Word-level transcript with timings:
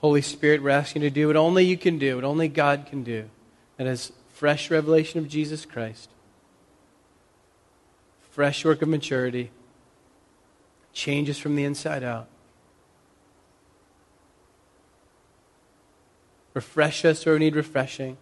Holy 0.00 0.22
Spirit, 0.22 0.62
we're 0.62 0.70
asking 0.70 1.02
you 1.02 1.10
to 1.10 1.14
do 1.14 1.26
what 1.26 1.36
only 1.36 1.64
you 1.64 1.76
can 1.76 1.98
do, 1.98 2.16
what 2.16 2.24
only 2.24 2.48
God 2.48 2.86
can 2.88 3.02
do. 3.02 3.28
That 3.76 3.86
is 3.86 4.12
fresh 4.32 4.70
revelation 4.70 5.18
of 5.18 5.28
Jesus 5.28 5.66
Christ, 5.66 6.08
fresh 8.30 8.64
work 8.64 8.80
of 8.80 8.88
maturity, 8.88 9.50
changes 10.94 11.38
from 11.38 11.54
the 11.54 11.64
inside 11.64 12.02
out. 12.02 12.28
Refresh 16.54 17.04
us 17.04 17.24
where 17.26 17.34
we 17.34 17.40
need 17.40 17.54
refreshing. 17.54 18.16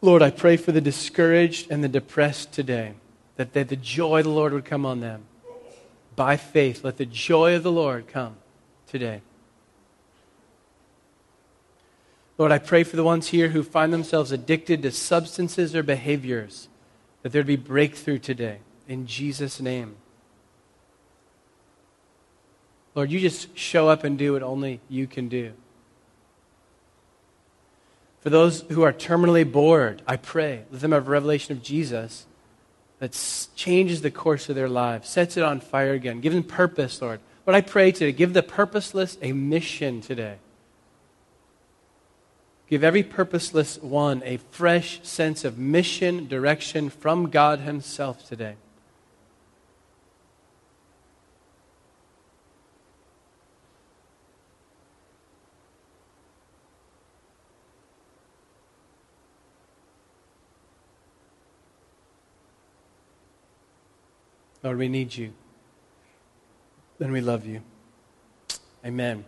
Lord, 0.00 0.22
I 0.22 0.30
pray 0.30 0.56
for 0.56 0.72
the 0.72 0.80
discouraged 0.80 1.70
and 1.70 1.84
the 1.84 1.88
depressed 1.88 2.52
today, 2.52 2.94
that 3.36 3.52
they, 3.52 3.62
the 3.62 3.76
joy 3.76 4.20
of 4.20 4.24
the 4.24 4.30
Lord 4.30 4.54
would 4.54 4.64
come 4.64 4.86
on 4.86 5.00
them. 5.00 5.24
By 6.16 6.38
faith, 6.38 6.82
let 6.82 6.96
the 6.96 7.06
joy 7.06 7.54
of 7.54 7.62
the 7.62 7.72
Lord 7.72 8.08
come 8.08 8.36
today. 8.86 9.22
Lord, 12.38 12.52
I 12.52 12.58
pray 12.58 12.84
for 12.84 12.96
the 12.96 13.04
ones 13.04 13.28
here 13.28 13.48
who 13.48 13.62
find 13.62 13.92
themselves 13.92 14.30
addicted 14.30 14.82
to 14.82 14.90
substances 14.90 15.74
or 15.74 15.82
behaviors, 15.82 16.68
that 17.22 17.32
there'd 17.32 17.46
be 17.46 17.56
breakthrough 17.56 18.18
today. 18.18 18.58
In 18.88 19.06
Jesus' 19.06 19.60
name. 19.60 19.96
Lord, 22.94 23.10
you 23.10 23.20
just 23.20 23.56
show 23.56 23.88
up 23.88 24.04
and 24.04 24.18
do 24.18 24.34
what 24.34 24.42
only 24.42 24.80
you 24.88 25.06
can 25.06 25.28
do. 25.28 25.52
For 28.20 28.30
those 28.30 28.62
who 28.70 28.82
are 28.82 28.92
terminally 28.92 29.50
bored, 29.50 30.02
I 30.06 30.16
pray, 30.16 30.64
let 30.70 30.80
them 30.80 30.92
have 30.92 31.06
a 31.06 31.10
revelation 31.10 31.56
of 31.56 31.62
Jesus 31.62 32.26
that 32.98 33.12
changes 33.54 34.02
the 34.02 34.10
course 34.10 34.48
of 34.48 34.56
their 34.56 34.68
lives, 34.68 35.08
sets 35.08 35.36
it 35.36 35.42
on 35.42 35.60
fire 35.60 35.92
again. 35.92 36.20
Give 36.20 36.32
them 36.32 36.42
purpose, 36.42 37.00
Lord. 37.00 37.20
Lord, 37.46 37.54
I 37.54 37.60
pray 37.60 37.92
today, 37.92 38.10
give 38.10 38.32
the 38.32 38.42
purposeless 38.42 39.16
a 39.22 39.32
mission 39.32 40.00
today. 40.00 40.38
Give 42.68 42.82
every 42.82 43.04
purposeless 43.04 43.78
one 43.80 44.20
a 44.24 44.38
fresh 44.38 45.00
sense 45.04 45.44
of 45.44 45.56
mission, 45.56 46.26
direction 46.26 46.90
from 46.90 47.30
God 47.30 47.60
Himself 47.60 48.28
today. 48.28 48.56
Lord, 64.64 64.78
we 64.78 64.88
need 64.88 65.14
you. 65.16 65.32
And 66.98 67.12
we 67.12 67.20
love 67.20 67.44
you. 67.44 67.60
Amen. 68.84 69.24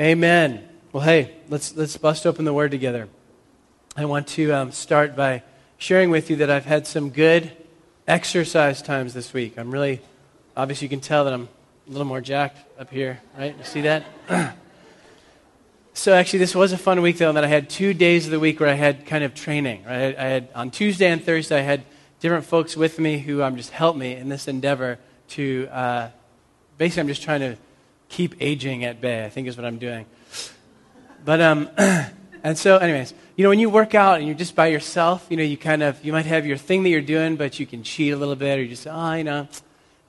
Amen. 0.00 0.66
Well, 0.90 1.02
hey, 1.02 1.34
let's, 1.50 1.76
let's 1.76 1.96
bust 1.98 2.26
open 2.26 2.46
the 2.46 2.54
word 2.54 2.70
together. 2.70 3.08
I 3.96 4.06
want 4.06 4.28
to 4.28 4.50
um, 4.52 4.72
start 4.72 5.14
by 5.14 5.42
sharing 5.76 6.08
with 6.08 6.30
you 6.30 6.36
that 6.36 6.48
I've 6.48 6.64
had 6.64 6.86
some 6.86 7.10
good 7.10 7.52
exercise 8.08 8.80
times 8.80 9.12
this 9.12 9.34
week. 9.34 9.58
I'm 9.58 9.70
really, 9.70 10.00
obviously, 10.56 10.86
you 10.86 10.88
can 10.88 11.00
tell 11.00 11.24
that 11.26 11.34
I'm 11.34 11.50
a 11.86 11.90
little 11.90 12.06
more 12.06 12.22
jacked 12.22 12.58
up 12.80 12.88
here, 12.88 13.20
right? 13.36 13.54
You 13.56 13.64
see 13.64 13.82
that? 13.82 14.04
so, 15.92 16.14
actually, 16.14 16.38
this 16.38 16.54
was 16.54 16.72
a 16.72 16.78
fun 16.78 17.02
week, 17.02 17.18
though, 17.18 17.28
in 17.28 17.34
that 17.34 17.44
I 17.44 17.48
had 17.48 17.68
two 17.68 17.92
days 17.92 18.24
of 18.24 18.30
the 18.30 18.40
week 18.40 18.58
where 18.58 18.70
I 18.70 18.74
had 18.74 19.04
kind 19.04 19.22
of 19.22 19.34
training. 19.34 19.84
Right? 19.84 20.16
I 20.16 20.24
had, 20.24 20.48
on 20.54 20.70
Tuesday 20.70 21.10
and 21.10 21.22
Thursday, 21.22 21.58
I 21.58 21.62
had 21.62 21.84
different 22.20 22.46
folks 22.46 22.74
with 22.74 22.98
me 22.98 23.18
who 23.18 23.42
um, 23.42 23.58
just 23.58 23.70
helped 23.70 23.98
me 23.98 24.14
in 24.14 24.30
this 24.30 24.48
endeavor 24.48 24.98
to 25.28 25.68
uh, 25.70 26.08
basically, 26.82 27.02
I'm 27.02 27.06
just 27.06 27.22
trying 27.22 27.40
to 27.42 27.56
keep 28.08 28.34
aging 28.40 28.84
at 28.84 29.00
bay, 29.00 29.24
I 29.24 29.28
think 29.28 29.46
is 29.46 29.56
what 29.56 29.64
I'm 29.64 29.78
doing. 29.78 30.04
But, 31.24 31.40
um, 31.40 31.70
and 32.42 32.58
so, 32.58 32.78
anyways, 32.78 33.14
you 33.36 33.44
know, 33.44 33.50
when 33.50 33.60
you 33.60 33.70
work 33.70 33.94
out 33.94 34.18
and 34.18 34.26
you're 34.26 34.36
just 34.36 34.56
by 34.56 34.66
yourself, 34.66 35.24
you 35.30 35.36
know, 35.36 35.44
you 35.44 35.56
kind 35.56 35.84
of, 35.84 36.04
you 36.04 36.10
might 36.10 36.26
have 36.26 36.44
your 36.44 36.56
thing 36.56 36.82
that 36.82 36.88
you're 36.88 37.00
doing, 37.00 37.36
but 37.36 37.60
you 37.60 37.66
can 37.66 37.84
cheat 37.84 38.12
a 38.12 38.16
little 38.16 38.34
bit, 38.34 38.58
or 38.58 38.62
you 38.62 38.68
just, 38.68 38.88
oh, 38.90 39.12
you 39.12 39.22
know, 39.22 39.46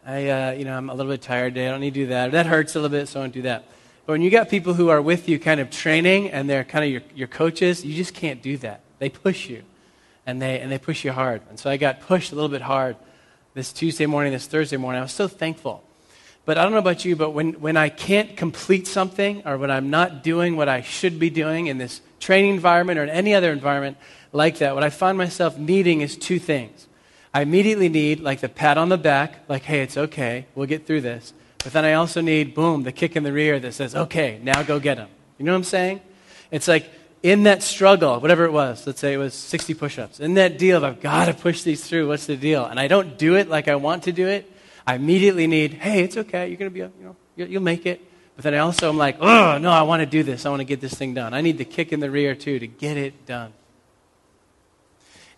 I, 0.03 0.30
uh, 0.30 0.52
you 0.53 0.66
know, 0.66 0.75
I'm 0.75 0.90
a 0.90 0.96
little 0.96 1.12
bit 1.12 1.22
tired 1.22 1.53
today. 1.53 1.68
I 1.68 1.70
don't 1.70 1.80
need 1.80 1.94
to 1.94 2.00
do 2.00 2.08
that. 2.08 2.30
Or 2.30 2.31
that 2.31 2.48
hurts 2.48 2.74
a 2.74 2.80
little 2.80 2.90
bit, 2.90 3.08
so 3.08 3.19
I 3.19 3.24
don't 3.24 3.34
do 3.36 3.44
that. 3.44 3.66
But 4.08 4.14
when 4.14 4.24
you 4.24 4.31
got 4.31 4.50
people 4.50 4.74
who 4.74 4.90
are 4.90 5.00
with 5.00 5.30
you 5.30 5.38
kind 5.38 5.59
of 5.59 5.69
training 5.69 6.31
and 6.31 6.50
they're 6.50 6.64
kind 6.64 6.84
of 6.84 6.90
your, 6.90 7.03
your 7.14 7.28
coaches, 7.28 7.86
you 7.86 7.94
just 7.94 8.16
can't 8.16 8.42
do 8.42 8.58
that. 8.58 8.81
They 8.98 9.09
push 9.09 9.48
you 9.48 9.62
and 10.25 10.42
they, 10.42 10.59
and 10.59 10.72
they 10.72 10.80
push 10.80 11.06
you 11.06 11.12
hard. 11.12 11.44
And 11.52 11.59
so 11.59 11.69
I 11.69 11.78
got 11.78 12.02
pushed 12.02 12.31
a 12.31 12.36
little 12.36 12.50
bit 12.50 12.64
hard 12.64 12.96
this 13.53 13.72
Tuesday 13.72 14.08
morning, 14.08 14.34
this 14.34 14.48
Thursday 14.48 14.78
morning. 14.78 14.98
I 14.98 15.03
was 15.03 15.12
so 15.12 15.28
thankful. 15.28 15.84
But 16.46 16.58
I 16.58 16.64
don't 16.64 16.74
know 16.74 16.80
about 16.80 17.06
you, 17.06 17.16
but 17.16 17.31
when, 17.31 17.54
when 17.54 17.78
I 17.78 17.88
can't 17.90 18.36
complete 18.36 18.86
something 18.86 19.44
or 19.46 19.58
when 19.58 19.72
I'm 19.72 19.90
not 19.90 20.24
doing 20.24 20.58
what 20.58 20.68
I 20.68 20.81
should 20.81 21.18
be 21.18 21.30
doing 21.30 21.68
in 21.68 21.78
this 21.78 22.02
training 22.20 22.54
environment 22.54 23.00
or 23.00 23.04
in 23.04 23.09
any 23.09 23.34
other 23.34 23.52
environment 23.52 23.98
like 24.34 24.58
that, 24.58 24.76
what 24.76 24.84
I 24.84 24.90
find 24.90 25.18
myself 25.18 25.58
needing 25.58 26.02
is 26.02 26.18
two 26.18 26.40
things. 26.40 26.88
I 27.34 27.42
immediately 27.42 27.88
need 27.88 28.20
like 28.20 28.42
the 28.42 28.50
pat 28.50 28.78
on 28.78 28.90
the 28.90 28.98
back, 28.98 29.40
like, 29.48 29.64
hey, 29.64 29.81
it's 29.81 29.98
okay, 29.98 30.46
we'll 30.54 30.68
get 30.68 30.86
through 30.86 31.02
this. 31.02 31.34
But 31.64 31.72
then 31.72 31.86
I 31.86 31.94
also 31.94 32.20
need, 32.20 32.54
boom, 32.54 32.84
the 32.84 32.92
kick 32.92 33.16
in 33.16 33.24
the 33.24 33.31
rear 33.31 33.58
that 33.60 33.74
says, 33.74 33.96
okay, 33.96 34.40
now 34.44 34.64
go 34.64 34.80
get 34.80 34.98
him. 34.98 35.08
You 35.38 35.46
know 35.46 35.54
what 35.54 35.60
I'm 35.60 35.64
saying? 35.64 36.02
It's 36.52 36.68
like 36.68 36.92
in 37.24 37.44
that 37.44 37.64
struggle, 37.64 38.20
whatever 38.20 38.44
it 38.44 38.52
was, 38.52 38.86
let's 38.86 39.00
say 39.00 39.14
it 39.14 39.18
was 39.18 39.34
60 39.34 39.74
push 39.75 39.98
ups, 39.98 40.20
in 40.20 40.34
that 40.34 40.58
deal 40.58 40.75
of 40.75 40.84
I've 40.84 41.00
got 41.00 41.25
to 41.25 41.34
push 41.34 41.64
these 41.64 41.88
through, 41.88 42.10
what's 42.10 42.25
the 42.25 42.36
deal? 42.36 42.66
And 42.66 42.80
I 42.80 42.90
don't 42.90 43.18
do 43.18 43.36
it 43.36 43.48
like 43.48 43.70
I 43.70 43.75
want 43.75 44.04
to 44.04 44.12
do 44.12 44.28
it, 44.28 44.52
I 44.86 44.96
immediately 44.96 45.48
need, 45.48 45.76
hey, 45.76 46.04
it's 46.04 46.18
okay, 46.18 46.48
you're 46.48 46.58
going 46.58 46.72
to 46.72 46.74
be, 46.74 46.80
you 46.80 46.92
know, 47.04 47.16
you'll 47.36 47.64
make 47.64 47.86
it. 47.86 48.02
But 48.36 48.44
then 48.44 48.54
I 48.56 48.60
also 48.60 48.90
am 48.90 48.98
like, 48.98 49.18
oh, 49.20 49.58
no, 49.60 49.72
I 49.72 49.84
want 49.84 50.02
to 50.02 50.06
do 50.06 50.24
this. 50.24 50.46
I 50.46 50.50
want 50.50 50.62
to 50.62 50.66
get 50.66 50.82
this 50.82 50.94
thing 50.94 51.14
done. 51.14 51.34
I 51.34 51.42
need 51.42 51.58
the 51.58 51.66
kick 51.66 51.94
in 51.94 52.00
the 52.00 52.10
rear, 52.10 52.36
too, 52.36 52.60
to 52.60 52.68
get 52.68 52.98
it 52.98 53.26
done. 53.26 53.54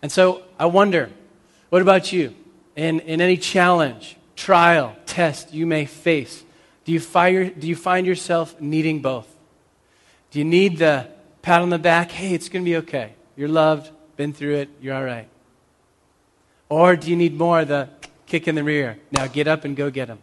And 0.02 0.10
so 0.10 0.42
I 0.58 0.66
wonder, 0.66 1.10
what 1.68 1.82
about 1.82 2.12
you? 2.12 2.34
In, 2.74 3.00
in 3.00 3.20
any 3.20 3.36
challenge, 3.36 4.16
trial, 4.34 4.96
test 5.06 5.52
you 5.52 5.66
may 5.66 5.84
face, 5.84 6.44
do 6.84 6.92
you, 6.92 7.00
fire, 7.00 7.50
do 7.50 7.66
you 7.66 7.76
find 7.76 8.06
yourself 8.06 8.60
needing 8.60 9.00
both? 9.00 9.28
Do 10.30 10.38
you 10.38 10.44
need 10.44 10.78
the 10.78 11.08
pat 11.42 11.62
on 11.62 11.70
the 11.70 11.78
back, 11.78 12.10
hey, 12.10 12.34
it's 12.34 12.48
going 12.48 12.64
to 12.64 12.68
be 12.68 12.76
okay. 12.78 13.12
You're 13.36 13.48
loved, 13.48 13.90
been 14.16 14.32
through 14.32 14.56
it, 14.56 14.68
you're 14.80 14.94
all 14.94 15.04
right. 15.04 15.28
Or 16.68 16.96
do 16.96 17.10
you 17.10 17.16
need 17.16 17.38
more 17.38 17.64
the 17.64 17.88
kick 18.26 18.48
in 18.48 18.54
the 18.54 18.64
rear? 18.64 18.98
Now 19.10 19.26
get 19.26 19.46
up 19.46 19.64
and 19.64 19.76
go 19.76 19.90
get 19.90 20.08
them. 20.08 20.18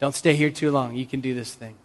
Don't 0.00 0.14
stay 0.14 0.34
here 0.34 0.50
too 0.50 0.70
long. 0.70 0.94
You 0.94 1.06
can 1.06 1.20
do 1.20 1.34
this 1.34 1.54
thing. 1.54 1.76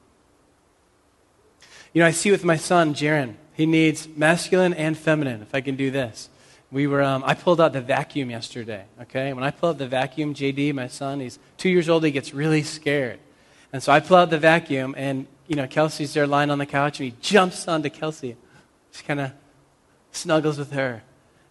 You 1.94 2.01
know, 2.01 2.07
I 2.07 2.11
see 2.11 2.31
with 2.31 2.44
my 2.44 2.57
son, 2.57 2.94
Jaron. 2.94 3.35
He 3.53 3.66
needs 3.66 4.07
masculine 4.07 4.73
and 4.73 4.97
feminine, 4.97 5.41
if 5.41 5.53
I 5.53 5.61
can 5.61 5.75
do 5.75 5.91
this. 5.91 6.29
We 6.71 6.88
were, 6.88 7.03
um, 7.03 7.23
I 7.25 7.35
pulled 7.35 7.61
out 7.61 7.73
the 7.73 7.81
vacuum 7.81 8.31
yesterday, 8.31 8.85
okay? 9.01 9.31
When 9.31 9.44
I 9.44 9.51
pull 9.51 9.69
out 9.69 9.77
the 9.77 9.88
vacuum, 9.88 10.33
JD, 10.33 10.73
my 10.73 10.88
son, 10.88 11.19
he's 11.19 11.38
two 11.57 11.69
years 11.69 11.88
old, 11.88 12.03
he 12.03 12.09
gets 12.09 12.33
really 12.33 12.63
scared. 12.63 13.19
And 13.71 13.83
so 13.83 13.91
I 13.91 14.00
pull 14.00 14.17
out 14.17 14.31
the 14.31 14.39
vacuum, 14.39 14.95
and, 14.97 15.27
you 15.47 15.55
know, 15.55 15.67
Kelsey's 15.67 16.15
there 16.15 16.25
lying 16.25 16.50
on 16.50 16.57
the 16.57 16.65
couch, 16.65 17.00
and 17.00 17.11
he 17.11 17.15
jumps 17.21 17.67
onto 17.67 17.89
Kelsey 17.89 18.38
just 18.94 19.05
kind 19.05 19.19
of 19.19 19.31
snuggles 20.11 20.57
with 20.57 20.71
her. 20.71 21.03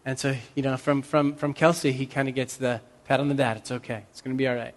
And 0.04 0.18
so, 0.18 0.34
you 0.54 0.62
know, 0.62 0.76
from, 0.76 1.02
from, 1.02 1.34
from 1.34 1.52
Kelsey, 1.52 1.92
he 1.92 2.06
kind 2.06 2.28
of 2.28 2.34
gets 2.34 2.56
the 2.56 2.80
pat 3.12 3.20
on 3.20 3.28
the 3.28 3.34
dad. 3.34 3.58
It's 3.58 3.70
okay. 3.70 4.04
It's 4.10 4.22
going 4.22 4.34
to 4.34 4.38
be 4.38 4.48
all 4.48 4.54
right. 4.54 4.74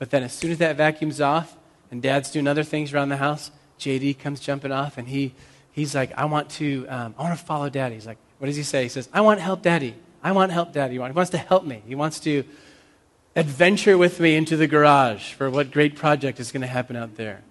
But 0.00 0.10
then 0.10 0.24
as 0.24 0.32
soon 0.32 0.50
as 0.50 0.58
that 0.58 0.76
vacuum's 0.76 1.20
off 1.20 1.56
and 1.92 2.02
dad's 2.02 2.32
doing 2.32 2.48
other 2.48 2.64
things 2.64 2.92
around 2.92 3.10
the 3.10 3.18
house, 3.18 3.52
JD 3.78 4.18
comes 4.18 4.40
jumping 4.40 4.72
off 4.72 4.98
and 4.98 5.06
he, 5.06 5.32
he's 5.70 5.94
like, 5.94 6.10
I 6.18 6.24
want 6.24 6.50
to, 6.58 6.86
um, 6.88 7.14
I 7.16 7.22
want 7.22 7.38
to 7.38 7.44
follow 7.44 7.68
daddy. 7.68 7.94
He's 7.94 8.06
like, 8.06 8.18
what 8.38 8.48
does 8.48 8.56
he 8.56 8.64
say? 8.64 8.82
He 8.82 8.88
says, 8.88 9.08
I 9.12 9.20
want 9.20 9.38
help 9.38 9.62
daddy. 9.62 9.94
I 10.24 10.32
want 10.32 10.50
help 10.50 10.72
daddy. 10.72 10.94
He 10.94 10.98
wants 10.98 11.30
to 11.30 11.38
help 11.38 11.64
me. 11.64 11.82
He 11.86 11.94
wants 11.94 12.18
to 12.20 12.42
adventure 13.36 13.96
with 13.96 14.18
me 14.18 14.34
into 14.34 14.56
the 14.56 14.66
garage 14.66 15.34
for 15.34 15.48
what 15.50 15.70
great 15.70 15.94
project 15.94 16.40
is 16.40 16.50
going 16.50 16.62
to 16.62 16.66
happen 16.66 16.96
out 16.96 17.14
there. 17.14 17.42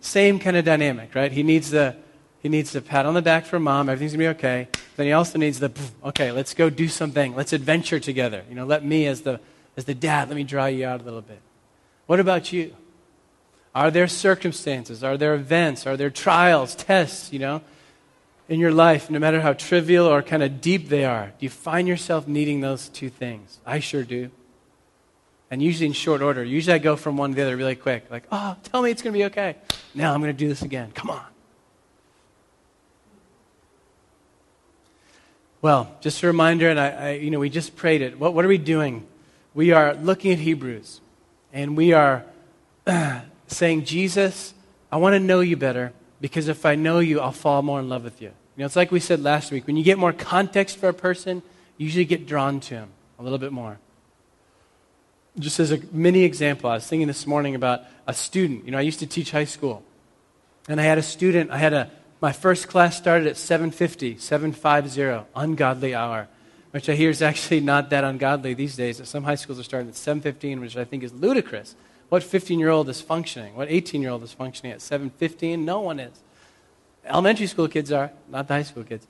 Same 0.00 0.38
kind 0.38 0.56
of 0.56 0.64
dynamic, 0.64 1.12
right? 1.16 1.32
He 1.32 1.42
needs 1.42 1.70
the 1.70 1.96
he 2.44 2.50
needs 2.50 2.72
the 2.72 2.82
pat 2.82 3.06
on 3.06 3.14
the 3.14 3.22
back 3.22 3.46
from 3.46 3.62
mom. 3.62 3.88
Everything's 3.88 4.12
going 4.12 4.28
to 4.28 4.34
be 4.34 4.38
okay. 4.38 4.68
Then 4.96 5.06
he 5.06 5.12
also 5.12 5.38
needs 5.38 5.60
the, 5.60 5.72
okay, 6.04 6.30
let's 6.30 6.52
go 6.52 6.68
do 6.68 6.88
something. 6.88 7.34
Let's 7.34 7.54
adventure 7.54 7.98
together. 7.98 8.44
You 8.50 8.54
know, 8.54 8.66
let 8.66 8.84
me, 8.84 9.06
as 9.06 9.22
the, 9.22 9.40
as 9.78 9.86
the 9.86 9.94
dad, 9.94 10.28
let 10.28 10.36
me 10.36 10.44
draw 10.44 10.66
you 10.66 10.84
out 10.84 11.00
a 11.00 11.04
little 11.04 11.22
bit. 11.22 11.40
What 12.04 12.20
about 12.20 12.52
you? 12.52 12.76
Are 13.74 13.90
there 13.90 14.06
circumstances? 14.06 15.02
Are 15.02 15.16
there 15.16 15.34
events? 15.34 15.86
Are 15.86 15.96
there 15.96 16.10
trials, 16.10 16.74
tests, 16.74 17.32
you 17.32 17.38
know, 17.38 17.62
in 18.46 18.60
your 18.60 18.72
life, 18.72 19.08
no 19.08 19.18
matter 19.18 19.40
how 19.40 19.54
trivial 19.54 20.06
or 20.06 20.22
kind 20.22 20.42
of 20.42 20.60
deep 20.60 20.90
they 20.90 21.06
are? 21.06 21.32
Do 21.38 21.46
you 21.46 21.50
find 21.50 21.88
yourself 21.88 22.28
needing 22.28 22.60
those 22.60 22.90
two 22.90 23.08
things? 23.08 23.58
I 23.64 23.80
sure 23.80 24.04
do. 24.04 24.30
And 25.50 25.62
usually 25.62 25.86
in 25.86 25.94
short 25.94 26.20
order. 26.20 26.44
Usually 26.44 26.74
I 26.74 26.78
go 26.78 26.94
from 26.96 27.16
one 27.16 27.30
to 27.30 27.36
the 27.36 27.42
other 27.42 27.56
really 27.56 27.74
quick. 27.74 28.04
Like, 28.10 28.24
oh, 28.30 28.54
tell 28.64 28.82
me 28.82 28.90
it's 28.90 29.00
going 29.00 29.14
to 29.14 29.18
be 29.18 29.24
okay. 29.24 29.56
Now 29.94 30.12
I'm 30.12 30.20
going 30.20 30.30
to 30.30 30.38
do 30.38 30.48
this 30.48 30.60
again. 30.60 30.92
Come 30.92 31.08
on. 31.08 31.24
Well, 35.64 35.96
just 36.02 36.22
a 36.22 36.26
reminder, 36.26 36.68
and 36.68 36.78
I, 36.78 36.88
I, 36.90 37.10
you 37.12 37.30
know, 37.30 37.38
we 37.38 37.48
just 37.48 37.74
prayed 37.74 38.02
it. 38.02 38.20
What, 38.20 38.34
what 38.34 38.44
are 38.44 38.48
we 38.48 38.58
doing? 38.58 39.06
We 39.54 39.72
are 39.72 39.94
looking 39.94 40.30
at 40.30 40.38
Hebrews, 40.38 41.00
and 41.54 41.74
we 41.74 41.94
are 41.94 42.22
saying, 43.46 43.86
Jesus, 43.86 44.52
I 44.92 44.98
want 44.98 45.14
to 45.14 45.20
know 45.20 45.40
you 45.40 45.56
better 45.56 45.94
because 46.20 46.48
if 46.48 46.66
I 46.66 46.74
know 46.74 46.98
you, 46.98 47.18
I'll 47.18 47.32
fall 47.32 47.62
more 47.62 47.80
in 47.80 47.88
love 47.88 48.04
with 48.04 48.20
you. 48.20 48.28
You 48.28 48.58
know, 48.58 48.66
it's 48.66 48.76
like 48.76 48.92
we 48.92 49.00
said 49.00 49.22
last 49.22 49.50
week. 49.52 49.66
When 49.66 49.78
you 49.78 49.84
get 49.84 49.96
more 49.96 50.12
context 50.12 50.76
for 50.76 50.90
a 50.90 50.92
person, 50.92 51.42
you 51.78 51.86
usually 51.86 52.04
get 52.04 52.26
drawn 52.26 52.60
to 52.60 52.74
him 52.74 52.90
a 53.18 53.22
little 53.22 53.38
bit 53.38 53.50
more. 53.50 53.78
Just 55.38 55.60
as 55.60 55.72
a 55.72 55.78
mini 55.92 56.24
example, 56.24 56.68
I 56.68 56.74
was 56.74 56.86
thinking 56.86 57.08
this 57.08 57.26
morning 57.26 57.54
about 57.54 57.84
a 58.06 58.12
student. 58.12 58.66
You 58.66 58.72
know, 58.72 58.76
I 58.76 58.82
used 58.82 58.98
to 58.98 59.06
teach 59.06 59.30
high 59.30 59.46
school. 59.46 59.82
And 60.68 60.78
I 60.78 60.84
had 60.84 60.98
a 60.98 61.02
student, 61.02 61.50
I 61.50 61.56
had 61.56 61.72
a, 61.72 61.90
my 62.24 62.32
first 62.32 62.68
class 62.68 62.96
started 62.96 63.26
at 63.26 63.36
750, 63.36 64.16
750, 64.16 65.28
ungodly 65.36 65.94
hour, 65.94 66.26
which 66.70 66.88
I 66.88 66.94
hear 66.94 67.10
is 67.10 67.20
actually 67.20 67.60
not 67.60 67.90
that 67.90 68.02
ungodly 68.02 68.54
these 68.54 68.76
days. 68.76 69.06
Some 69.06 69.24
high 69.24 69.34
schools 69.34 69.60
are 69.60 69.62
starting 69.62 69.90
at 69.90 69.94
715, 69.94 70.58
which 70.58 70.74
I 70.74 70.84
think 70.84 71.02
is 71.02 71.12
ludicrous. 71.12 71.76
What 72.08 72.22
15 72.22 72.58
year 72.58 72.70
old 72.70 72.88
is 72.88 73.02
functioning? 73.02 73.54
What 73.54 73.68
18 73.70 74.00
year 74.00 74.10
old 74.10 74.22
is 74.22 74.32
functioning 74.32 74.72
at 74.72 74.80
715? 74.80 75.66
No 75.66 75.80
one 75.80 76.00
is. 76.00 76.18
Elementary 77.04 77.46
school 77.46 77.68
kids 77.68 77.92
are, 77.92 78.10
not 78.30 78.48
the 78.48 78.54
high 78.54 78.62
school 78.62 78.84
kids. 78.84 79.06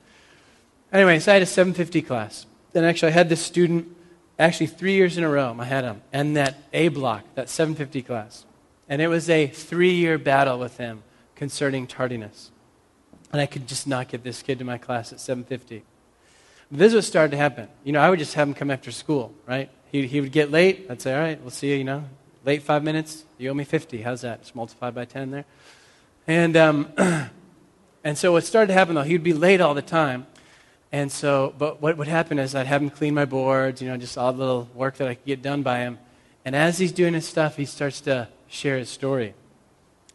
Anyway, 0.91 1.17
so 1.19 1.31
I 1.31 1.35
had 1.35 1.43
a 1.43 1.45
750 1.45 2.01
class. 2.01 2.45
Then 2.73 2.83
actually, 2.83 3.13
I 3.13 3.15
had 3.15 3.29
this 3.29 3.41
student, 3.41 3.95
actually 4.37 4.67
three 4.67 4.95
years 4.95 5.17
in 5.17 5.23
a 5.23 5.29
row, 5.29 5.55
I 5.57 5.63
had 5.63 5.85
him, 5.85 6.01
and 6.11 6.35
that 6.35 6.57
A 6.73 6.89
block, 6.89 7.23
that 7.35 7.47
750 7.47 8.01
class. 8.01 8.43
And 8.89 9.01
it 9.01 9.07
was 9.07 9.29
a 9.29 9.47
three 9.47 9.93
year 9.93 10.17
battle 10.17 10.59
with 10.59 10.75
him 10.75 11.03
concerning 11.37 11.87
tardiness. 11.87 12.51
And 13.31 13.41
I 13.41 13.45
could 13.45 13.67
just 13.67 13.87
not 13.87 14.07
get 14.07 14.23
this 14.23 14.41
kid 14.41 14.59
to 14.59 14.65
my 14.65 14.77
class 14.77 15.11
at 15.11 15.19
750. 15.19 15.83
But 16.69 16.79
this 16.79 16.89
is 16.89 16.95
what 16.95 17.03
started 17.03 17.31
to 17.31 17.37
happen. 17.37 17.67
You 17.83 17.91
know, 17.91 17.99
I 17.99 18.09
would 18.09 18.19
just 18.19 18.33
have 18.35 18.47
him 18.47 18.53
come 18.53 18.71
after 18.71 18.91
school, 18.91 19.33
right? 19.45 19.69
He, 19.91 20.07
he 20.07 20.21
would 20.21 20.31
get 20.31 20.51
late. 20.51 20.87
I'd 20.89 21.01
say, 21.01 21.13
all 21.13 21.19
right, 21.19 21.41
we'll 21.41 21.51
see 21.51 21.71
you, 21.71 21.75
you 21.77 21.83
know. 21.83 22.05
Late 22.43 22.63
five 22.63 22.83
minutes, 22.83 23.23
you 23.37 23.49
owe 23.49 23.53
me 23.53 23.63
50. 23.63 24.01
How's 24.01 24.21
that? 24.21 24.41
Just 24.41 24.55
multiply 24.55 24.91
by 24.91 25.05
10 25.05 25.31
there. 25.31 25.45
And, 26.27 26.55
um, 26.57 26.91
and 28.03 28.17
so 28.17 28.31
what 28.31 28.43
started 28.43 28.67
to 28.67 28.73
happen, 28.73 28.95
though, 28.95 29.03
he 29.03 29.13
would 29.13 29.23
be 29.23 29.33
late 29.33 29.61
all 29.61 29.73
the 29.73 29.81
time. 29.81 30.27
And 30.91 31.11
so, 31.11 31.53
but 31.57 31.81
what 31.81 31.97
would 31.97 32.07
happen 32.07 32.39
is 32.39 32.55
I'd 32.55 32.67
have 32.67 32.81
him 32.81 32.89
clean 32.89 33.13
my 33.13 33.25
boards, 33.25 33.81
you 33.81 33.89
know, 33.89 33.97
just 33.97 34.17
all 34.17 34.31
the 34.31 34.39
little 34.39 34.69
work 34.73 34.95
that 34.97 35.07
I 35.07 35.15
could 35.15 35.25
get 35.25 35.41
done 35.41 35.61
by 35.61 35.79
him. 35.79 35.97
And 36.45 36.55
as 36.55 36.77
he's 36.77 36.91
doing 36.91 37.13
his 37.13 37.27
stuff, 37.27 37.57
he 37.57 37.65
starts 37.65 38.01
to 38.01 38.29
share 38.47 38.77
his 38.77 38.89
story. 38.89 39.33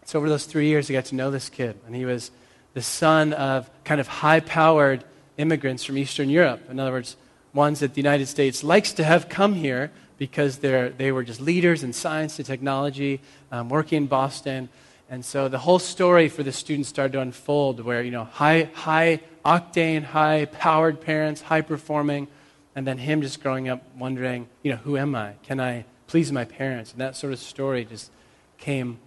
So 0.04 0.18
over 0.18 0.28
those 0.28 0.46
three 0.46 0.68
years, 0.68 0.88
I 0.88 0.94
got 0.94 1.06
to 1.06 1.14
know 1.14 1.30
this 1.30 1.48
kid. 1.48 1.78
And 1.86 1.94
he 1.94 2.04
was 2.04 2.30
the 2.74 2.82
son 2.82 3.32
of 3.32 3.70
kind 3.84 4.00
of 4.00 4.08
high 4.08 4.40
powered 4.40 5.04
immigrants 5.36 5.84
from 5.84 5.98
Eastern 5.98 6.30
Europe. 6.30 6.60
In 6.70 6.78
other 6.78 6.92
words, 6.92 7.16
ones 7.52 7.80
that 7.80 7.94
the 7.94 8.00
United 8.00 8.26
States 8.26 8.62
likes 8.62 8.92
to 8.92 9.04
have 9.04 9.28
come 9.28 9.54
here 9.54 9.90
because 10.18 10.58
they 10.58 11.12
were 11.12 11.24
just 11.24 11.40
leaders 11.40 11.82
in 11.82 11.92
science 11.92 12.38
and 12.38 12.46
technology, 12.46 13.20
um, 13.50 13.70
working 13.70 13.96
in 13.96 14.06
Boston. 14.06 14.68
And 15.08 15.24
so 15.24 15.48
the 15.48 15.58
whole 15.58 15.78
story 15.78 16.28
for 16.28 16.42
the 16.42 16.52
students 16.52 16.88
started 16.88 17.14
to 17.14 17.20
unfold 17.20 17.80
where, 17.80 18.02
you 18.02 18.10
know, 18.10 18.24
high, 18.24 18.68
high 18.74 19.20
octane, 19.44 20.04
high 20.04 20.44
powered 20.44 21.00
parents, 21.00 21.40
high 21.40 21.62
performing, 21.62 22.28
and 22.76 22.86
then 22.86 22.98
him 22.98 23.22
just 23.22 23.42
growing 23.42 23.68
up 23.68 23.82
wondering, 23.96 24.46
you 24.62 24.70
know, 24.70 24.76
who 24.76 24.98
am 24.98 25.14
I? 25.14 25.32
Can 25.42 25.58
I 25.58 25.86
please 26.06 26.30
my 26.30 26.44
parents? 26.44 26.92
And 26.92 27.00
that 27.00 27.16
sort 27.16 27.32
of 27.32 27.38
story 27.38 27.86
just 27.86 28.10
came, 28.58 28.98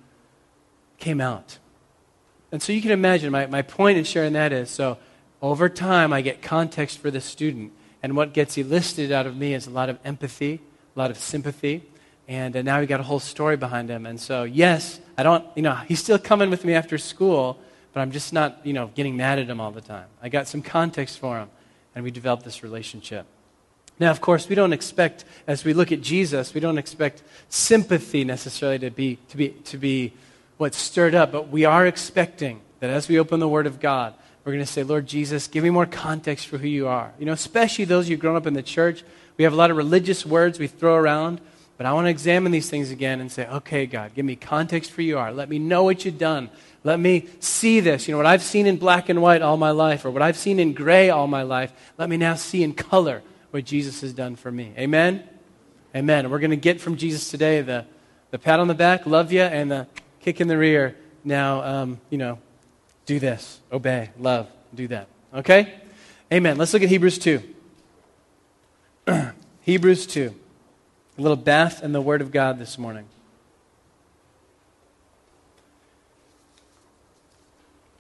came 0.98 1.22
out. 1.22 1.60
And 2.54 2.62
so 2.62 2.72
you 2.72 2.84
can 2.84 2.92
imagine, 2.92 3.32
my, 3.32 3.48
my 3.48 3.64
point 3.64 3.98
in 3.98 4.04
sharing 4.04 4.34
that 4.34 4.54
is 4.54 4.70
so 4.70 5.00
over 5.42 5.70
time, 5.70 6.14
I 6.14 6.22
get 6.22 6.44
context 6.44 7.00
for 7.00 7.10
the 7.10 7.20
student. 7.20 7.72
And 8.04 8.16
what 8.16 8.32
gets 8.32 8.60
elicited 8.60 9.12
out 9.12 9.26
of 9.26 9.36
me 9.36 9.56
is 9.56 9.66
a 9.66 9.72
lot 9.72 9.90
of 9.90 9.98
empathy, 10.06 10.62
a 10.96 11.00
lot 11.00 11.10
of 11.10 11.18
sympathy, 11.18 11.82
and 12.28 12.56
uh, 12.56 12.62
now 12.62 12.80
we 12.80 12.86
got 12.86 13.00
a 13.00 13.04
whole 13.04 13.20
story 13.20 13.58
behind 13.58 13.90
him. 13.90 14.06
And 14.06 14.20
so, 14.20 14.44
yes, 14.44 15.00
I 15.18 15.24
don't, 15.24 15.44
you 15.56 15.64
know, 15.64 15.74
he's 15.74 16.00
still 16.00 16.20
coming 16.20 16.52
with 16.52 16.64
me 16.64 16.76
after 16.76 17.00
school, 17.00 17.58
but 17.92 18.02
I'm 18.02 18.12
just 18.12 18.34
not, 18.34 18.60
you 18.64 18.74
know, 18.74 18.92
getting 18.94 19.18
mad 19.18 19.40
at 19.40 19.48
him 19.48 19.60
all 19.60 19.72
the 19.72 19.82
time. 19.82 20.06
I 20.22 20.30
got 20.30 20.48
some 20.48 20.62
context 20.62 21.18
for 21.18 21.40
him, 21.40 21.50
and 21.96 22.04
we 22.04 22.12
developed 22.12 22.44
this 22.44 22.62
relationship. 22.62 23.26
Now, 24.00 24.12
of 24.12 24.22
course, 24.22 24.48
we 24.48 24.54
don't 24.54 24.74
expect, 24.74 25.26
as 25.48 25.66
we 25.66 25.74
look 25.74 25.92
at 25.92 26.02
Jesus, 26.02 26.54
we 26.54 26.62
don't 26.62 26.78
expect 26.78 27.24
sympathy 27.50 28.24
necessarily 28.24 28.78
to 28.78 28.92
be, 28.92 29.18
to 29.30 29.38
be, 29.38 29.50
to 29.50 29.78
be 29.80 30.14
what's 30.58 30.78
stirred 30.78 31.16
up, 31.16 31.32
but 31.32 31.50
we 31.50 31.66
are 31.66 31.86
expecting 31.86 32.62
that 32.80 32.90
as 32.90 33.08
we 33.08 33.20
open 33.20 33.40
the 33.40 33.48
Word 33.48 33.68
of 33.68 33.80
God, 33.80 34.14
we're 34.44 34.52
going 34.52 34.66
to 34.66 34.72
say, 34.72 34.84
Lord 34.84 35.08
Jesus, 35.08 35.48
give 35.48 35.64
me 35.64 35.70
more 35.70 35.86
context 35.86 36.48
for 36.48 36.58
who 36.58 36.68
you 36.68 36.88
are. 36.88 37.14
You 37.18 37.26
know, 37.26 37.32
especially 37.32 37.86
those 37.86 38.06
of 38.06 38.12
you 38.12 38.18
grown 38.18 38.36
up 38.36 38.46
in 38.46 38.54
the 38.54 38.64
church, 38.64 39.04
we 39.38 39.46
have 39.46 39.54
a 39.54 39.56
lot 39.56 39.72
of 39.72 39.78
religious 39.78 40.26
words 40.26 40.60
we 40.60 40.68
throw 40.68 40.96
around, 40.96 41.40
but 41.78 41.86
I 41.86 41.94
want 41.94 42.06
to 42.06 42.10
examine 42.10 42.52
these 42.52 42.70
things 42.70 42.92
again 42.92 43.22
and 43.22 43.32
say, 43.32 43.48
okay, 43.48 43.86
God, 43.86 44.14
give 44.14 44.26
me 44.26 44.36
context 44.36 44.92
for 44.92 44.98
who 44.98 45.04
you 45.04 45.18
are. 45.18 45.32
Let 45.32 45.50
me 45.50 45.60
know 45.60 45.84
what 45.84 46.06
you've 46.06 46.18
done. 46.18 46.50
Let 46.84 47.00
me 47.00 47.28
see 47.40 47.80
this. 47.80 48.08
You 48.08 48.14
know, 48.14 48.18
what 48.18 48.26
I've 48.26 48.44
seen 48.44 48.68
in 48.68 48.78
black 48.78 49.10
and 49.10 49.22
white 49.22 49.42
all 49.42 49.58
my 49.58 49.72
life, 49.72 50.06
or 50.06 50.12
what 50.12 50.22
I've 50.22 50.38
seen 50.38 50.60
in 50.60 50.74
gray 50.74 51.10
all 51.10 51.28
my 51.28 51.44
life, 51.44 51.72
let 51.98 52.10
me 52.10 52.18
now 52.18 52.36
see 52.36 52.64
in 52.64 52.74
color 52.74 53.24
what 53.52 53.64
Jesus 53.66 54.02
has 54.02 54.14
done 54.14 54.36
for 54.36 54.52
me. 54.52 54.74
Amen? 54.78 55.24
Amen. 55.96 56.30
We're 56.30 56.40
going 56.40 56.52
to 56.52 56.58
get 56.58 56.82
from 56.82 56.98
Jesus 56.98 57.30
today 57.30 57.62
the, 57.62 57.86
the 58.32 58.40
pat 58.40 58.60
on 58.60 58.68
the 58.68 58.74
back, 58.74 59.06
love 59.06 59.32
you, 59.32 59.42
and 59.42 59.72
the 59.72 59.88
kick 60.24 60.40
in 60.40 60.48
the 60.48 60.58
rear. 60.58 60.96
Now, 61.24 61.62
um, 61.64 62.00
you 62.10 62.18
know, 62.18 62.40
do 63.06 63.20
this, 63.20 63.60
obey, 63.72 64.10
love, 64.18 64.48
do 64.74 64.88
that. 64.88 65.08
Okay? 65.34 65.74
Amen. 66.32 66.58
Let's 66.58 66.74
look 66.74 66.82
at 66.82 66.90
Hebrews 66.90 67.20
2. 67.20 67.44
Hebrews 69.62 70.08
2. 70.08 70.34
A 71.18 71.22
little 71.22 71.38
bath 71.38 71.84
in 71.84 71.92
the 71.92 72.02
Word 72.02 72.22
of 72.22 72.32
God 72.32 72.58
this 72.58 72.78
morning. 72.78 73.06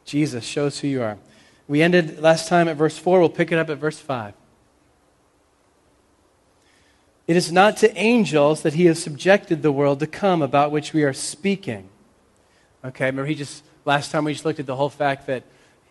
Jesus 0.05 0.43
shows 0.43 0.79
who 0.79 0.87
you 0.87 1.01
are. 1.01 1.17
We 1.67 1.81
ended 1.81 2.19
last 2.19 2.47
time 2.47 2.67
at 2.67 2.77
verse 2.77 2.97
4. 2.97 3.19
We'll 3.19 3.29
pick 3.29 3.51
it 3.51 3.57
up 3.57 3.69
at 3.69 3.77
verse 3.77 3.99
5. 3.99 4.33
It 7.25 7.35
is 7.35 7.51
not 7.51 7.77
to 7.77 7.95
angels 7.97 8.63
that 8.63 8.73
he 8.73 8.85
has 8.85 9.01
subjected 9.01 9.61
the 9.61 9.71
world 9.71 9.99
to 9.99 10.07
come 10.07 10.41
about 10.41 10.71
which 10.71 10.93
we 10.93 11.03
are 11.03 11.13
speaking. 11.13 11.89
Okay, 12.83 13.06
remember 13.06 13.25
he 13.25 13.35
just, 13.35 13.63
last 13.85 14.12
time 14.12 14.25
we 14.25 14.33
just 14.33 14.45
looked 14.45 14.59
at 14.59 14.65
the 14.65 14.75
whole 14.75 14.89
fact 14.89 15.27
that 15.27 15.44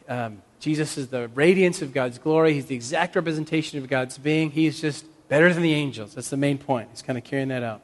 um, 0.09 0.43
Jesus 0.61 0.99
is 0.99 1.09
the 1.09 1.29
radiance 1.29 1.83
of 1.83 1.93
God's 1.93 2.19
glory. 2.19 2.55
He's 2.55 2.67
the 2.67 2.75
exact 2.75 3.17
representation 3.17 3.79
of 3.79 3.89
God's 3.89 4.19
being. 4.19 4.51
He's 4.51 4.81
just 4.81 5.05
Better 5.33 5.51
than 5.55 5.63
the 5.63 5.73
angels. 5.73 6.15
That's 6.15 6.29
the 6.29 6.37
main 6.37 6.59
point. 6.59 6.91
He's 6.91 7.01
kind 7.01 7.17
of 7.17 7.25
carrying 7.25 7.49
that 7.49 7.63
out. 7.63 7.81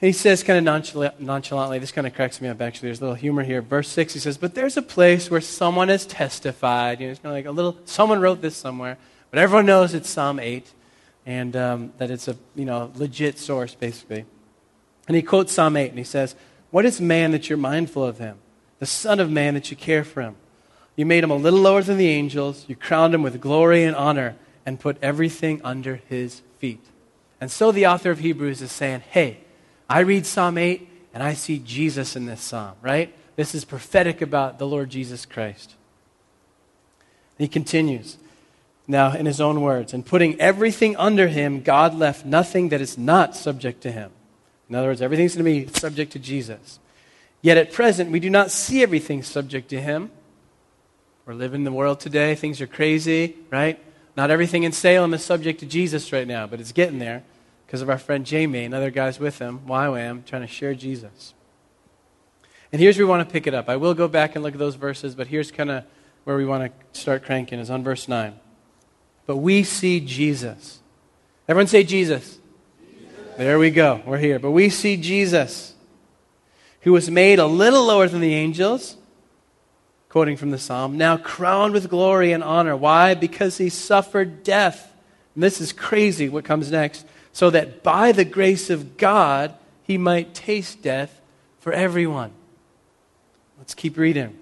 He 0.00 0.12
says, 0.12 0.44
kind 0.44 0.68
of 0.68 1.18
nonchalantly, 1.18 1.80
this 1.80 1.90
kind 1.90 2.06
of 2.06 2.14
cracks 2.14 2.40
me 2.40 2.46
up 2.46 2.62
actually. 2.62 2.86
There's 2.86 3.00
a 3.00 3.02
little 3.02 3.16
humor 3.16 3.42
here. 3.42 3.60
Verse 3.62 3.88
6, 3.88 4.12
he 4.12 4.20
says, 4.20 4.38
But 4.38 4.54
there's 4.54 4.76
a 4.76 4.82
place 4.82 5.28
where 5.28 5.40
someone 5.40 5.88
has 5.88 6.06
testified. 6.06 7.00
You 7.00 7.06
know, 7.06 7.10
it's 7.10 7.20
kind 7.20 7.32
of 7.32 7.36
like 7.36 7.46
a 7.46 7.50
little, 7.50 7.76
someone 7.84 8.20
wrote 8.20 8.40
this 8.40 8.56
somewhere. 8.56 8.96
But 9.32 9.40
everyone 9.40 9.66
knows 9.66 9.92
it's 9.92 10.08
Psalm 10.08 10.38
8 10.38 10.72
and 11.26 11.56
um, 11.56 11.92
that 11.98 12.12
it's 12.12 12.28
a 12.28 12.36
you 12.54 12.64
know, 12.64 12.92
legit 12.94 13.36
source, 13.36 13.74
basically. 13.74 14.24
And 15.08 15.16
he 15.16 15.22
quotes 15.22 15.52
Psalm 15.52 15.76
8 15.76 15.88
and 15.88 15.98
he 15.98 16.04
says, 16.04 16.36
What 16.70 16.84
is 16.84 17.00
man 17.00 17.32
that 17.32 17.48
you're 17.48 17.58
mindful 17.58 18.04
of 18.04 18.18
him? 18.18 18.38
The 18.78 18.86
Son 18.86 19.20
of 19.20 19.30
Man 19.30 19.54
that 19.54 19.70
you 19.70 19.76
care 19.76 20.04
for 20.04 20.22
him? 20.22 20.36
You 20.96 21.06
made 21.06 21.24
him 21.24 21.30
a 21.30 21.36
little 21.36 21.60
lower 21.60 21.82
than 21.82 21.96
the 21.96 22.08
angels. 22.08 22.64
You 22.68 22.76
crowned 22.76 23.14
him 23.14 23.22
with 23.22 23.40
glory 23.40 23.84
and 23.84 23.96
honor 23.96 24.36
and 24.66 24.80
put 24.80 24.98
everything 25.00 25.60
under 25.64 25.96
his 26.08 26.42
feet. 26.58 26.84
And 27.40 27.50
so 27.50 27.72
the 27.72 27.86
author 27.86 28.10
of 28.10 28.18
Hebrews 28.18 28.60
is 28.62 28.72
saying, 28.72 29.00
hey, 29.10 29.38
I 29.88 30.00
read 30.00 30.26
Psalm 30.26 30.58
8 30.58 30.88
and 31.14 31.22
I 31.22 31.34
see 31.34 31.58
Jesus 31.58 32.16
in 32.16 32.26
this 32.26 32.42
psalm, 32.42 32.74
right? 32.82 33.14
This 33.36 33.54
is 33.54 33.64
prophetic 33.64 34.20
about 34.20 34.58
the 34.58 34.66
Lord 34.66 34.90
Jesus 34.90 35.24
Christ. 35.24 35.74
He 37.38 37.48
continues 37.48 38.18
now 38.88 39.12
in 39.12 39.26
his 39.26 39.40
own 39.40 39.60
words, 39.60 39.92
and 39.92 40.04
putting 40.04 40.40
everything 40.40 40.96
under 40.96 41.28
him, 41.28 41.60
God 41.60 41.94
left 41.94 42.24
nothing 42.24 42.70
that 42.70 42.80
is 42.80 42.96
not 42.96 43.36
subject 43.36 43.82
to 43.82 43.92
him. 43.92 44.10
In 44.68 44.74
other 44.74 44.88
words, 44.88 45.00
everything's 45.00 45.34
going 45.34 45.44
to 45.44 45.66
be 45.66 45.78
subject 45.78 46.12
to 46.12 46.18
Jesus. 46.18 46.78
Yet 47.40 47.56
at 47.56 47.72
present, 47.72 48.10
we 48.10 48.20
do 48.20 48.30
not 48.30 48.50
see 48.50 48.82
everything 48.82 49.22
subject 49.22 49.68
to 49.70 49.80
him. 49.80 50.10
We're 51.24 51.34
living 51.34 51.60
in 51.60 51.64
the 51.64 51.72
world 51.72 52.00
today, 52.00 52.34
things 52.34 52.60
are 52.60 52.66
crazy, 52.66 53.36
right? 53.50 53.78
Not 54.16 54.30
everything 54.30 54.64
in 54.64 54.72
Salem 54.72 55.14
is 55.14 55.24
subject 55.24 55.60
to 55.60 55.66
Jesus 55.66 56.12
right 56.12 56.26
now, 56.26 56.46
but 56.46 56.60
it's 56.60 56.72
getting 56.72 56.98
there 56.98 57.22
because 57.66 57.82
of 57.82 57.90
our 57.90 57.98
friend 57.98 58.24
Jamie 58.26 58.64
and 58.64 58.74
other 58.74 58.90
guys 58.90 59.20
with 59.20 59.38
him, 59.38 59.60
YWAM, 59.66 60.24
trying 60.24 60.42
to 60.42 60.48
share 60.48 60.74
Jesus. 60.74 61.34
And 62.72 62.80
here's 62.80 62.96
where 62.96 63.06
we 63.06 63.10
want 63.10 63.28
to 63.28 63.32
pick 63.32 63.46
it 63.46 63.54
up. 63.54 63.68
I 63.68 63.76
will 63.76 63.94
go 63.94 64.08
back 64.08 64.34
and 64.34 64.42
look 64.42 64.54
at 64.54 64.58
those 64.58 64.74
verses, 64.74 65.14
but 65.14 65.28
here's 65.28 65.50
kind 65.50 65.70
of 65.70 65.84
where 66.24 66.36
we 66.36 66.44
want 66.44 66.72
to 66.92 67.00
start 67.00 67.24
cranking 67.24 67.58
is 67.58 67.70
on 67.70 67.82
verse 67.84 68.08
9. 68.08 68.38
But 69.26 69.36
we 69.36 69.62
see 69.62 70.00
Jesus. 70.00 70.80
Everyone 71.46 71.66
say 71.66 71.84
Jesus. 71.84 72.38
There 73.38 73.60
we 73.60 73.70
go. 73.70 74.02
We're 74.04 74.18
here. 74.18 74.40
But 74.40 74.50
we 74.50 74.68
see 74.68 74.96
Jesus, 74.96 75.72
who 76.80 76.90
was 76.90 77.08
made 77.08 77.38
a 77.38 77.46
little 77.46 77.84
lower 77.84 78.08
than 78.08 78.20
the 78.20 78.34
angels 78.34 78.96
quoting 80.08 80.36
from 80.36 80.50
the 80.50 80.58
psalm, 80.58 80.98
now 80.98 81.16
crowned 81.16 81.72
with 81.72 81.88
glory 81.88 82.32
and 82.32 82.42
honor. 82.42 82.76
Why? 82.76 83.14
Because 83.14 83.56
he 83.56 83.68
suffered 83.68 84.42
death. 84.42 84.92
And 85.36 85.44
this 85.44 85.60
is 85.60 85.72
crazy 85.72 86.28
what 86.28 86.44
comes 86.44 86.72
next. 86.72 87.06
So 87.32 87.48
that 87.50 87.84
by 87.84 88.10
the 88.10 88.24
grace 88.24 88.70
of 88.70 88.96
God, 88.96 89.54
he 89.84 89.98
might 89.98 90.34
taste 90.34 90.82
death 90.82 91.20
for 91.60 91.72
everyone. 91.72 92.32
Let's 93.56 93.74
keep 93.74 93.96
reading. 93.96 94.36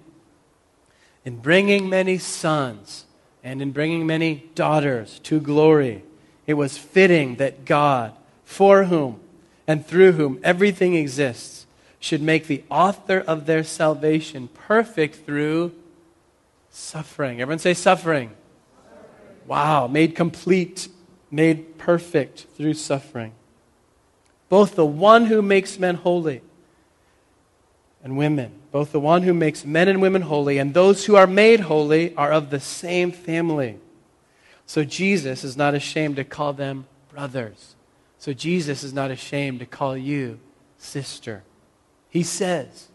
In 1.23 1.37
bringing 1.37 1.87
many 1.87 2.17
sons 2.17 3.05
and 3.43 3.61
in 3.61 3.73
bringing 3.73 4.07
many 4.07 4.49
daughters 4.55 5.19
to 5.19 5.39
glory, 5.39 6.01
it 6.47 6.55
was 6.55 6.79
fitting 6.79 7.35
that 7.35 7.63
God, 7.63 8.13
for 8.47 8.85
whom 8.85 9.19
and 9.67 9.85
through 9.85 10.13
whom 10.13 10.39
everything 10.41 10.95
exists, 10.95 11.67
should 11.99 12.21
make 12.21 12.47
the 12.47 12.63
author 12.71 13.19
of 13.19 13.45
their 13.45 13.61
salvation 13.61 14.47
perfect 14.47 15.25
through 15.25 15.73
suffering. 16.69 17.41
Everyone 17.41 17.59
say 17.59 17.73
suffering. 17.73 18.31
Wow, 19.45 19.87
made 19.87 20.15
complete, 20.15 20.87
made 21.29 21.77
perfect 21.77 22.47
through 22.55 22.75
suffering. 22.75 23.33
Both 24.47 24.75
the 24.75 24.85
one 24.85 25.25
who 25.25 25.41
makes 25.41 25.77
men 25.77 25.95
holy 25.95 26.41
and 28.01 28.17
women, 28.17 28.53
both 28.71 28.93
the 28.93 28.99
one 29.01 29.23
who 29.23 29.33
makes 29.33 29.65
men 29.65 29.89
and 29.89 30.01
women 30.01 30.21
holy 30.21 30.57
and 30.57 30.73
those 30.73 31.03
who 31.03 31.17
are 31.17 31.27
made 31.27 31.59
holy 31.59 32.15
are 32.15 32.31
of 32.31 32.49
the 32.49 32.61
same 32.61 33.11
family. 33.11 33.77
So 34.65 34.85
Jesus 34.85 35.43
is 35.43 35.57
not 35.57 35.75
ashamed 35.75 36.15
to 36.15 36.23
call 36.23 36.53
them 36.53 36.87
brothers. 37.11 37.75
So 38.19 38.33
Jesus 38.33 38.83
is 38.83 38.93
not 38.93 39.11
ashamed 39.11 39.59
to 39.59 39.65
call 39.65 39.95
you 39.95 40.39
sister. 40.77 41.43
He 42.09 42.23
says, 42.23 42.87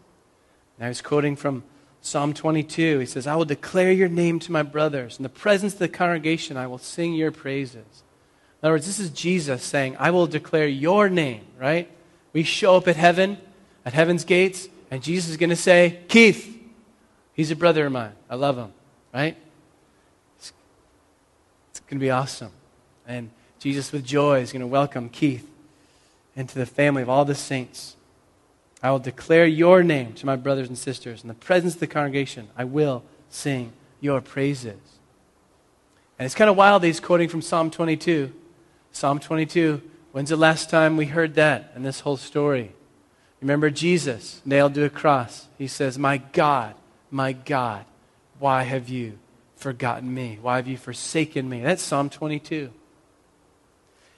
and 0.77 0.85
I 0.85 0.89
was 0.89 1.01
quoting 1.01 1.35
from 1.35 1.63
Psalm 2.01 2.33
22. 2.33 2.99
He 2.99 3.05
says, 3.05 3.27
I 3.27 3.35
will 3.35 3.45
declare 3.45 3.91
your 3.91 4.09
name 4.09 4.39
to 4.39 4.51
my 4.51 4.63
brothers. 4.63 5.17
In 5.17 5.23
the 5.23 5.29
presence 5.29 5.73
of 5.73 5.79
the 5.79 5.87
congregation, 5.87 6.57
I 6.57 6.67
will 6.67 6.77
sing 6.77 7.13
your 7.13 7.31
praises. 7.31 8.03
In 8.61 8.67
other 8.67 8.73
words, 8.73 8.85
this 8.85 8.99
is 8.99 9.09
Jesus 9.09 9.63
saying, 9.63 9.95
I 9.99 10.11
will 10.11 10.27
declare 10.27 10.67
your 10.67 11.09
name, 11.09 11.45
right? 11.59 11.89
We 12.33 12.43
show 12.43 12.75
up 12.75 12.87
at 12.87 12.95
heaven, 12.95 13.37
at 13.85 13.93
heaven's 13.93 14.25
gates, 14.25 14.67
and 14.91 15.01
Jesus 15.01 15.31
is 15.31 15.37
going 15.37 15.49
to 15.49 15.55
say, 15.55 16.01
Keith, 16.07 16.61
he's 17.33 17.51
a 17.51 17.55
brother 17.55 17.85
of 17.85 17.91
mine. 17.91 18.13
I 18.29 18.35
love 18.35 18.57
him, 18.57 18.73
right? 19.13 19.37
It's, 20.37 20.53
it's 21.71 21.79
going 21.81 21.99
to 21.99 22.03
be 22.03 22.11
awesome. 22.11 22.51
And 23.07 23.29
Jesus, 23.63 23.93
with 23.93 24.03
joy, 24.03 24.41
is 24.41 24.51
going 24.51 24.59
to 24.59 24.67
welcome 24.67 25.07
Keith 25.07 25.49
into 26.35 26.59
the 26.59 26.65
family 26.65 27.01
of 27.01 27.07
all 27.07 27.23
the 27.23 27.33
saints. 27.33 27.95
I 28.81 28.91
will 28.91 28.99
declare 28.99 29.45
your 29.45 29.83
name 29.83 30.11
to 30.15 30.25
my 30.25 30.35
brothers 30.35 30.67
and 30.67 30.77
sisters. 30.77 31.21
In 31.21 31.29
the 31.29 31.33
presence 31.33 31.75
of 31.75 31.79
the 31.79 31.87
congregation, 31.87 32.49
I 32.57 32.65
will 32.65 33.05
sing 33.29 33.71
your 34.01 34.19
praises. 34.19 34.81
And 36.19 36.25
it's 36.25 36.35
kind 36.35 36.49
of 36.49 36.57
wild 36.57 36.83
that 36.83 36.87
he's 36.87 36.99
quoting 36.99 37.29
from 37.29 37.41
Psalm 37.41 37.71
22. 37.71 38.33
Psalm 38.91 39.19
22, 39.21 39.81
when's 40.11 40.31
the 40.31 40.35
last 40.35 40.69
time 40.69 40.97
we 40.97 41.05
heard 41.05 41.35
that 41.35 41.71
in 41.73 41.83
this 41.83 42.01
whole 42.01 42.17
story? 42.17 42.73
Remember 43.39 43.69
Jesus 43.69 44.41
nailed 44.43 44.73
to 44.73 44.83
a 44.83 44.89
cross. 44.89 45.47
He 45.57 45.67
says, 45.67 45.97
My 45.97 46.17
God, 46.17 46.75
my 47.09 47.31
God, 47.31 47.85
why 48.39 48.63
have 48.63 48.89
you 48.89 49.19
forgotten 49.55 50.13
me? 50.13 50.37
Why 50.41 50.57
have 50.57 50.67
you 50.67 50.75
forsaken 50.75 51.47
me? 51.47 51.61
That's 51.61 51.81
Psalm 51.81 52.09
22. 52.09 52.69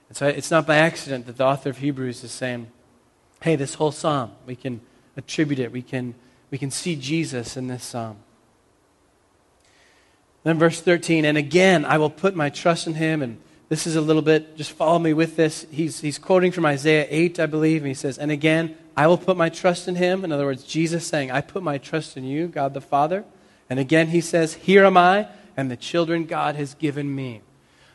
And 0.10 0.18
so 0.18 0.28
it's 0.28 0.52
not 0.52 0.68
by 0.68 0.78
accident 0.78 1.26
that 1.26 1.38
the 1.38 1.46
author 1.46 1.70
of 1.70 1.80
Hebrews 1.80 2.24
is 2.24 2.32
saying, 2.32 2.68
hey, 3.42 3.56
this 3.56 3.76
whole 3.76 3.92
psalm, 3.92 4.32
we 4.46 4.56
can 4.56 4.82
attribute 5.18 5.60
it. 5.60 5.72
We 5.72 5.82
can, 5.82 6.16
we 6.52 6.58
can 6.58 6.72
see 6.72 6.96
Jesus 6.96 7.58
in 7.58 7.68
this 7.68 7.84
psalm. 7.84 8.18
Then 10.44 10.60
verse 10.60 10.80
13, 10.80 11.26
and 11.26 11.38
again, 11.38 11.86
I 11.86 11.98
will 11.98 12.12
put 12.12 12.36
my 12.36 12.50
trust 12.50 12.86
in 12.86 12.94
him. 12.94 13.22
And 13.24 13.40
this 13.68 13.88
is 13.88 13.96
a 13.96 14.02
little 14.02 14.22
bit, 14.22 14.58
just 14.58 14.72
follow 14.72 15.00
me 15.00 15.14
with 15.14 15.36
this. 15.36 15.66
He's, 15.72 16.02
he's 16.02 16.20
quoting 16.20 16.52
from 16.52 16.66
Isaiah 16.68 17.08
8, 17.10 17.40
I 17.40 17.46
believe. 17.48 17.82
And 17.82 17.88
he 17.88 17.96
says, 17.96 18.20
and 18.20 18.32
again, 18.32 18.78
I 18.96 19.08
will 19.08 19.18
put 19.18 19.36
my 19.38 19.50
trust 19.50 19.88
in 19.88 19.96
him. 19.96 20.24
In 20.24 20.32
other 20.32 20.46
words, 20.46 20.64
Jesus 20.64 21.06
saying, 21.06 21.32
I 21.32 21.42
put 21.42 21.64
my 21.64 21.78
trust 21.78 22.16
in 22.16 22.24
you, 22.24 22.48
God 22.48 22.74
the 22.74 22.82
Father. 22.82 23.26
And 23.70 23.80
again, 23.80 24.08
he 24.08 24.22
says, 24.22 24.54
Here 24.54 24.86
am 24.86 24.98
I, 24.98 25.28
and 25.58 25.70
the 25.70 25.76
children 25.76 26.26
God 26.26 26.56
has 26.56 26.76
given 26.76 27.14
me. 27.14 27.36
In 27.36 27.42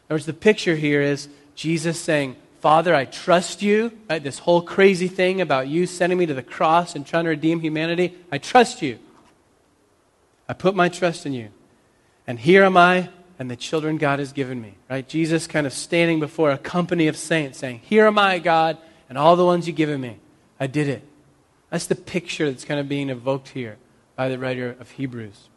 other 0.08 0.14
words, 0.16 0.26
the 0.26 0.32
picture 0.32 0.76
here 0.76 1.00
is 1.00 1.28
Jesus 1.60 2.00
saying, 2.00 2.36
Father, 2.60 2.94
I 2.94 3.04
trust 3.04 3.60
you. 3.60 3.92
Right? 4.08 4.22
This 4.22 4.38
whole 4.38 4.62
crazy 4.62 5.08
thing 5.08 5.42
about 5.42 5.68
you 5.68 5.84
sending 5.84 6.18
me 6.18 6.24
to 6.24 6.32
the 6.32 6.42
cross 6.42 6.94
and 6.94 7.06
trying 7.06 7.24
to 7.24 7.30
redeem 7.30 7.60
humanity, 7.60 8.16
I 8.32 8.38
trust 8.38 8.80
you. 8.80 8.98
I 10.48 10.54
put 10.54 10.74
my 10.74 10.88
trust 10.88 11.26
in 11.26 11.34
you. 11.34 11.50
And 12.26 12.38
here 12.38 12.64
am 12.64 12.78
I 12.78 13.10
and 13.38 13.50
the 13.50 13.56
children 13.56 13.98
God 13.98 14.20
has 14.20 14.32
given 14.32 14.58
me. 14.58 14.76
Right? 14.88 15.06
Jesus 15.06 15.46
kind 15.46 15.66
of 15.66 15.74
standing 15.74 16.18
before 16.18 16.50
a 16.50 16.56
company 16.56 17.08
of 17.08 17.16
saints 17.18 17.58
saying, 17.58 17.82
Here 17.84 18.06
am 18.06 18.18
I, 18.18 18.38
God, 18.38 18.78
and 19.10 19.18
all 19.18 19.36
the 19.36 19.44
ones 19.44 19.66
you've 19.66 19.76
given 19.76 20.00
me. 20.00 20.16
I 20.58 20.66
did 20.66 20.88
it. 20.88 21.02
That's 21.68 21.88
the 21.88 21.94
picture 21.94 22.50
that's 22.50 22.64
kind 22.64 22.80
of 22.80 22.88
being 22.88 23.10
evoked 23.10 23.48
here 23.48 23.76
by 24.16 24.30
the 24.30 24.38
writer 24.38 24.76
of 24.80 24.92
Hebrews. 24.92 25.50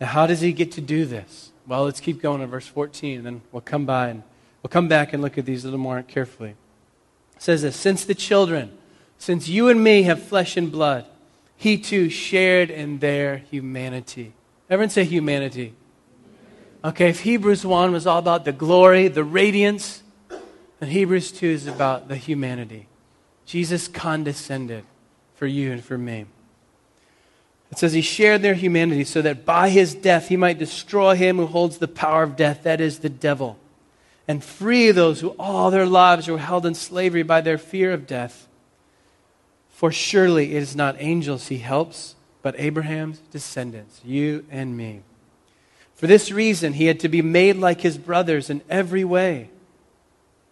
Now, 0.00 0.08
how 0.08 0.26
does 0.26 0.40
he 0.40 0.52
get 0.52 0.72
to 0.72 0.80
do 0.80 1.04
this? 1.04 1.49
Well, 1.70 1.84
let's 1.84 2.00
keep 2.00 2.20
going 2.20 2.42
in 2.42 2.50
verse 2.50 2.66
14, 2.66 3.18
and 3.18 3.26
then 3.26 3.40
we'll 3.50 3.62
come 3.62 3.86
by 3.86 4.08
and 4.08 4.22
We'll 4.62 4.70
come 4.70 4.88
back 4.88 5.12
and 5.12 5.22
look 5.22 5.38
at 5.38 5.46
these 5.46 5.64
a 5.64 5.68
little 5.68 5.80
more 5.80 6.02
carefully. 6.02 6.50
It 7.36 7.42
says 7.42 7.62
this 7.62 7.76
Since 7.76 8.04
the 8.04 8.14
children, 8.14 8.76
since 9.18 9.48
you 9.48 9.68
and 9.68 9.82
me 9.82 10.02
have 10.02 10.22
flesh 10.22 10.56
and 10.56 10.70
blood, 10.70 11.06
he 11.56 11.78
too 11.78 12.08
shared 12.10 12.70
in 12.70 12.98
their 12.98 13.38
humanity. 13.38 14.32
Everyone 14.68 14.90
say 14.90 15.04
humanity. 15.04 15.74
Okay, 16.82 17.10
if 17.10 17.20
Hebrews 17.20 17.66
1 17.66 17.92
was 17.92 18.06
all 18.06 18.18
about 18.18 18.44
the 18.44 18.52
glory, 18.52 19.08
the 19.08 19.24
radiance, 19.24 20.02
then 20.78 20.88
Hebrews 20.88 21.32
2 21.32 21.46
is 21.46 21.66
about 21.66 22.08
the 22.08 22.16
humanity. 22.16 22.86
Jesus 23.44 23.88
condescended 23.88 24.84
for 25.34 25.46
you 25.46 25.72
and 25.72 25.84
for 25.84 25.98
me. 25.98 26.26
It 27.70 27.78
says 27.78 27.92
he 27.92 28.02
shared 28.02 28.42
their 28.42 28.54
humanity 28.54 29.04
so 29.04 29.22
that 29.22 29.44
by 29.44 29.68
his 29.68 29.94
death 29.94 30.28
he 30.28 30.36
might 30.36 30.58
destroy 30.58 31.14
him 31.14 31.36
who 31.36 31.46
holds 31.46 31.78
the 31.78 31.88
power 31.88 32.22
of 32.22 32.36
death, 32.36 32.64
that 32.64 32.80
is, 32.80 32.98
the 32.98 33.08
devil 33.08 33.58
and 34.30 34.44
free 34.44 34.92
those 34.92 35.18
who 35.20 35.30
all 35.40 35.72
their 35.72 35.86
lives 35.86 36.28
were 36.28 36.38
held 36.38 36.64
in 36.64 36.72
slavery 36.72 37.24
by 37.24 37.40
their 37.40 37.58
fear 37.58 37.90
of 37.90 38.06
death. 38.06 38.46
For 39.70 39.90
surely 39.90 40.54
it 40.54 40.62
is 40.62 40.76
not 40.76 40.94
angels 41.00 41.48
he 41.48 41.58
helps, 41.58 42.14
but 42.40 42.54
Abraham's 42.56 43.18
descendants, 43.32 44.00
you 44.04 44.46
and 44.48 44.76
me. 44.76 45.02
For 45.96 46.06
this 46.06 46.30
reason, 46.30 46.74
he 46.74 46.86
had 46.86 47.00
to 47.00 47.08
be 47.08 47.22
made 47.22 47.56
like 47.56 47.80
his 47.80 47.98
brothers 47.98 48.50
in 48.50 48.62
every 48.70 49.02
way. 49.02 49.50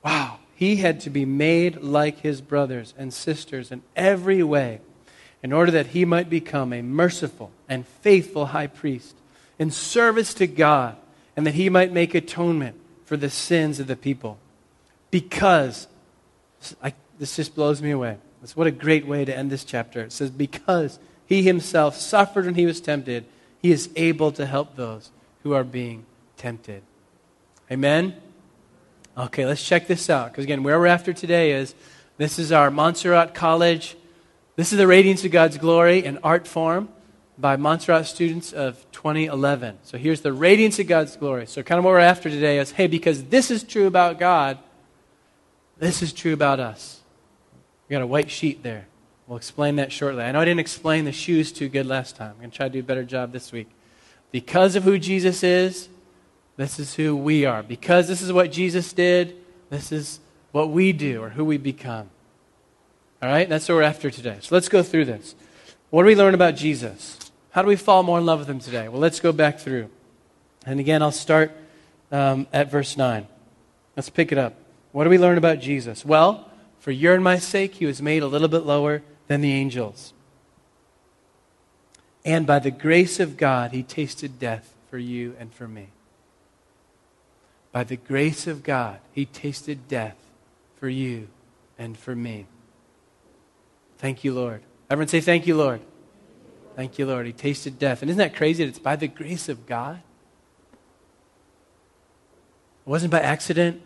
Wow. 0.05 0.41
He 0.57 0.79
had 0.79 0.99
to 1.03 1.11
be 1.11 1.25
made 1.25 1.77
like 1.77 2.19
his 2.19 2.41
brothers 2.41 2.95
and 2.99 3.15
sisters 3.15 3.71
in 3.71 3.83
every 3.95 4.43
way 4.43 4.81
in 5.43 5.53
order 5.53 5.71
that 5.71 5.89
he 5.89 6.05
might 6.05 6.29
become 6.29 6.73
a 6.73 6.83
merciful 6.83 7.51
and 7.69 7.87
faithful 7.87 8.47
high 8.47 8.67
priest 8.67 9.15
in 9.59 9.71
service 9.71 10.35
to 10.35 10.47
God 10.47 10.97
and 11.37 11.47
that 11.47 11.55
he 11.55 11.69
might 11.69 11.93
make 11.93 12.15
atonement 12.15 12.77
for 13.05 13.17
the 13.17 13.31
sins 13.31 13.81
of 13.81 13.87
the 13.87 13.97
people. 13.97 14.39
Because, 15.11 15.87
I, 16.83 16.93
this 17.19 17.37
just 17.37 17.55
blows 17.55 17.81
me 17.81 17.91
away. 17.91 18.19
That's 18.41 18.57
what 18.57 18.67
a 18.67 18.73
great 18.73 19.07
way 19.07 19.25
to 19.25 19.37
end 19.37 19.51
this 19.51 19.65
chapter. 19.65 20.01
It 20.01 20.13
says, 20.13 20.31
Because 20.31 20.99
he 21.27 21.43
himself 21.43 21.97
suffered 21.97 22.45
when 22.45 22.55
he 22.55 22.67
was 22.67 22.81
tempted, 22.81 23.25
he 23.61 23.73
is 23.73 23.91
able 23.97 24.33
to 24.33 24.47
help 24.47 24.77
those 24.77 25.11
who 25.43 25.53
are 25.53 25.65
being 25.65 26.05
tempted. 26.37 26.83
Amen? 27.71 28.17
Okay, 29.17 29.45
let's 29.47 29.65
check 29.65 29.87
this 29.87 30.09
out. 30.09 30.31
Because 30.31 30.45
again, 30.45 30.63
where 30.63 30.79
we're 30.79 30.87
after 30.87 31.13
today 31.13 31.53
is 31.53 31.75
this 32.17 32.39
is 32.39 32.53
our 32.53 32.71
Montserrat 32.71 33.35
College. 33.35 33.97
This 34.59 34.73
is 34.73 34.79
the 34.79 34.89
Radiance 34.89 35.25
of 35.25 35.31
God's 35.31 35.57
Glory 35.57 36.05
in 36.05 36.19
art 36.25 36.49
form 36.49 36.89
by 37.39 37.55
Montserrat 37.55 38.07
students 38.07 38.53
of 38.53 38.85
2011. 38.91 39.79
So 39.85 39.97
here's 39.97 40.23
the 40.23 40.33
radiance 40.33 40.81
of 40.81 40.89
God's 40.89 41.17
glory. 41.17 41.47
So, 41.47 41.63
kind 41.63 41.79
of 41.79 41.85
what 41.85 41.93
we're 41.93 42.01
after 42.01 42.29
today 42.29 42.59
is 42.59 42.73
hey, 42.73 42.89
because 42.89 43.23
this 43.23 43.53
is 43.53 43.63
true 43.63 43.87
about 43.87 44.19
God, 44.19 44.59
this 45.79 46.03
is 46.03 46.13
true 46.13 46.33
about 46.33 46.59
us. 46.59 47.03
We 47.89 47.93
got 47.93 48.03
a 48.03 48.07
white 48.09 48.33
sheet 48.33 48.65
there. 48.65 48.89
We'll 49.29 49.37
explain 49.37 49.77
that 49.77 49.93
shortly. 49.93 50.25
I 50.25 50.33
know 50.33 50.41
I 50.41 50.45
didn't 50.45 50.59
explain 50.59 51.05
the 51.05 51.13
shoes 51.13 51.53
too 51.53 51.69
good 51.69 51.87
last 51.87 52.17
time. 52.17 52.33
I'm 52.33 52.39
going 52.39 52.51
to 52.51 52.57
try 52.57 52.67
to 52.67 52.73
do 52.73 52.81
a 52.81 52.83
better 52.83 53.05
job 53.05 53.31
this 53.31 53.53
week. 53.53 53.69
Because 54.33 54.75
of 54.75 54.83
who 54.83 54.99
Jesus 54.99 55.45
is, 55.45 55.89
this 56.57 56.81
is 56.81 56.97
who 56.97 57.17
we 57.17 57.45
are. 57.45 57.63
Because 57.63 58.09
this 58.09 58.21
is 58.21 58.33
what 58.33 58.51
Jesus 58.51 58.93
did, 58.93 59.37
this 59.71 59.93
is 59.93 60.19
what 60.51 60.71
we 60.71 60.93
do 60.93 61.23
or 61.23 61.29
who 61.29 61.45
we 61.45 61.59
become. 61.59 62.11
All 63.23 63.29
right? 63.29 63.49
That's 63.49 63.69
what 63.69 63.77
we're 63.77 63.83
after 63.83 64.11
today. 64.11 64.39
So 64.41 64.55
let's 64.55 64.69
go 64.69 64.83
through 64.83 65.07
this. 65.07 65.35
What 65.91 66.03
do 66.03 66.07
we 66.07 66.15
learn 66.15 66.35
about 66.35 66.55
Jesus? 66.55 67.19
How 67.51 67.63
do 67.63 67.69
we 67.69 67.77
fall 67.77 68.03
more 68.03 68.19
in 68.19 68.27
love 68.27 68.39
with 68.41 68.49
him 68.49 68.61
today? 68.61 68.89
Well, 68.89 69.01
let's 69.01 69.21
go 69.21 69.33
back 69.33 69.59
through. 69.59 69.91
And 70.67 70.79
again, 70.81 71.03
I'll 71.03 71.11
start 71.11 71.51
um, 72.13 72.47
at 72.53 72.71
verse 72.71 72.97
9. 72.97 73.27
Let's 73.97 74.11
pick 74.11 74.31
it 74.31 74.39
up. 74.39 74.55
What 74.93 75.05
do 75.05 75.11
we 75.11 75.19
learn 75.19 75.39
about 75.39 75.61
Jesus? 75.61 76.05
Well, 76.05 76.51
for 76.79 76.91
your 76.91 77.15
and 77.15 77.25
my 77.25 77.39
sake, 77.39 77.75
he 77.75 77.87
was 77.87 78.01
made 78.01 78.23
a 78.23 78.27
little 78.27 78.49
bit 78.49 78.65
lower 78.65 79.03
than 79.27 79.41
the 79.41 79.53
angels. 79.53 80.13
And 82.25 82.47
by 82.47 82.59
the 82.59 82.71
grace 82.71 83.21
of 83.21 83.37
God, 83.37 83.73
he 83.73 83.83
tasted 83.83 84.39
death 84.39 84.75
for 84.91 84.99
you 84.99 85.35
and 85.39 85.53
for 85.53 85.67
me. 85.67 85.89
By 87.73 87.85
the 87.85 87.97
grace 87.97 88.47
of 88.47 88.63
God, 88.63 89.01
he 89.13 89.25
tasted 89.25 89.89
death 89.89 90.17
for 90.79 90.89
you 90.89 91.29
and 91.79 91.97
for 91.97 92.15
me. 92.15 92.47
Thank 93.99 94.25
you, 94.25 94.33
Lord. 94.33 94.63
Everyone 94.89 95.09
say, 95.09 95.21
Thank 95.21 95.47
you, 95.47 95.57
Lord. 95.57 95.81
Thank 96.77 96.99
you, 96.99 97.07
Lord. 97.07 97.27
He 97.27 97.33
tasted 97.33 97.79
death. 97.79 98.03
And 98.03 98.11
isn't 98.11 98.19
that 98.19 98.37
crazy 98.37 98.65
that 98.65 98.71
it's 98.71 98.79
by 98.79 98.97
the 98.97 99.09
grace 99.09 99.49
of 99.49 99.67
God? 99.67 100.01
It 102.87 102.89
wasn't 102.89 103.11
by 103.11 103.21
accident. 103.21 103.83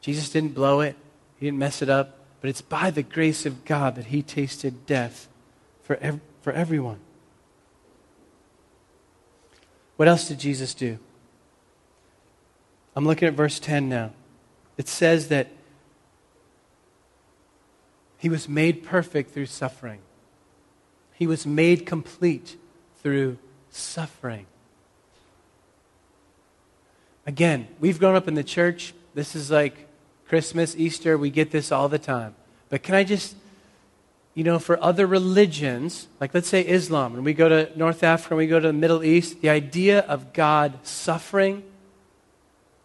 Jesus 0.00 0.30
didn't 0.30 0.54
blow 0.54 0.80
it, 0.80 0.96
He 1.38 1.46
didn't 1.46 1.58
mess 1.58 1.82
it 1.82 1.90
up. 1.90 2.16
But 2.40 2.48
it's 2.48 2.62
by 2.62 2.90
the 2.90 3.02
grace 3.02 3.44
of 3.44 3.66
God 3.66 3.96
that 3.96 4.06
He 4.06 4.22
tasted 4.22 4.86
death 4.86 5.28
for, 5.82 5.96
ev- 5.96 6.20
for 6.40 6.54
everyone. 6.54 7.00
What 9.96 10.08
else 10.08 10.26
did 10.26 10.38
Jesus 10.38 10.72
do? 10.72 10.98
I'm 12.96 13.04
looking 13.04 13.28
at 13.28 13.34
verse 13.34 13.60
10 13.60 13.90
now. 13.90 14.12
It 14.78 14.88
says 14.88 15.28
that 15.28 15.48
he 18.20 18.28
was 18.28 18.48
made 18.48 18.84
perfect 18.84 19.32
through 19.32 19.46
suffering. 19.46 19.98
He 21.14 21.26
was 21.26 21.46
made 21.46 21.86
complete 21.86 22.58
through 23.02 23.38
suffering. 23.70 24.44
Again, 27.26 27.66
we've 27.80 27.98
grown 27.98 28.16
up 28.16 28.28
in 28.28 28.34
the 28.34 28.44
church. 28.44 28.92
This 29.14 29.34
is 29.34 29.50
like 29.50 29.88
Christmas, 30.28 30.76
Easter. 30.76 31.16
We 31.16 31.30
get 31.30 31.50
this 31.50 31.72
all 31.72 31.88
the 31.88 31.98
time. 31.98 32.34
But 32.68 32.82
can 32.82 32.94
I 32.94 33.04
just, 33.04 33.36
you 34.34 34.44
know, 34.44 34.58
for 34.58 34.82
other 34.82 35.06
religions, 35.06 36.06
like 36.20 36.34
let's 36.34 36.48
say 36.48 36.60
Islam, 36.60 37.14
and 37.14 37.24
we 37.24 37.32
go 37.32 37.48
to 37.48 37.70
North 37.74 38.02
Africa 38.02 38.34
and 38.34 38.38
we 38.38 38.46
go 38.46 38.60
to 38.60 38.66
the 38.66 38.74
Middle 38.74 39.02
East, 39.02 39.40
the 39.40 39.48
idea 39.48 40.00
of 40.00 40.34
God 40.34 40.74
suffering 40.82 41.62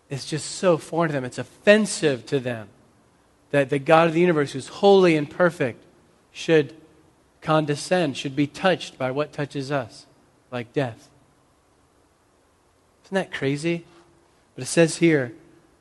is 0.09 0.25
just 0.25 0.49
so 0.49 0.77
foreign 0.77 1.09
to 1.09 1.13
them. 1.13 1.25
It's 1.25 1.37
offensive 1.37 2.25
to 2.27 2.39
them 2.39 2.69
that 3.55 3.69
the 3.69 3.79
God 3.79 4.07
of 4.09 4.13
the 4.13 4.19
universe, 4.19 4.51
who's 4.51 4.67
holy 4.67 5.15
and 5.15 5.29
perfect, 5.29 5.81
should 6.33 6.73
condescend, 7.39 8.17
should 8.17 8.35
be 8.35 8.47
touched 8.47 8.97
by 8.97 9.09
what 9.11 9.31
touches 9.31 9.71
us, 9.71 10.05
like 10.51 10.73
death. 10.73 11.07
Isn't 13.05 13.15
that 13.15 13.31
crazy? 13.31 13.85
But 14.55 14.65
it 14.65 14.67
says 14.67 14.97
here 14.97 15.31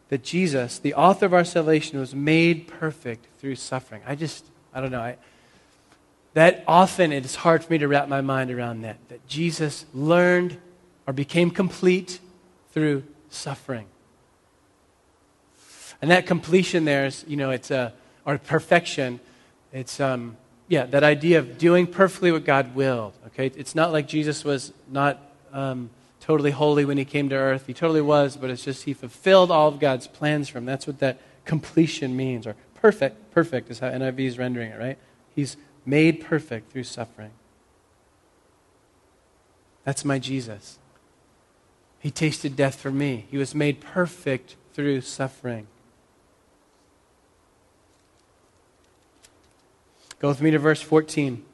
that 0.09 0.23
Jesus, 0.23 0.79
the 0.79 0.95
author 0.95 1.27
of 1.27 1.35
our 1.35 1.45
salvation, 1.45 1.99
was 1.99 2.15
made 2.15 2.69
perfect 2.69 3.27
through 3.41 3.57
suffering. 3.57 4.03
I 4.07 4.15
just, 4.15 4.45
I 4.73 4.81
don't 4.81 4.93
know. 4.93 5.01
I, 5.01 5.17
that 6.35 6.63
often 6.69 7.11
it 7.11 7.25
is 7.25 7.35
hard 7.35 7.65
for 7.65 7.73
me 7.73 7.79
to 7.79 7.89
wrap 7.89 8.07
my 8.09 8.21
mind 8.21 8.53
around 8.53 8.83
that. 8.83 8.99
That 9.09 9.27
Jesus 9.27 9.85
learned 9.93 10.59
or 11.09 11.13
became 11.13 11.51
complete 11.51 12.21
through 12.71 13.03
suffering. 13.31 13.87
And 16.05 16.11
that 16.11 16.27
completion 16.27 16.85
there 16.85 17.07
is, 17.07 17.25
you 17.27 17.39
know, 17.39 17.49
it's 17.49 17.71
a, 17.71 17.95
or 18.27 18.37
perfection, 18.37 19.21
it's, 19.73 20.01
um, 20.01 20.37
yeah, 20.69 20.85
that 20.85 21.03
idea 21.03 21.39
of 21.39 21.57
doing 21.57 21.87
perfectly 21.87 22.31
what 22.31 22.45
God 22.45 22.75
willed. 22.75 23.15
Okay, 23.29 23.47
it's 23.57 23.75
not 23.75 23.91
like 23.91 24.07
Jesus 24.07 24.45
was 24.45 24.75
not 24.87 25.19
um, 25.51 25.89
totally 26.21 26.51
holy 26.51 26.85
when 26.85 26.99
he 26.99 27.07
came 27.07 27.31
to 27.31 27.35
earth. 27.35 27.67
He 27.67 27.73
totally 27.73 28.03
was, 28.03 28.37
but 28.37 28.51
it's 28.51 28.63
just 28.63 28.85
he 28.85 28.93
fulfilled 28.93 29.51
all 29.51 29.69
of 29.69 29.81
God's 29.81 30.07
plans 30.07 30.51
for 30.51 30.59
him. 30.59 30.67
That's 30.67 30.87
what 30.87 30.99
that 30.99 31.23
completion 31.47 32.15
means, 32.15 32.47
or 32.47 32.55
perfect. 32.75 33.31
Perfect 33.31 33.71
is 33.71 33.79
how 33.79 33.89
NIV 33.89 34.21
is 34.21 34.39
rendering 34.39 34.73
it, 34.73 34.79
right? 34.79 34.99
He's 35.35 35.57
made 35.87 36.21
perfect 36.21 36.71
through 36.71 36.85
suffering. 36.85 37.31
That's 39.85 40.05
my 40.05 40.19
Jesus. 40.19 40.79
He 41.99 42.11
tasted 42.11 42.57
death 42.57 42.75
for 42.75 42.91
me. 42.91 43.25
He 43.31 43.39
was 43.39 43.55
made 43.55 43.81
perfect 43.81 44.57
through 44.75 45.01
suffering. 45.01 45.67
Go 50.25 50.29
with 50.29 50.41
me 50.41 50.51
to 50.53 50.59
verse 50.59 50.81
14. 50.81 51.45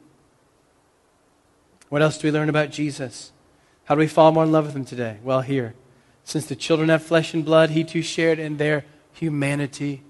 What 1.89 2.01
else 2.01 2.17
do 2.17 2.29
we 2.29 2.31
learn 2.31 2.47
about 2.47 2.69
Jesus? 2.69 3.33
How 3.83 3.95
do 3.95 3.99
we 3.99 4.07
fall 4.07 4.31
more 4.31 4.45
in 4.45 4.53
love 4.53 4.67
with 4.67 4.77
him 4.77 4.85
today? 4.85 5.17
Well, 5.21 5.41
here. 5.41 5.73
Since 6.23 6.45
the 6.45 6.55
children 6.55 6.87
have 6.87 7.03
flesh 7.03 7.33
and 7.33 7.43
blood, 7.43 7.71
he 7.71 7.83
too 7.83 8.01
shared 8.01 8.39
in 8.39 8.55
their 8.55 8.85
humanity. 9.11 10.03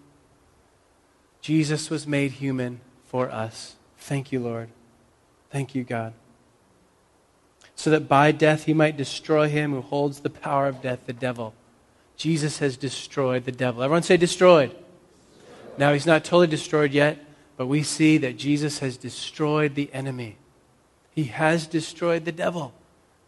Jesus 1.42 1.90
was 1.90 2.06
made 2.06 2.34
human 2.34 2.82
for 3.08 3.32
us. 3.32 3.78
Thank 3.98 4.32
you, 4.32 4.40
Lord. 4.40 4.70
Thank 5.50 5.74
you, 5.74 5.84
God. 5.84 6.14
So 7.76 7.90
that 7.90 8.08
by 8.08 8.32
death 8.32 8.66
he 8.66 8.76
might 8.76 8.96
destroy 8.96 9.50
him 9.50 9.72
who 9.72 9.82
holds 9.82 10.20
the 10.20 10.30
power 10.30 10.68
of 10.68 10.84
death, 10.84 11.08
the 11.08 11.14
devil. 11.14 11.56
Jesus 12.16 12.60
has 12.60 12.78
destroyed 12.78 13.46
the 13.46 13.52
devil. 13.52 13.82
Everyone 13.82 14.04
say 14.04 14.18
destroyed. 14.18 14.76
Now 15.80 15.94
he's 15.94 16.06
not 16.06 16.24
totally 16.24 16.46
destroyed 16.46 16.92
yet, 16.92 17.26
but 17.62 17.68
we 17.68 17.84
see 17.84 18.18
that 18.18 18.38
Jesus 18.38 18.80
has 18.80 18.98
destroyed 18.98 19.76
the 19.76 19.94
enemy. 19.94 20.36
He 21.12 21.26
has 21.26 21.68
destroyed 21.68 22.26
the 22.26 22.32
devil. 22.32 22.74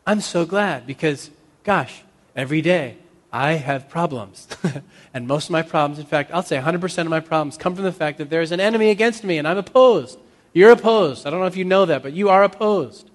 I'm 0.08 0.22
so 0.22 0.44
glad 0.44 0.88
because, 0.88 1.30
gosh, 1.64 2.02
every 2.36 2.64
day 2.64 2.98
I 3.32 3.52
have 3.52 3.90
problems. 3.90 4.48
and 5.14 5.28
most 5.28 5.50
of 5.50 5.52
my 5.52 5.62
problems, 5.62 6.00
in 6.00 6.08
fact, 6.08 6.32
I'll 6.34 6.42
say 6.42 6.58
100% 6.58 6.98
of 6.98 7.10
my 7.10 7.20
problems 7.20 7.58
come 7.58 7.76
from 7.76 7.84
the 7.84 7.92
fact 7.92 8.18
that 8.18 8.32
there's 8.32 8.52
an 8.52 8.60
enemy 8.60 8.90
against 8.90 9.24
me 9.24 9.38
and 9.38 9.48
I'm 9.48 9.60
opposed. 9.60 10.18
You're 10.52 10.72
opposed. 10.72 11.28
I 11.28 11.30
don't 11.30 11.40
know 11.40 11.46
if 11.46 11.56
you 11.56 11.66
know 11.66 11.86
that, 11.86 12.02
but 12.02 12.14
you 12.14 12.30
are 12.30 12.44
opposed. 12.44 13.12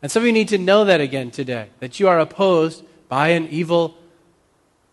And 0.00 0.10
some 0.10 0.22
of 0.22 0.26
you 0.26 0.32
need 0.32 0.48
to 0.48 0.56
know 0.56 0.86
that 0.86 1.02
again 1.02 1.30
today 1.30 1.68
that 1.80 2.00
you 2.00 2.08
are 2.08 2.18
opposed 2.18 2.82
by 3.10 3.28
an 3.28 3.46
evil 3.48 3.94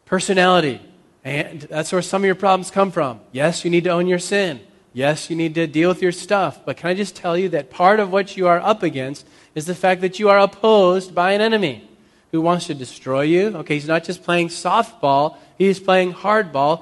personality. 0.04 0.82
And 1.24 1.62
that's 1.62 1.94
where 1.94 2.02
some 2.02 2.24
of 2.24 2.26
your 2.26 2.36
problems 2.36 2.70
come 2.70 2.92
from. 2.92 3.22
Yes, 3.32 3.64
you 3.64 3.72
need 3.72 3.86
to 3.86 3.92
own 3.92 4.08
your 4.08 4.20
sin. 4.20 4.60
Yes, 4.98 5.30
you 5.30 5.36
need 5.36 5.54
to 5.54 5.68
deal 5.68 5.90
with 5.90 6.02
your 6.02 6.12
stuff, 6.12 6.66
but 6.66 6.78
can 6.78 6.90
I 6.90 6.96
just 6.96 7.16
tell 7.16 7.38
you 7.38 7.50
that 7.50 7.70
part 7.70 8.00
of 8.00 8.12
what 8.12 8.36
you 8.36 8.48
are 8.48 8.60
up 8.60 8.82
against 8.82 9.28
is 9.54 9.68
the 9.68 9.76
fact 9.76 10.02
that 10.02 10.18
you 10.18 10.28
are 10.28 10.40
opposed 10.40 11.14
by 11.14 11.34
an 11.34 11.40
enemy 11.40 11.88
who 12.32 12.42
wants 12.42 12.66
to 12.66 12.74
destroy 12.74 13.22
you? 13.22 13.56
Okay, 13.58 13.76
he's 13.76 13.88
not 13.88 14.04
just 14.04 14.24
playing 14.24 14.48
softball, 14.48 15.38
he's 15.56 15.80
playing 15.80 16.14
hardball. 16.14 16.82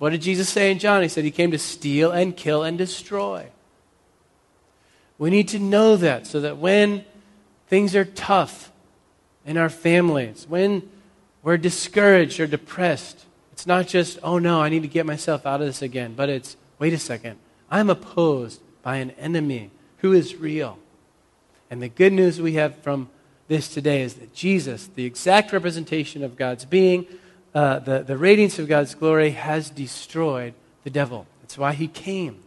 What 0.00 0.10
did 0.10 0.22
Jesus 0.22 0.48
say 0.48 0.72
in 0.72 0.80
John? 0.80 1.02
He 1.02 1.08
said 1.08 1.22
he 1.22 1.30
came 1.30 1.52
to 1.52 1.58
steal 1.60 2.10
and 2.10 2.36
kill 2.36 2.64
and 2.64 2.76
destroy. 2.76 3.46
We 5.16 5.30
need 5.30 5.46
to 5.50 5.60
know 5.60 5.94
that 5.94 6.26
so 6.26 6.40
that 6.40 6.58
when 6.58 7.04
things 7.68 7.94
are 7.94 8.04
tough 8.04 8.72
in 9.46 9.56
our 9.56 9.70
families, 9.70 10.44
when 10.48 10.90
we're 11.44 11.56
discouraged 11.56 12.40
or 12.40 12.48
depressed, 12.48 13.26
it's 13.52 13.64
not 13.64 13.86
just, 13.86 14.18
oh 14.24 14.40
no, 14.40 14.60
I 14.60 14.70
need 14.70 14.82
to 14.82 14.88
get 14.88 15.06
myself 15.06 15.46
out 15.46 15.60
of 15.60 15.68
this 15.68 15.82
again, 15.82 16.14
but 16.14 16.28
it's, 16.28 16.56
wait 16.80 16.92
a 16.92 16.98
second, 16.98 17.38
I'm 17.70 17.90
opposed 17.90 18.60
by 18.82 18.96
an 18.96 19.12
enemy 19.12 19.70
who 19.98 20.12
is 20.12 20.36
real. 20.36 20.78
And 21.70 21.82
the 21.82 21.88
good 21.88 22.12
news 22.12 22.40
we 22.40 22.54
have 22.54 22.76
from 22.76 23.08
this 23.48 23.68
today 23.68 24.02
is 24.02 24.14
that 24.14 24.34
Jesus, 24.34 24.86
the 24.86 25.04
exact 25.04 25.52
representation 25.52 26.22
of 26.22 26.36
God's 26.36 26.64
being, 26.64 27.06
uh, 27.54 27.78
the, 27.80 28.02
the 28.02 28.16
radiance 28.16 28.58
of 28.58 28.68
God's 28.68 28.94
glory, 28.94 29.30
has 29.30 29.70
destroyed 29.70 30.54
the 30.84 30.90
devil. 30.90 31.26
That's 31.42 31.58
why 31.58 31.72
he 31.72 31.88
came. 31.88 32.40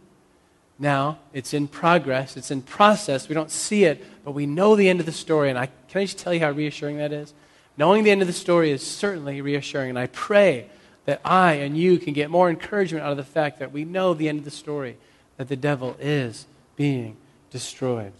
Now, 0.78 1.18
it's 1.32 1.52
in 1.52 1.66
progress, 1.66 2.36
it's 2.36 2.50
in 2.50 2.62
process. 2.62 3.28
We 3.28 3.34
don't 3.34 3.50
see 3.50 3.84
it, 3.84 4.04
but 4.24 4.32
we 4.32 4.46
know 4.46 4.76
the 4.76 4.88
end 4.88 5.00
of 5.00 5.06
the 5.06 5.12
story. 5.12 5.50
And 5.50 5.58
I, 5.58 5.66
can 5.88 6.02
I 6.02 6.04
just 6.04 6.18
tell 6.18 6.32
you 6.32 6.40
how 6.40 6.52
reassuring 6.52 6.98
that 6.98 7.12
is? 7.12 7.34
Knowing 7.76 8.04
the 8.04 8.10
end 8.10 8.22
of 8.22 8.28
the 8.28 8.32
story 8.32 8.70
is 8.70 8.86
certainly 8.86 9.40
reassuring. 9.40 9.90
And 9.90 9.98
I 9.98 10.06
pray 10.06 10.68
that 11.08 11.22
I 11.24 11.54
and 11.54 11.74
you 11.74 11.96
can 11.96 12.12
get 12.12 12.28
more 12.28 12.50
encouragement 12.50 13.02
out 13.02 13.12
of 13.12 13.16
the 13.16 13.24
fact 13.24 13.60
that 13.60 13.72
we 13.72 13.82
know 13.82 14.12
the 14.12 14.28
end 14.28 14.40
of 14.40 14.44
the 14.44 14.50
story 14.50 14.98
that 15.38 15.48
the 15.48 15.56
devil 15.56 15.96
is 15.98 16.44
being 16.76 17.16
destroyed. 17.48 18.12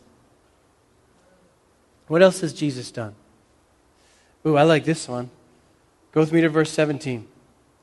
What 2.06 2.22
else 2.22 2.40
has 2.40 2.54
Jesus 2.54 2.90
done? 2.90 3.14
Ooh, 4.46 4.56
I 4.56 4.62
like 4.62 4.86
this 4.86 5.06
one. 5.06 5.28
Go 6.12 6.20
with 6.20 6.32
me 6.32 6.40
to 6.40 6.48
verse 6.48 6.70
17. 6.70 7.28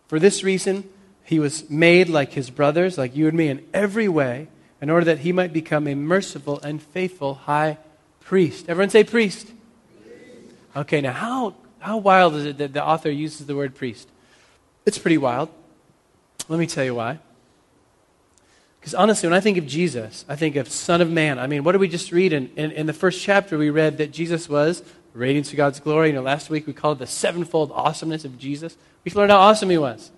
For 0.08 0.18
this 0.18 0.44
reason, 0.44 0.90
he 1.24 1.38
was 1.38 1.70
made 1.70 2.10
like 2.10 2.34
his 2.34 2.50
brothers, 2.50 2.98
like 2.98 3.16
you 3.16 3.28
and 3.28 3.38
me, 3.38 3.50
in 3.50 3.64
every 3.76 4.08
way, 4.08 4.48
in 4.82 4.90
order 4.90 5.06
that 5.06 5.20
he 5.20 5.32
might 5.32 5.54
become 5.54 5.88
a 5.88 5.94
merciful 5.94 6.60
and 6.62 6.82
faithful 6.82 7.36
high 7.36 7.78
priest. 8.22 8.66
Everyone 8.68 8.90
say 8.90 9.04
priest. 9.04 9.52
Okay, 10.76 11.02
now 11.02 11.12
how, 11.12 11.54
how 11.78 11.98
wild 11.98 12.34
is 12.34 12.46
it 12.46 12.58
that 12.58 12.74
the 12.74 12.84
author 12.84 13.12
uses 13.12 13.46
the 13.46 13.56
word 13.56 13.76
priest? 13.76 14.10
It's 14.86 14.98
pretty 14.98 15.18
wild. 15.18 15.50
Let 16.48 16.60
me 16.60 16.68
tell 16.68 16.84
you 16.84 16.96
why. 16.96 17.20
Because 18.80 18.94
honestly, 18.94 19.28
when 19.28 19.36
I 19.36 19.40
think 19.40 19.58
of 19.58 19.66
Jesus, 19.66 20.26
I 20.30 20.36
think 20.36 20.56
of 20.56 20.70
Son 20.70 21.02
of 21.02 21.10
Man. 21.10 21.40
I 21.40 21.48
mean, 21.48 21.64
what 21.64 21.72
did 21.72 21.82
we 21.82 21.88
just 21.88 22.12
read? 22.12 22.34
In, 22.34 22.52
in, 22.56 22.72
in 22.72 22.86
the 22.86 22.94
first 22.94 23.22
chapter, 23.22 23.58
we 23.58 23.72
read 23.72 23.98
that 23.98 24.12
Jesus 24.12 24.48
was 24.48 24.84
radiance 25.16 25.50
of 25.50 25.58
God's 25.58 25.80
glory. 25.80 26.10
You 26.10 26.14
know, 26.14 26.22
last 26.22 26.50
week 26.50 26.68
we 26.68 26.74
called 26.74 26.98
it 26.98 27.00
the 27.00 27.08
sevenfold 27.08 27.72
awesomeness 27.74 28.26
of 28.26 28.38
Jesus. 28.38 28.78
We 29.04 29.12
learned 29.12 29.32
how 29.32 29.40
awesome 29.40 29.70
he 29.70 29.78
was. 29.78 30.12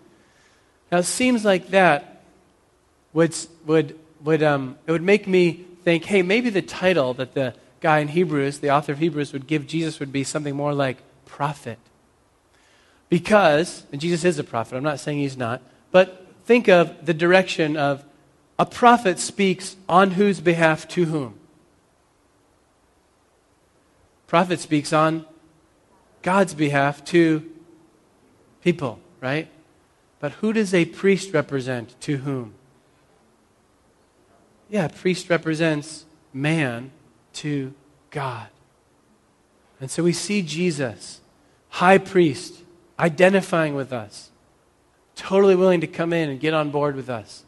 Now, 0.91 0.97
it 0.97 1.03
seems 1.03 1.45
like 1.45 1.69
that 1.69 2.23
would, 3.13 3.36
would, 3.65 3.97
would, 4.23 4.43
um, 4.43 4.77
it 4.86 4.91
would 4.91 5.03
make 5.03 5.27
me 5.27 5.65
think, 5.84 6.06
hey, 6.06 6.21
maybe 6.21 6.49
the 6.49 6.62
title 6.62 7.13
that 7.13 7.34
the 7.34 7.53
guy 7.80 7.99
in 7.99 8.10
Hebrews, 8.10 8.60
the 8.60 8.71
author 8.71 8.91
of 8.91 8.99
Hebrews, 8.99 9.34
would 9.34 9.47
give 9.47 9.67
Jesus 9.67 9.99
would 9.99 10.12
be 10.12 10.23
something 10.23 10.56
more 10.56 10.73
like 10.73 10.97
prophet. 11.25 11.77
Because, 13.10 13.84
and 13.91 14.02
Jesus 14.02 14.26
is 14.26 14.39
a 14.39 14.43
prophet, 14.43 14.76
I'm 14.76 14.84
not 14.84 15.00
saying 15.00 15.20
he's 15.20 15.38
not, 15.38 15.62
but 15.91 16.26
think 16.46 16.67
of 16.67 17.06
the 17.06 17.13
direction 17.13 17.78
of 17.78 18.04
A 18.60 18.65
prophet 18.65 19.20
speaks 19.20 19.76
on 19.88 20.12
whose 20.12 20.39
behalf 20.39 20.88
to 20.89 21.06
whom? 21.06 21.36
Prophet 24.26 24.60
speaks 24.60 24.91
on 24.91 25.26
God's 26.22 26.54
behalf 26.54 27.06
to 27.06 27.50
people, 28.62 29.00
right? 29.22 29.48
But 30.20 30.34
who 30.34 30.52
does 30.52 30.74
a 30.74 30.86
priest 30.86 31.34
represent 31.34 32.00
to 32.02 32.17
whom? 32.17 32.54
Yeah, 34.70 34.88
priest 34.89 35.30
represents 35.30 36.06
man 36.34 36.91
to 37.34 37.74
God. 38.10 38.48
And 39.80 39.89
so 39.91 40.04
we 40.04 40.12
see 40.12 40.41
Jesus, 40.41 41.22
high 41.70 42.00
priest, 42.00 42.62
identifying 43.00 43.76
with 43.76 43.94
us, 43.94 44.30
totally 45.16 45.56
willing 45.56 45.82
to 45.82 45.88
come 45.88 46.14
in 46.14 46.30
and 46.30 46.40
get 46.40 46.54
on 46.54 46.72
board 46.72 46.96
with 46.96 47.10
us. 47.10 47.44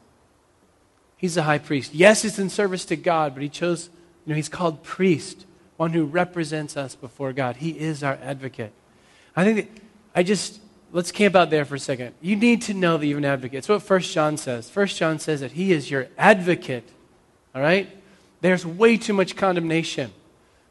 He's 1.17 1.37
a 1.37 1.43
high 1.43 1.57
priest. 1.57 1.93
Yes, 1.93 2.23
it's 2.23 2.39
in 2.39 2.49
service 2.49 2.85
to 2.85 2.95
God, 2.95 3.33
but 3.33 3.43
he 3.43 3.49
chose, 3.49 3.89
you 4.25 4.31
know, 4.31 4.35
he's 4.35 4.49
called 4.49 4.83
priest, 4.83 5.45
one 5.75 5.91
who 5.91 6.05
represents 6.05 6.77
us 6.77 6.95
before 6.95 7.33
God. 7.33 7.57
He 7.57 7.71
is 7.71 8.03
our 8.03 8.17
advocate. 8.21 8.71
I 9.35 9.43
think 9.43 9.57
that, 9.57 9.83
I 10.15 10.23
just, 10.23 10.59
let's 10.91 11.11
camp 11.11 11.35
out 11.35 11.49
there 11.49 11.65
for 11.65 11.75
a 11.75 11.79
second. 11.79 12.15
You 12.21 12.35
need 12.35 12.61
to 12.63 12.73
know 12.73 12.97
that 12.97 13.05
you're 13.05 13.17
an 13.17 13.25
advocate. 13.25 13.59
It's 13.59 13.69
what 13.69 13.83
First 13.83 14.13
John 14.13 14.37
says. 14.37 14.69
First 14.69 14.97
John 14.97 15.19
says 15.19 15.41
that 15.41 15.51
he 15.51 15.71
is 15.71 15.91
your 15.91 16.07
advocate. 16.17 16.89
All 17.53 17.61
right? 17.61 17.89
There's 18.41 18.65
way 18.65 18.97
too 18.97 19.13
much 19.13 19.35
condemnation 19.35 20.11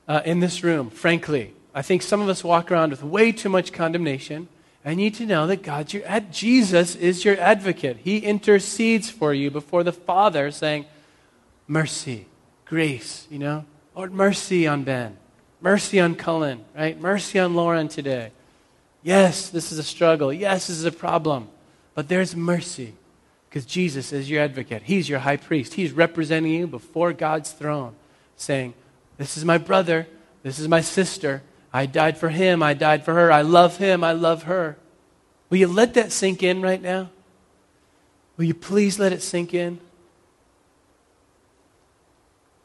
uh, 0.07 0.23
in 0.25 0.41
this 0.41 0.65
room, 0.65 0.91
frankly. 0.91 1.55
I 1.75 1.83
think 1.83 2.03
some 2.03 2.21
of 2.21 2.29
us 2.29 2.43
walk 2.43 2.73
around 2.73 2.91
with 2.91 3.03
way 3.03 3.33
too 3.33 3.49
much 3.49 3.73
condemnation. 3.73 4.49
I 4.85 4.95
need 4.95 5.15
to 5.15 5.27
know 5.27 5.47
that 5.47 5.63
God's 5.63 5.93
your 5.93 6.07
ad- 6.07 6.33
Jesus 6.33 6.95
is 6.95 7.25
your 7.25 7.39
advocate. 7.39 7.99
He 8.05 8.19
intercedes 8.19 9.11
for 9.11 9.35
you 9.35 9.51
before 9.51 9.83
the 9.83 9.93
Father, 9.93 10.51
saying, 10.51 10.87
"Mercy, 11.67 12.27
grace." 12.65 13.27
You 13.31 13.39
know, 13.41 13.65
Lord, 13.95 14.13
mercy 14.13 14.67
on 14.67 14.85
Ben, 14.85 15.17
mercy 15.61 16.01
on 16.01 16.15
Cullen, 16.15 16.65
right? 16.77 16.99
Mercy 16.99 17.39
on 17.39 17.55
Lauren 17.55 17.89
today. 17.89 18.31
Yes, 19.03 19.51
this 19.51 19.73
is 19.73 19.79
a 19.79 19.83
struggle. 19.83 20.33
Yes, 20.33 20.69
this 20.69 20.79
is 20.79 20.85
a 20.85 20.93
problem, 20.93 21.49
but 21.95 22.09
there's 22.09 22.35
mercy 22.37 22.95
because 23.49 23.65
Jesus 23.65 24.13
is 24.13 24.31
your 24.31 24.43
advocate. 24.43 24.83
He's 24.85 25.09
your 25.09 25.21
high 25.21 25.37
priest. 25.37 25.75
He's 25.75 25.93
representing 25.93 26.53
you 26.53 26.67
before 26.67 27.13
God's 27.13 27.51
throne, 27.53 27.95
saying, 28.37 28.75
"This 29.17 29.37
is 29.37 29.45
my 29.45 29.59
brother. 29.59 30.07
This 30.43 30.59
is 30.59 30.69
my 30.69 30.81
sister." 30.81 31.43
I 31.73 31.87
died 31.87 32.19
for 32.19 32.29
him. 32.29 32.63
I 32.63 32.75
died 32.75 33.05
for 33.05 33.15
her. 33.15 33.31
I 33.31 33.43
love 33.43 33.77
him. 33.77 34.03
I 34.03 34.13
love 34.13 34.45
her. 34.45 34.77
Will 35.51 35.59
you 35.59 35.69
let 35.69 35.95
that 35.95 36.13
sink 36.13 36.43
in 36.43 36.63
right 36.63 36.81
now? 36.81 37.11
Will 38.37 38.45
you 38.45 38.55
please 38.55 38.99
let 38.99 39.13
it 39.13 39.23
sink 39.23 39.55
in? 39.55 39.81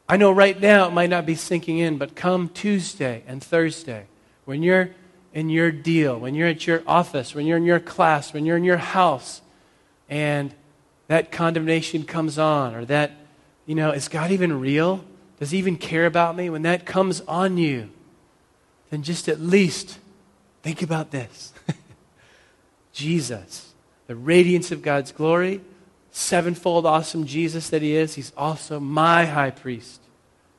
I 0.07 0.17
know 0.17 0.31
right 0.31 0.59
now 0.59 0.87
it 0.87 0.91
might 0.93 1.09
not 1.09 1.25
be 1.25 1.35
sinking 1.35 1.79
in, 1.79 1.97
but 1.97 2.15
come 2.15 2.49
Tuesday 2.49 3.23
and 3.25 3.43
Thursday, 3.43 4.05
when 4.45 4.61
you're 4.61 4.91
in 5.33 5.49
your 5.49 5.71
deal, 5.71 6.19
when 6.19 6.35
you're 6.35 6.49
at 6.49 6.67
your 6.67 6.83
office, 6.85 7.33
when 7.33 7.47
you're 7.47 7.57
in 7.57 7.63
your 7.63 7.79
class, 7.79 8.33
when 8.33 8.45
you're 8.45 8.57
in 8.57 8.63
your 8.63 8.77
house, 8.77 9.41
and 10.09 10.53
that 11.07 11.31
condemnation 11.31 12.03
comes 12.03 12.37
on, 12.37 12.75
or 12.75 12.85
that, 12.85 13.11
you 13.65 13.73
know, 13.73 13.91
is 13.91 14.07
God 14.07 14.31
even 14.31 14.59
real? 14.59 15.03
Does 15.39 15.51
he 15.51 15.57
even 15.57 15.77
care 15.77 16.05
about 16.05 16.35
me? 16.35 16.49
When 16.49 16.61
that 16.63 16.85
comes 16.85 17.21
on 17.21 17.57
you, 17.57 17.89
then 18.93 19.01
just 19.01 19.27
at 19.27 19.39
least 19.39 19.97
think 20.61 20.83
about 20.83 21.09
this 21.09 21.51
Jesus, 22.93 23.73
the 24.05 24.15
radiance 24.15 24.71
of 24.71 24.83
God's 24.83 25.11
glory, 25.11 25.61
sevenfold 26.11 26.85
awesome 26.85 27.25
Jesus 27.25 27.69
that 27.69 27.81
he 27.81 27.95
is, 27.95 28.13
he's 28.13 28.31
also 28.37 28.79
my 28.79 29.25
high 29.25 29.49
priest. 29.49 29.99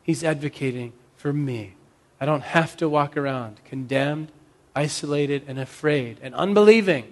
He's 0.03 0.25
advocating 0.25 0.95
for 1.15 1.33
me. 1.33 1.75
I 2.21 2.27
don't 2.27 2.43
have 2.43 2.77
to 2.79 2.89
walk 2.89 3.17
around 3.17 3.61
condemned, 3.65 4.33
isolated, 4.75 5.45
and 5.47 5.61
afraid 5.61 6.19
and 6.21 6.35
unbelieving. 6.35 7.05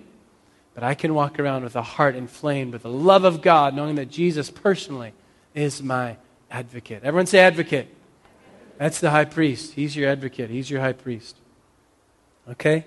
But 0.74 0.82
I 0.82 0.94
can 0.94 1.14
walk 1.14 1.38
around 1.38 1.62
with 1.62 1.76
a 1.76 1.82
heart 1.82 2.16
inflamed 2.16 2.72
with 2.72 2.82
the 2.82 2.90
love 2.90 3.22
of 3.22 3.42
God, 3.42 3.76
knowing 3.76 3.94
that 3.94 4.10
Jesus 4.10 4.50
personally 4.50 5.12
is 5.54 5.84
my 5.84 6.16
advocate. 6.50 7.04
Everyone 7.04 7.26
say 7.26 7.38
advocate. 7.38 7.94
That's 8.82 8.98
the 8.98 9.10
high 9.10 9.26
priest. 9.26 9.74
He's 9.74 9.94
your 9.94 10.10
advocate, 10.10 10.50
he's 10.50 10.68
your 10.68 10.80
high 10.80 10.92
priest. 10.92 11.36
Okay? 12.50 12.84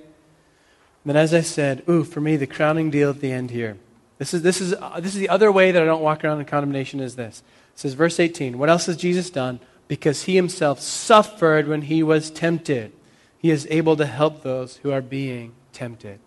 Then, 1.06 1.16
as 1.16 1.34
I 1.34 1.40
said, 1.40 1.84
ooh, 1.88 2.04
for 2.04 2.20
me, 2.20 2.36
the 2.36 2.46
crowning 2.46 2.92
deal 2.92 3.12
at 3.12 3.22
the 3.22 3.32
end 3.32 3.50
here. 3.50 3.78
This 4.18 4.34
is, 4.34 4.42
this, 4.42 4.60
is, 4.60 4.74
uh, 4.74 5.00
this 5.00 5.14
is 5.14 5.22
the 5.22 5.30
other 5.30 5.54
way 5.54 5.72
that 5.72 5.82
I 5.82 5.86
don't 5.86 6.02
walk 6.02 6.26
around 6.26 6.42
in 6.42 6.46
condemnation 6.48 7.00
is 7.00 7.16
this. 7.16 7.44
It 7.74 7.80
says, 7.80 7.94
verse 7.94 8.20
18, 8.20 8.58
What 8.58 8.70
else 8.70 8.88
has 8.88 8.98
Jesus 8.98 9.30
done? 9.30 9.62
Because 9.88 10.24
he 10.24 10.36
himself 10.36 10.82
suffered 10.82 11.66
when 11.70 11.84
he 11.84 12.04
was 12.04 12.30
tempted. 12.30 12.92
He 13.38 13.50
is 13.50 13.66
able 13.70 13.96
to 13.96 14.06
help 14.06 14.44
those 14.44 14.76
who 14.78 14.92
are 14.92 15.02
being 15.02 15.54
tempted. 15.72 16.20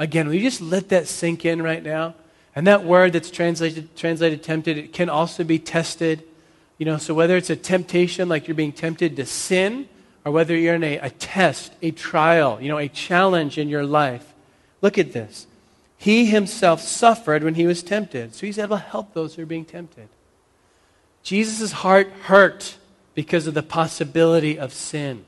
Again, 0.00 0.26
will 0.26 0.34
you 0.34 0.42
just 0.42 0.60
let 0.60 0.88
that 0.88 1.06
sink 1.06 1.44
in 1.44 1.62
right 1.62 1.84
now? 1.84 2.16
And 2.56 2.66
that 2.66 2.82
word 2.82 3.12
that's 3.12 3.30
translated, 3.30 3.94
translated 3.94 4.42
tempted, 4.42 4.78
it 4.78 4.92
can 4.92 5.08
also 5.08 5.44
be 5.44 5.60
tested. 5.60 6.24
You 6.78 6.86
know, 6.86 6.98
so 6.98 7.14
whether 7.14 7.36
it's 7.36 7.50
a 7.50 7.56
temptation, 7.56 8.28
like 8.28 8.48
you're 8.48 8.54
being 8.54 8.72
tempted 8.72 9.16
to 9.16 9.26
sin, 9.26 9.88
or 10.24 10.32
whether 10.32 10.56
you're 10.56 10.74
in 10.74 10.84
a, 10.84 10.98
a 10.98 11.10
test, 11.10 11.72
a 11.82 11.90
trial, 11.90 12.58
you 12.60 12.68
know, 12.68 12.78
a 12.78 12.88
challenge 12.88 13.58
in 13.58 13.68
your 13.68 13.84
life, 13.84 14.32
look 14.80 14.98
at 14.98 15.12
this. 15.12 15.46
He 15.96 16.26
himself 16.26 16.80
suffered 16.80 17.44
when 17.44 17.54
he 17.54 17.66
was 17.66 17.82
tempted, 17.82 18.34
so 18.34 18.46
he's 18.46 18.58
able 18.58 18.76
to 18.76 18.82
help 18.82 19.14
those 19.14 19.34
who 19.34 19.42
are 19.42 19.46
being 19.46 19.64
tempted. 19.64 20.08
Jesus' 21.22 21.72
heart 21.72 22.08
hurt 22.24 22.76
because 23.14 23.46
of 23.46 23.54
the 23.54 23.62
possibility 23.62 24.58
of 24.58 24.72
sin. 24.72 25.24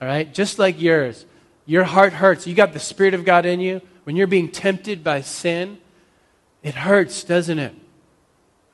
All 0.00 0.06
right? 0.06 0.32
Just 0.32 0.58
like 0.58 0.80
yours. 0.80 1.26
Your 1.66 1.84
heart 1.84 2.12
hurts. 2.12 2.46
You 2.46 2.54
got 2.54 2.72
the 2.72 2.80
Spirit 2.80 3.14
of 3.14 3.24
God 3.24 3.44
in 3.44 3.60
you. 3.60 3.80
When 4.04 4.16
you're 4.16 4.26
being 4.26 4.50
tempted 4.50 5.02
by 5.02 5.22
sin, 5.22 5.78
it 6.62 6.74
hurts, 6.74 7.24
doesn't 7.24 7.58
it? 7.58 7.74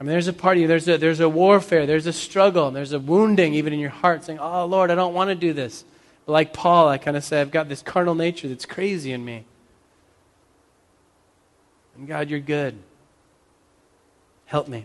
I 0.05 0.07
mean, 0.07 0.11
there's 0.11 0.29
a 0.29 0.35
part 0.35 0.59
of 0.59 0.61
you, 0.61 0.69
there's 0.69 0.87
a, 0.87 0.99
there's 0.99 1.21
a 1.21 1.29
warfare, 1.31 1.87
there's 1.87 2.07
a 2.07 2.13
struggle, 2.13 2.71
there's 2.71 2.93
a 2.93 2.99
wounding 2.99 3.55
even 3.55 3.73
in 3.73 3.79
your 3.79 3.89
heart 3.89 4.23
saying, 4.23 4.39
Oh, 4.39 4.67
Lord, 4.67 4.91
I 4.91 4.95
don't 4.95 5.15
want 5.15 5.29
to 5.29 5.35
do 5.35 5.55
this. 5.55 5.83
But 6.27 6.33
like 6.33 6.53
Paul, 6.53 6.89
I 6.89 6.99
kind 6.99 7.17
of 7.17 7.25
say, 7.25 7.41
I've 7.41 7.51
got 7.51 7.71
this 7.71 7.81
carnal 7.81 8.15
nature 8.15 8.47
that's 8.47 8.67
crazy 8.67 9.13
in 9.13 9.25
me. 9.25 9.47
And 11.97 12.07
God, 12.07 12.29
you're 12.29 12.39
good. 12.39 12.77
Help 14.45 14.69
me. 14.69 14.85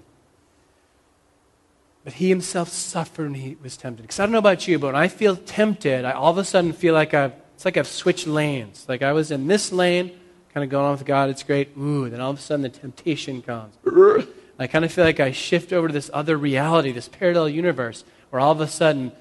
But 2.06 2.14
he 2.14 2.30
himself 2.30 2.70
suffered 2.70 3.24
when 3.24 3.42
he 3.42 3.58
was 3.62 3.76
tempted. 3.76 4.04
Because 4.04 4.22
I 4.22 4.26
don't 4.26 4.32
know 4.32 4.38
about 4.38 4.70
you, 4.70 4.80
but 4.80 4.94
when 4.94 4.96
I 4.96 5.10
feel 5.10 5.36
tempted, 5.36 6.06
I 6.06 6.12
all 6.12 6.32
of 6.32 6.38
a 6.38 6.46
sudden 6.46 6.72
feel 6.72 6.94
like 6.94 7.14
I've, 7.14 7.34
it's 7.56 7.66
like 7.66 7.76
I've 7.76 7.90
switched 7.90 8.26
lanes. 8.26 8.86
Like 8.88 9.02
I 9.02 9.12
was 9.12 9.32
in 9.32 9.48
this 9.48 9.74
lane, 9.74 10.18
kind 10.54 10.64
of 10.64 10.70
going 10.70 10.86
on 10.86 10.94
with 10.94 11.06
God, 11.06 11.30
it's 11.30 11.44
great. 11.44 11.76
Ooh, 11.78 12.10
then 12.10 12.22
all 12.22 12.32
of 12.32 12.40
a 12.40 12.42
sudden 12.42 12.62
the 12.62 12.70
temptation 12.70 13.42
comes. 13.42 13.76
I 14.60 14.68
kind 14.68 14.84
of 14.84 14.92
feel 14.92 15.06
like 15.06 15.22
I 15.22 15.32
shift 15.32 15.72
over 15.72 15.88
to 15.88 15.94
this 15.94 16.12
other 16.14 16.38
reality, 16.38 16.92
this 16.92 17.08
parallel 17.08 17.48
universe, 17.50 18.04
where 18.30 18.42
all 18.42 18.52
of 18.52 18.60
a 18.60 18.68
sudden 18.68 19.14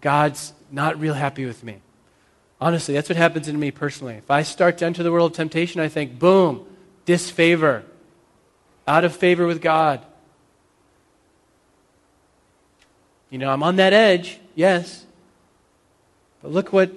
God's 0.00 0.52
not 0.70 0.98
real 1.00 1.14
happy 1.14 1.44
with 1.44 1.64
me. 1.64 1.78
Honestly, 2.60 2.94
that's 2.94 3.08
what 3.08 3.16
happens 3.16 3.48
in 3.48 3.58
me 3.58 3.72
personally. 3.72 4.14
If 4.14 4.30
I 4.30 4.42
start 4.42 4.78
to 4.78 4.86
enter 4.86 5.02
the 5.02 5.10
world 5.10 5.32
of 5.32 5.36
temptation, 5.36 5.80
I 5.80 5.88
think, 5.88 6.18
boom, 6.18 6.64
disfavor, 7.04 7.84
out 8.86 9.04
of 9.04 9.14
favor 9.14 9.46
with 9.46 9.60
God. 9.60 10.00
You 13.30 13.38
know, 13.38 13.50
I'm 13.50 13.64
on 13.64 13.76
that 13.76 13.92
edge, 13.92 14.38
yes. 14.54 15.04
But 16.40 16.52
look 16.52 16.72
what 16.72 16.92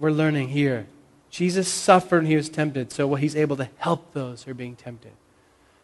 we're 0.00 0.10
learning 0.10 0.48
here. 0.48 0.86
Jesus 1.30 1.68
suffered 1.68 2.18
and 2.18 2.26
he 2.26 2.36
was 2.36 2.48
tempted, 2.48 2.90
so 2.90 3.14
he's 3.14 3.36
able 3.36 3.56
to 3.58 3.68
help 3.76 4.12
those 4.12 4.42
who 4.42 4.50
are 4.50 4.54
being 4.54 4.74
tempted. 4.74 5.12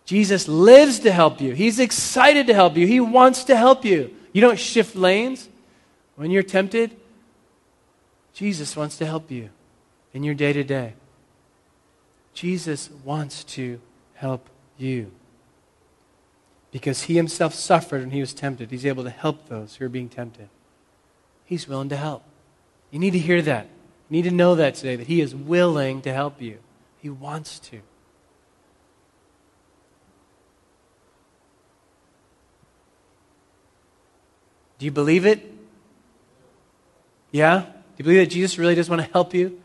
Jesus 0.04 0.48
lives 0.48 1.00
to 1.00 1.12
help 1.12 1.40
you. 1.40 1.54
He's 1.54 1.78
excited 1.78 2.46
to 2.48 2.54
help 2.54 2.76
you. 2.76 2.86
He 2.86 3.00
wants 3.00 3.44
to 3.44 3.56
help 3.56 3.84
you. 3.84 4.14
You 4.32 4.40
don't 4.40 4.58
shift 4.58 4.94
lanes 4.94 5.48
when 6.16 6.30
you're 6.30 6.42
tempted. 6.42 6.94
Jesus 8.34 8.76
wants 8.76 8.98
to 8.98 9.06
help 9.06 9.30
you 9.30 9.50
in 10.12 10.22
your 10.22 10.34
day 10.34 10.52
to 10.52 10.64
day. 10.64 10.94
Jesus 12.34 12.90
wants 13.04 13.44
to 13.44 13.80
help 14.14 14.50
you. 14.76 15.10
Because 16.70 17.04
he 17.04 17.14
himself 17.14 17.54
suffered 17.54 18.00
when 18.00 18.10
he 18.10 18.20
was 18.20 18.34
tempted. 18.34 18.70
He's 18.70 18.84
able 18.84 19.04
to 19.04 19.10
help 19.10 19.48
those 19.48 19.76
who 19.76 19.84
are 19.84 19.88
being 19.88 20.08
tempted. 20.08 20.48
He's 21.44 21.68
willing 21.68 21.88
to 21.90 21.96
help. 21.96 22.24
You 22.90 22.98
need 22.98 23.12
to 23.12 23.18
hear 23.18 23.40
that. 23.42 23.66
You 24.10 24.16
need 24.16 24.28
to 24.28 24.30
know 24.32 24.56
that 24.56 24.74
today, 24.74 24.96
that 24.96 25.06
he 25.06 25.20
is 25.20 25.34
willing 25.34 26.02
to 26.02 26.12
help 26.12 26.42
you. 26.42 26.58
He 26.98 27.08
wants 27.08 27.58
to. 27.60 27.80
Do 34.84 34.86
you 34.86 34.92
believe 34.92 35.24
it? 35.24 35.40
Yeah? 37.30 37.60
Do 37.60 37.72
you 37.96 38.04
believe 38.04 38.18
that 38.18 38.34
Jesus 38.34 38.58
really 38.58 38.74
does 38.74 38.90
want 38.90 39.00
to 39.00 39.10
help 39.12 39.32
you? 39.32 39.58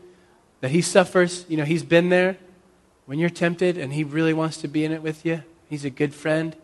That 0.62 0.70
he 0.70 0.80
suffers, 0.80 1.44
you 1.46 1.58
know, 1.58 1.66
he's 1.66 1.82
been 1.82 2.08
there 2.08 2.38
when 3.04 3.18
you're 3.18 3.28
tempted 3.28 3.76
and 3.76 3.92
he 3.92 4.02
really 4.02 4.32
wants 4.32 4.56
to 4.62 4.66
be 4.66 4.82
in 4.82 4.92
it 4.92 5.02
with 5.02 5.26
you? 5.26 5.42
He's 5.68 5.84
a 5.84 5.90
good 5.90 6.14
friend. 6.14 6.56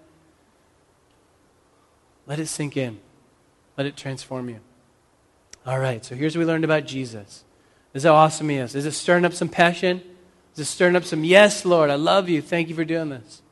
Let 2.26 2.38
it 2.38 2.46
sink 2.46 2.78
in. 2.78 2.98
Let 3.76 3.86
it 3.86 3.94
transform 3.94 4.48
you. 4.48 4.60
All 5.66 5.78
right, 5.78 6.02
so 6.02 6.14
here's 6.14 6.34
what 6.34 6.40
we 6.40 6.46
learned 6.46 6.64
about 6.64 6.86
Jesus. 6.86 7.44
This 7.92 8.04
is 8.04 8.06
how 8.06 8.14
awesome 8.14 8.48
he 8.48 8.56
is. 8.56 8.74
Is 8.74 8.86
it 8.86 8.92
stirring 8.92 9.26
up 9.26 9.34
some 9.34 9.50
passion? 9.50 10.00
Is 10.54 10.60
it 10.60 10.64
stirring 10.64 10.96
up 10.96 11.04
some, 11.04 11.24
yes, 11.24 11.66
Lord, 11.66 11.90
I 11.90 11.96
love 11.96 12.30
you. 12.30 12.40
Thank 12.40 12.70
you 12.70 12.74
for 12.74 12.86
doing 12.86 13.10
this? 13.10 13.42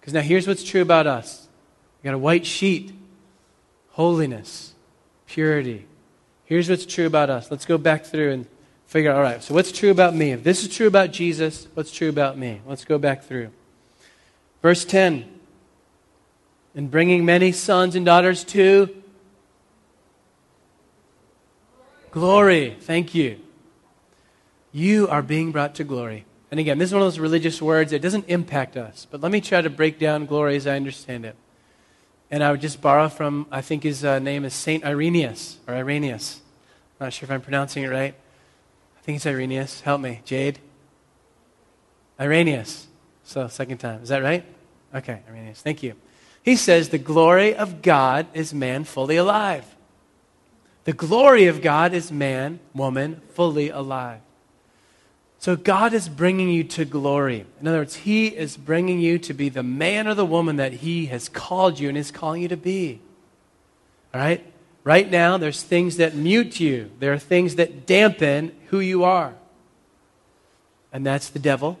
Because 0.00 0.12
now 0.12 0.22
here's 0.22 0.48
what's 0.48 0.64
true 0.64 0.82
about 0.82 1.06
us 1.06 1.46
we 2.02 2.08
got 2.08 2.14
a 2.16 2.18
white 2.18 2.44
sheet 2.44 3.03
holiness, 3.94 4.74
purity. 5.26 5.86
Here's 6.44 6.68
what's 6.68 6.84
true 6.84 7.06
about 7.06 7.30
us. 7.30 7.50
Let's 7.50 7.64
go 7.64 7.78
back 7.78 8.04
through 8.04 8.32
and 8.32 8.46
figure 8.86 9.10
out 9.10 9.16
all 9.16 9.22
right, 9.22 9.42
so 9.42 9.54
what's 9.54 9.70
true 9.70 9.90
about 9.90 10.14
me? 10.14 10.32
If 10.32 10.42
this 10.42 10.62
is 10.62 10.74
true 10.74 10.88
about 10.88 11.12
Jesus, 11.12 11.68
what's 11.74 11.92
true 11.92 12.08
about 12.08 12.36
me? 12.36 12.60
Let's 12.66 12.84
go 12.84 12.98
back 12.98 13.22
through. 13.22 13.50
Verse 14.62 14.84
10 14.84 15.24
And 16.74 16.90
bringing 16.90 17.24
many 17.24 17.52
sons 17.52 17.94
and 17.94 18.04
daughters 18.04 18.42
to 18.44 18.88
glory. 22.10 22.76
Thank 22.80 23.14
you. 23.14 23.38
You 24.72 25.06
are 25.06 25.22
being 25.22 25.52
brought 25.52 25.76
to 25.76 25.84
glory. 25.84 26.24
And 26.50 26.58
again, 26.58 26.78
this 26.78 26.90
is 26.90 26.94
one 26.94 27.02
of 27.02 27.06
those 27.06 27.20
religious 27.20 27.62
words 27.62 27.92
that 27.92 28.02
doesn't 28.02 28.28
impact 28.28 28.76
us. 28.76 29.06
But 29.08 29.20
let 29.20 29.30
me 29.30 29.40
try 29.40 29.60
to 29.60 29.70
break 29.70 30.00
down 30.00 30.26
glory 30.26 30.56
as 30.56 30.66
I 30.66 30.74
understand 30.74 31.24
it. 31.24 31.36
And 32.30 32.42
I 32.42 32.50
would 32.50 32.60
just 32.60 32.80
borrow 32.80 33.08
from, 33.08 33.46
I 33.50 33.60
think 33.60 33.82
his 33.82 34.04
uh, 34.04 34.18
name 34.18 34.44
is 34.44 34.54
Saint 34.54 34.84
Irenaeus, 34.84 35.58
or 35.66 35.74
Irenaeus. 35.74 36.40
I'm 37.00 37.06
not 37.06 37.12
sure 37.12 37.26
if 37.26 37.30
I'm 37.30 37.40
pronouncing 37.40 37.84
it 37.84 37.88
right. 37.88 38.14
I 38.96 39.00
think 39.02 39.16
it's 39.16 39.26
Irenaeus. 39.26 39.82
Help 39.82 40.00
me. 40.00 40.20
Jade? 40.24 40.58
Irenaeus. 42.18 42.86
So, 43.24 43.48
second 43.48 43.78
time. 43.78 44.02
Is 44.02 44.08
that 44.08 44.22
right? 44.22 44.44
Okay, 44.94 45.20
Irenaeus. 45.28 45.60
Thank 45.60 45.82
you. 45.82 45.94
He 46.42 46.56
says, 46.56 46.90
The 46.90 46.98
glory 46.98 47.54
of 47.54 47.82
God 47.82 48.26
is 48.34 48.54
man 48.54 48.84
fully 48.84 49.16
alive. 49.16 49.74
The 50.84 50.92
glory 50.92 51.46
of 51.46 51.62
God 51.62 51.94
is 51.94 52.12
man, 52.12 52.60
woman, 52.74 53.22
fully 53.30 53.70
alive. 53.70 54.20
So 55.44 55.56
God 55.56 55.92
is 55.92 56.08
bringing 56.08 56.48
you 56.48 56.64
to 56.64 56.86
glory. 56.86 57.44
In 57.60 57.68
other 57.68 57.80
words, 57.80 57.96
He 57.96 58.28
is 58.28 58.56
bringing 58.56 58.98
you 58.98 59.18
to 59.18 59.34
be 59.34 59.50
the 59.50 59.62
man 59.62 60.08
or 60.08 60.14
the 60.14 60.24
woman 60.24 60.56
that 60.56 60.72
He 60.72 61.04
has 61.08 61.28
called 61.28 61.78
you 61.78 61.90
and 61.90 61.98
is 61.98 62.10
calling 62.10 62.40
you 62.40 62.48
to 62.48 62.56
be. 62.56 63.02
All 64.14 64.22
right? 64.22 64.42
Right 64.84 65.10
now, 65.10 65.36
there's 65.36 65.62
things 65.62 65.98
that 65.98 66.14
mute 66.14 66.60
you, 66.60 66.90
there 66.98 67.12
are 67.12 67.18
things 67.18 67.56
that 67.56 67.84
dampen 67.84 68.56
who 68.68 68.80
you 68.80 69.04
are. 69.04 69.34
And 70.94 71.04
that's 71.04 71.28
the 71.28 71.38
devil 71.38 71.78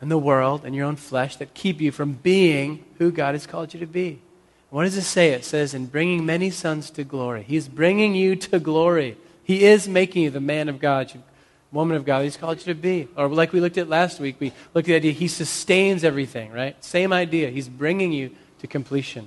and 0.00 0.10
the 0.10 0.16
world 0.16 0.64
and 0.64 0.74
your 0.74 0.86
own 0.86 0.96
flesh 0.96 1.36
that 1.36 1.52
keep 1.52 1.82
you 1.82 1.92
from 1.92 2.14
being 2.14 2.86
who 2.96 3.12
God 3.12 3.34
has 3.34 3.46
called 3.46 3.74
you 3.74 3.80
to 3.80 3.86
be. 3.86 4.22
What 4.70 4.84
does 4.84 4.96
it 4.96 5.02
say? 5.02 5.32
It 5.32 5.44
says, 5.44 5.74
in 5.74 5.88
bringing 5.88 6.24
many 6.24 6.48
sons 6.48 6.88
to 6.92 7.04
glory. 7.04 7.42
He's 7.42 7.68
bringing 7.68 8.14
you 8.14 8.34
to 8.36 8.58
glory. 8.58 9.18
He 9.42 9.64
is 9.64 9.86
making 9.86 10.22
you 10.22 10.30
the 10.30 10.40
man 10.40 10.70
of 10.70 10.78
God 10.78 11.12
woman 11.74 11.96
of 11.96 12.04
God 12.04 12.22
He's 12.22 12.36
called 12.36 12.58
you 12.58 12.72
to 12.72 12.74
be. 12.74 13.08
Or 13.16 13.28
like 13.28 13.52
we 13.52 13.60
looked 13.60 13.76
at 13.76 13.88
last 13.88 14.20
week, 14.20 14.36
we 14.38 14.52
looked 14.72 14.88
at 14.88 14.92
the 14.92 14.96
idea 14.96 15.12
He 15.12 15.28
sustains 15.28 16.04
everything, 16.04 16.52
right? 16.52 16.82
Same 16.82 17.12
idea. 17.12 17.50
He's 17.50 17.68
bringing 17.68 18.12
you 18.12 18.30
to 18.60 18.66
completion. 18.66 19.26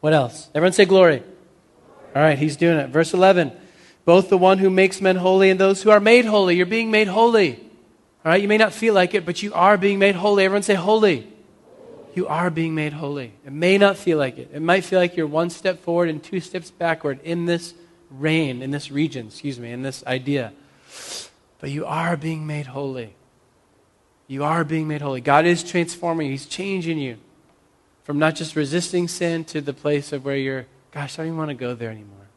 What 0.00 0.14
else? 0.14 0.48
Everyone 0.54 0.72
say 0.72 0.84
glory. 0.84 1.22
All 2.14 2.22
right, 2.22 2.38
He's 2.38 2.56
doing 2.56 2.78
it. 2.78 2.88
Verse 2.88 3.12
11 3.12 3.52
Both 4.04 4.30
the 4.30 4.38
one 4.38 4.58
who 4.58 4.70
makes 4.70 5.00
men 5.00 5.16
holy 5.16 5.50
and 5.50 5.60
those 5.60 5.82
who 5.82 5.90
are 5.90 6.00
made 6.00 6.24
holy. 6.24 6.56
You're 6.56 6.66
being 6.66 6.90
made 6.90 7.08
holy. 7.08 7.56
All 8.24 8.30
right, 8.30 8.40
you 8.40 8.48
may 8.48 8.56
not 8.56 8.72
feel 8.72 8.94
like 8.94 9.12
it, 9.12 9.26
but 9.26 9.42
you 9.42 9.52
are 9.52 9.76
being 9.76 9.98
made 9.98 10.14
holy. 10.14 10.44
Everyone 10.44 10.62
say 10.62 10.74
holy. 10.74 11.30
You 12.14 12.28
are 12.28 12.48
being 12.48 12.74
made 12.74 12.92
holy. 12.92 13.32
It 13.44 13.52
may 13.52 13.76
not 13.76 13.96
feel 13.96 14.18
like 14.18 14.38
it. 14.38 14.50
It 14.54 14.62
might 14.62 14.84
feel 14.84 15.00
like 15.00 15.16
you're 15.16 15.26
one 15.26 15.50
step 15.50 15.80
forward 15.82 16.08
and 16.08 16.22
two 16.22 16.40
steps 16.40 16.70
backward 16.70 17.20
in 17.24 17.44
this 17.44 17.74
reign, 18.08 18.62
in 18.62 18.70
this 18.70 18.90
region, 18.90 19.26
excuse 19.26 19.58
me, 19.58 19.72
in 19.72 19.82
this 19.82 20.04
idea. 20.06 20.52
But 21.58 21.70
you 21.70 21.86
are 21.86 22.16
being 22.16 22.46
made 22.46 22.66
holy. 22.66 23.14
You 24.26 24.44
are 24.44 24.64
being 24.64 24.88
made 24.88 25.00
holy. 25.00 25.20
God 25.20 25.46
is 25.46 25.62
transforming 25.62 26.26
you, 26.26 26.32
He's 26.32 26.46
changing 26.46 26.98
you 26.98 27.18
from 28.04 28.18
not 28.18 28.34
just 28.34 28.54
resisting 28.54 29.08
sin 29.08 29.44
to 29.46 29.60
the 29.60 29.72
place 29.72 30.12
of 30.12 30.24
where 30.24 30.36
you're, 30.36 30.66
gosh, 30.92 31.18
I 31.18 31.22
don't 31.22 31.28
even 31.28 31.38
want 31.38 31.48
to 31.48 31.54
go 31.54 31.74
there 31.74 31.90
anymore. 31.90 32.28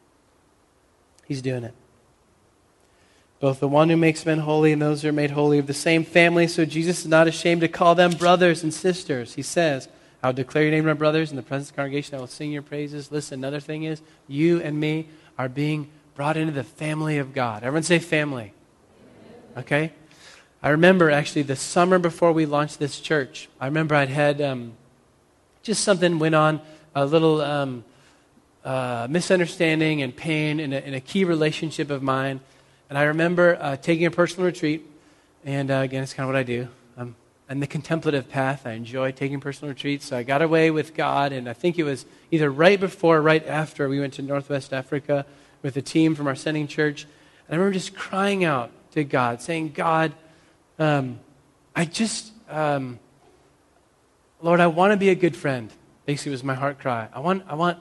He's 1.26 1.42
doing 1.42 1.62
it. 1.62 1.74
Both 3.38 3.60
the 3.60 3.68
one 3.68 3.90
who 3.90 3.96
makes 3.96 4.26
men 4.26 4.38
holy 4.38 4.72
and 4.72 4.82
those 4.82 5.02
who 5.02 5.10
are 5.10 5.12
made 5.12 5.30
holy 5.30 5.58
of 5.58 5.66
the 5.66 5.74
same 5.74 6.04
family. 6.04 6.48
So 6.48 6.64
Jesus 6.64 7.00
is 7.00 7.06
not 7.06 7.28
ashamed 7.28 7.60
to 7.60 7.68
call 7.68 7.94
them 7.94 8.12
brothers 8.12 8.62
and 8.62 8.72
sisters. 8.72 9.34
He 9.34 9.42
says, 9.42 9.88
I'll 10.22 10.32
declare 10.32 10.64
your 10.64 10.72
name 10.72 10.84
to 10.84 10.88
my 10.88 10.94
brothers 10.94 11.30
in 11.30 11.36
the 11.36 11.42
presence 11.42 11.68
of 11.68 11.76
the 11.76 11.82
congregation. 11.82 12.16
I 12.16 12.20
will 12.20 12.26
sing 12.26 12.50
your 12.50 12.62
praises. 12.62 13.12
Listen, 13.12 13.38
another 13.38 13.60
thing 13.60 13.84
is, 13.84 14.02
you 14.26 14.60
and 14.60 14.80
me 14.80 15.08
are 15.36 15.48
being 15.48 15.90
brought 16.18 16.36
into 16.36 16.52
the 16.52 16.64
family 16.64 17.18
of 17.18 17.32
God. 17.32 17.62
Everyone 17.62 17.84
say 17.84 18.00
family. 18.00 18.52
Okay? 19.56 19.92
I 20.60 20.70
remember 20.70 21.12
actually 21.12 21.42
the 21.42 21.54
summer 21.54 22.00
before 22.00 22.32
we 22.32 22.44
launched 22.44 22.80
this 22.80 22.98
church, 22.98 23.48
I 23.60 23.66
remember 23.66 23.94
I'd 23.94 24.08
had 24.08 24.40
um, 24.40 24.72
just 25.62 25.84
something 25.84 26.18
went 26.18 26.34
on, 26.34 26.60
a 26.92 27.06
little 27.06 27.40
um, 27.40 27.84
uh, 28.64 29.06
misunderstanding 29.08 30.02
and 30.02 30.16
pain 30.16 30.58
in 30.58 30.72
a, 30.72 30.78
in 30.78 30.94
a, 30.94 31.00
key 31.00 31.22
relationship 31.22 31.88
of 31.88 32.02
mine. 32.02 32.40
And 32.88 32.98
I 32.98 33.04
remember 33.04 33.56
uh, 33.60 33.76
taking 33.76 34.06
a 34.06 34.10
personal 34.10 34.46
retreat. 34.46 34.84
And 35.44 35.70
uh, 35.70 35.74
again, 35.74 36.02
it's 36.02 36.14
kind 36.14 36.28
of 36.28 36.34
what 36.34 36.40
I 36.40 36.42
do. 36.42 36.66
I'm 36.96 37.14
in 37.48 37.60
the 37.60 37.68
contemplative 37.68 38.28
path. 38.28 38.66
I 38.66 38.72
enjoy 38.72 39.12
taking 39.12 39.38
personal 39.38 39.72
retreats. 39.72 40.06
So 40.06 40.16
I 40.16 40.24
got 40.24 40.42
away 40.42 40.72
with 40.72 40.94
God. 40.94 41.30
And 41.30 41.48
I 41.48 41.52
think 41.52 41.78
it 41.78 41.84
was 41.84 42.06
either 42.32 42.50
right 42.50 42.80
before 42.80 43.18
or 43.18 43.22
right 43.22 43.46
after 43.46 43.88
we 43.88 44.00
went 44.00 44.14
to 44.14 44.22
Northwest 44.22 44.72
Africa 44.72 45.24
with 45.62 45.76
a 45.76 45.82
team 45.82 46.14
from 46.14 46.26
our 46.26 46.34
sending 46.34 46.66
church. 46.66 47.04
And 47.46 47.54
I 47.54 47.56
remember 47.56 47.74
just 47.74 47.94
crying 47.94 48.44
out 48.44 48.70
to 48.92 49.04
God, 49.04 49.40
saying, 49.42 49.72
God, 49.72 50.12
um, 50.78 51.20
I 51.74 51.84
just, 51.84 52.32
um, 52.48 52.98
Lord, 54.40 54.60
I 54.60 54.66
want 54.66 54.92
to 54.92 54.96
be 54.96 55.10
a 55.10 55.14
good 55.14 55.36
friend. 55.36 55.70
Basically, 56.06 56.32
was 56.32 56.44
my 56.44 56.54
heart 56.54 56.78
cry. 56.78 57.08
I 57.12 57.20
want, 57.20 57.44
I 57.48 57.54
want, 57.54 57.78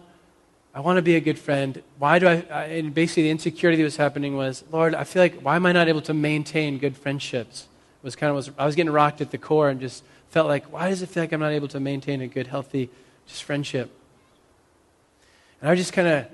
I 0.73 0.79
want 0.81 0.97
to 0.97 1.01
be 1.01 1.15
a 1.15 1.21
good 1.21 1.39
friend. 1.39 1.81
Why 1.97 2.19
do 2.19 2.27
I, 2.27 2.45
I? 2.51 2.63
And 2.65 2.93
basically, 2.93 3.23
the 3.23 3.31
insecurity 3.31 3.77
that 3.77 3.85
was 3.85 3.97
happening 3.97 4.35
was, 4.35 4.63
Lord, 4.71 4.93
I 4.93 5.05
feel 5.05 5.21
like 5.21 5.41
why 5.41 5.55
am 5.55 5.65
I 5.65 5.71
not 5.71 5.87
able 5.87 6.01
to 6.01 6.13
maintain 6.13 6.77
good 6.77 6.97
friendships? 6.97 7.67
It 8.01 8.05
was 8.05 8.15
kind 8.15 8.29
of 8.29 8.35
was 8.35 8.51
I 8.57 8.65
was 8.65 8.75
getting 8.75 8.91
rocked 8.91 9.21
at 9.21 9.31
the 9.31 9.37
core 9.37 9.69
and 9.69 9.79
just 9.79 10.03
felt 10.29 10.47
like, 10.47 10.71
why 10.71 10.89
does 10.89 11.01
it 11.01 11.09
feel 11.09 11.23
like 11.23 11.31
I'm 11.31 11.39
not 11.39 11.51
able 11.51 11.67
to 11.69 11.79
maintain 11.79 12.21
a 12.21 12.27
good, 12.27 12.47
healthy, 12.47 12.89
just 13.25 13.43
friendship? 13.43 13.89
And 15.61 15.69
I 15.69 15.75
just 15.75 15.93
kind 15.93 16.07
of 16.07 16.27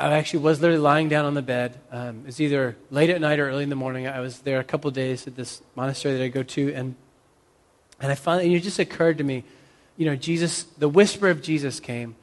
I 0.00 0.16
actually 0.16 0.40
was 0.40 0.60
literally 0.60 0.80
lying 0.80 1.08
down 1.08 1.26
on 1.26 1.34
the 1.34 1.42
bed. 1.42 1.78
Um, 1.90 2.20
it 2.20 2.26
was 2.26 2.40
either 2.40 2.76
late 2.90 3.10
at 3.10 3.20
night 3.20 3.38
or 3.38 3.48
early 3.48 3.62
in 3.62 3.68
the 3.68 3.76
morning. 3.76 4.08
I 4.08 4.20
was 4.20 4.40
there 4.40 4.58
a 4.58 4.64
couple 4.64 4.90
days 4.90 5.26
at 5.26 5.36
this 5.36 5.60
monastery 5.76 6.16
that 6.16 6.24
I 6.24 6.28
go 6.28 6.42
to, 6.42 6.72
and 6.74 6.94
and 8.00 8.10
I 8.10 8.14
finally, 8.14 8.54
it 8.54 8.62
just 8.62 8.78
occurred 8.78 9.18
to 9.18 9.24
me, 9.24 9.44
you 9.96 10.06
know, 10.06 10.16
Jesus, 10.16 10.62
the 10.62 10.88
whisper 10.88 11.28
of 11.28 11.42
Jesus 11.42 11.80
came, 11.80 12.16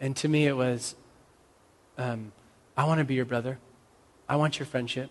and 0.00 0.16
to 0.16 0.28
me 0.28 0.46
it 0.46 0.56
was, 0.56 0.96
um, 1.96 2.32
I 2.76 2.84
want 2.84 2.98
to 2.98 3.04
be 3.04 3.14
your 3.14 3.24
brother. 3.24 3.58
I 4.28 4.36
want 4.36 4.58
your 4.58 4.66
friendship. 4.66 5.10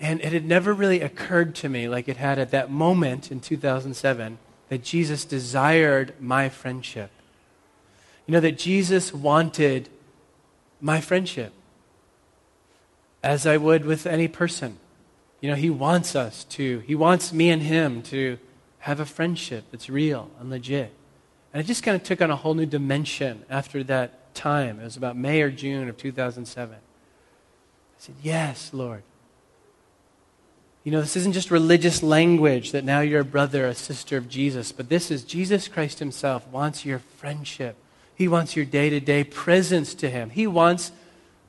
And 0.00 0.20
it 0.20 0.32
had 0.32 0.44
never 0.44 0.74
really 0.74 1.00
occurred 1.00 1.54
to 1.56 1.68
me, 1.68 1.88
like 1.88 2.08
it 2.08 2.16
had 2.16 2.38
at 2.38 2.50
that 2.50 2.70
moment 2.70 3.30
in 3.30 3.38
2007, 3.38 4.38
that 4.68 4.82
Jesus 4.82 5.24
desired 5.24 6.14
my 6.20 6.48
friendship. 6.48 7.10
You 8.26 8.32
know, 8.32 8.40
that 8.40 8.58
Jesus 8.58 9.12
wanted 9.12 9.88
my 10.80 11.00
friendship 11.00 11.52
as 13.22 13.46
I 13.46 13.56
would 13.56 13.84
with 13.84 14.06
any 14.06 14.28
person. 14.28 14.78
You 15.40 15.50
know, 15.50 15.56
He 15.56 15.70
wants 15.70 16.14
us 16.14 16.44
to, 16.44 16.80
He 16.80 16.94
wants 16.94 17.32
me 17.32 17.50
and 17.50 17.62
Him 17.62 18.02
to 18.04 18.38
have 18.80 19.00
a 19.00 19.06
friendship 19.06 19.64
that's 19.70 19.88
real 19.88 20.30
and 20.38 20.50
legit. 20.50 20.92
And 21.52 21.60
it 21.60 21.66
just 21.66 21.82
kind 21.82 21.96
of 21.96 22.02
took 22.02 22.20
on 22.20 22.30
a 22.30 22.36
whole 22.36 22.54
new 22.54 22.66
dimension 22.66 23.44
after 23.48 23.82
that 23.84 24.34
time. 24.34 24.80
It 24.80 24.84
was 24.84 24.96
about 24.96 25.16
May 25.16 25.40
or 25.40 25.50
June 25.50 25.88
of 25.88 25.96
2007. 25.96 26.74
I 26.74 26.78
said, 27.98 28.14
Yes, 28.22 28.70
Lord. 28.72 29.02
You 30.82 30.92
know, 30.92 31.00
this 31.00 31.16
isn't 31.16 31.32
just 31.32 31.50
religious 31.50 32.02
language 32.02 32.72
that 32.72 32.84
now 32.84 33.00
you're 33.00 33.20
a 33.20 33.24
brother, 33.24 33.64
or 33.64 33.68
a 33.68 33.74
sister 33.74 34.18
of 34.18 34.28
Jesus, 34.28 34.70
but 34.70 34.90
this 34.90 35.10
is 35.10 35.24
Jesus 35.24 35.66
Christ 35.66 35.98
Himself 35.98 36.46
wants 36.48 36.84
your 36.84 36.98
friendship. 36.98 37.76
He 38.14 38.28
wants 38.28 38.56
your 38.56 38.64
day 38.64 38.90
to 38.90 39.00
day 39.00 39.24
presence 39.24 39.94
to 39.94 40.08
Him. 40.08 40.30
He 40.30 40.46
wants 40.46 40.92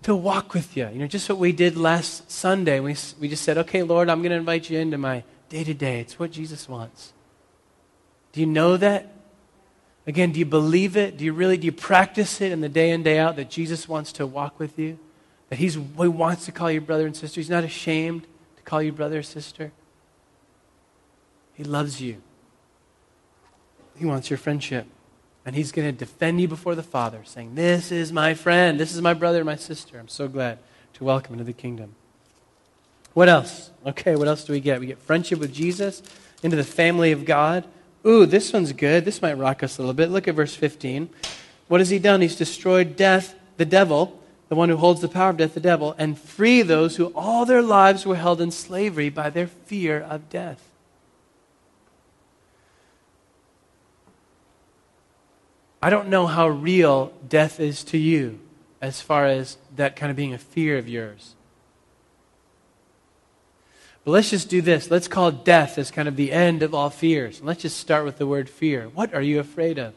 to 0.03 0.15
walk 0.15 0.53
with 0.53 0.77
you. 0.77 0.87
You 0.89 0.99
know, 0.99 1.07
just 1.07 1.27
what 1.29 1.39
we 1.39 1.51
did 1.51 1.77
last 1.77 2.31
Sunday. 2.31 2.79
We, 2.79 2.95
we 3.19 3.27
just 3.27 3.43
said, 3.43 3.57
okay, 3.59 3.81
Lord, 3.83 4.09
I'm 4.09 4.19
going 4.19 4.31
to 4.31 4.37
invite 4.37 4.69
you 4.69 4.77
into 4.77 4.97
my 4.97 5.23
day 5.49 5.63
to 5.63 5.73
day. 5.73 5.99
It's 5.99 6.19
what 6.19 6.31
Jesus 6.31 6.69
wants. 6.69 7.13
Do 8.31 8.39
you 8.39 8.45
know 8.45 8.77
that? 8.77 9.11
Again, 10.07 10.31
do 10.31 10.39
you 10.39 10.45
believe 10.45 10.95
it? 10.95 11.17
Do 11.17 11.25
you 11.25 11.33
really, 11.33 11.57
do 11.57 11.65
you 11.65 11.71
practice 11.71 12.39
it 12.39 12.51
in 12.51 12.61
the 12.61 12.69
day 12.69 12.91
in, 12.91 13.01
day 13.01 13.17
out 13.17 13.35
that 13.37 13.49
Jesus 13.49 13.87
wants 13.87 14.11
to 14.13 14.27
walk 14.27 14.59
with 14.59 14.77
you? 14.77 14.99
That 15.49 15.57
he's, 15.57 15.73
he 15.73 16.07
wants 16.07 16.45
to 16.45 16.51
call 16.51 16.69
you 16.69 16.81
brother 16.81 17.07
and 17.07 17.15
sister? 17.15 17.39
He's 17.39 17.49
not 17.49 17.63
ashamed 17.63 18.27
to 18.57 18.63
call 18.63 18.81
you 18.83 18.91
brother 18.91 19.19
or 19.19 19.23
sister? 19.23 19.71
He 21.53 21.63
loves 21.63 22.01
you. 22.01 22.21
He 23.97 24.05
wants 24.05 24.29
your 24.29 24.37
friendship. 24.37 24.85
And 25.45 25.55
he's 25.55 25.71
going 25.71 25.87
to 25.87 25.97
defend 25.97 26.41
you 26.41 26.47
before 26.47 26.73
the 26.73 26.83
Father, 26.83 27.21
saying, 27.23 27.55
This 27.55 27.91
is 27.91 28.11
my 28.11 28.33
friend. 28.33 28.79
This 28.79 28.95
is 28.95 29.01
my 29.01 29.13
brother, 29.13 29.43
my 29.43 29.55
sister. 29.55 29.99
I'm 29.99 30.07
so 30.07 30.27
glad 30.27 30.57
to 30.95 31.03
welcome 31.03 31.33
into 31.33 31.43
the 31.43 31.53
kingdom. 31.53 31.95
What 33.13 33.29
else? 33.29 33.69
Okay, 33.85 34.15
what 34.15 34.27
else 34.27 34.43
do 34.43 34.53
we 34.53 34.59
get? 34.59 34.79
We 34.79 34.87
get 34.87 34.97
friendship 34.97 35.39
with 35.39 35.53
Jesus, 35.53 36.01
into 36.41 36.57
the 36.57 36.63
family 36.63 37.11
of 37.11 37.25
God. 37.25 37.63
Ooh, 38.05 38.25
this 38.25 38.51
one's 38.51 38.73
good. 38.73 39.05
This 39.05 39.21
might 39.21 39.37
rock 39.37 39.63
us 39.63 39.77
a 39.77 39.81
little 39.81 39.93
bit. 39.93 40.09
Look 40.09 40.27
at 40.27 40.35
verse 40.35 40.55
15. 40.55 41.09
What 41.67 41.79
has 41.79 41.89
he 41.89 41.99
done? 41.99 42.21
He's 42.21 42.35
destroyed 42.35 42.95
death, 42.95 43.35
the 43.57 43.65
devil, 43.65 44.19
the 44.49 44.55
one 44.55 44.69
who 44.69 44.77
holds 44.77 45.01
the 45.01 45.07
power 45.07 45.29
of 45.29 45.37
death, 45.37 45.53
the 45.53 45.59
devil, 45.59 45.95
and 45.97 46.17
free 46.17 46.61
those 46.61 46.97
who 46.97 47.07
all 47.15 47.45
their 47.45 47.61
lives 47.61 48.05
were 48.05 48.15
held 48.15 48.41
in 48.41 48.51
slavery 48.51 49.09
by 49.09 49.29
their 49.29 49.47
fear 49.47 49.99
of 50.01 50.29
death. 50.29 50.61
I 55.85 55.91
don't 55.91 56.07
know 56.07 56.25
how 56.25 56.47
real 56.47 57.13
death 57.29 57.59
is 57.59 57.83
to 57.83 57.97
you 57.99 58.39
as 58.81 59.01
far 59.01 59.27
as 59.27 59.57
that 59.75 59.95
kind 59.95 60.09
of 60.09 60.15
being 60.15 60.33
a 60.33 60.39
fear 60.39 60.79
of 60.79 60.89
yours. 60.89 61.35
But 64.03 64.09
let's 64.09 64.31
just 64.31 64.49
do 64.49 64.63
this. 64.63 64.89
Let's 64.89 65.07
call 65.07 65.29
death 65.31 65.77
as 65.77 65.91
kind 65.91 66.07
of 66.07 66.15
the 66.15 66.31
end 66.31 66.63
of 66.63 66.73
all 66.73 66.89
fears. 66.89 67.39
let's 67.43 67.61
just 67.61 67.77
start 67.77 68.03
with 68.03 68.17
the 68.17 68.25
word 68.25 68.49
fear. 68.49 68.89
What 68.95 69.13
are 69.13 69.21
you 69.21 69.39
afraid 69.39 69.77
of? 69.77 69.93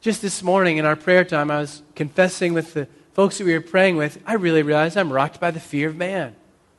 Just 0.00 0.22
this 0.22 0.44
morning 0.44 0.76
in 0.76 0.84
our 0.86 0.94
prayer 0.94 1.24
time, 1.24 1.50
I 1.50 1.58
was 1.58 1.82
confessing 1.96 2.54
with 2.54 2.74
the 2.74 2.86
folks 3.14 3.38
that 3.38 3.46
we 3.46 3.52
were 3.52 3.60
praying 3.60 3.96
with, 3.96 4.22
I 4.24 4.34
really 4.34 4.62
realized 4.62 4.96
I'm 4.96 5.12
rocked 5.12 5.40
by 5.40 5.50
the 5.50 5.58
fear 5.58 5.88
of 5.88 5.96
man. 5.96 6.36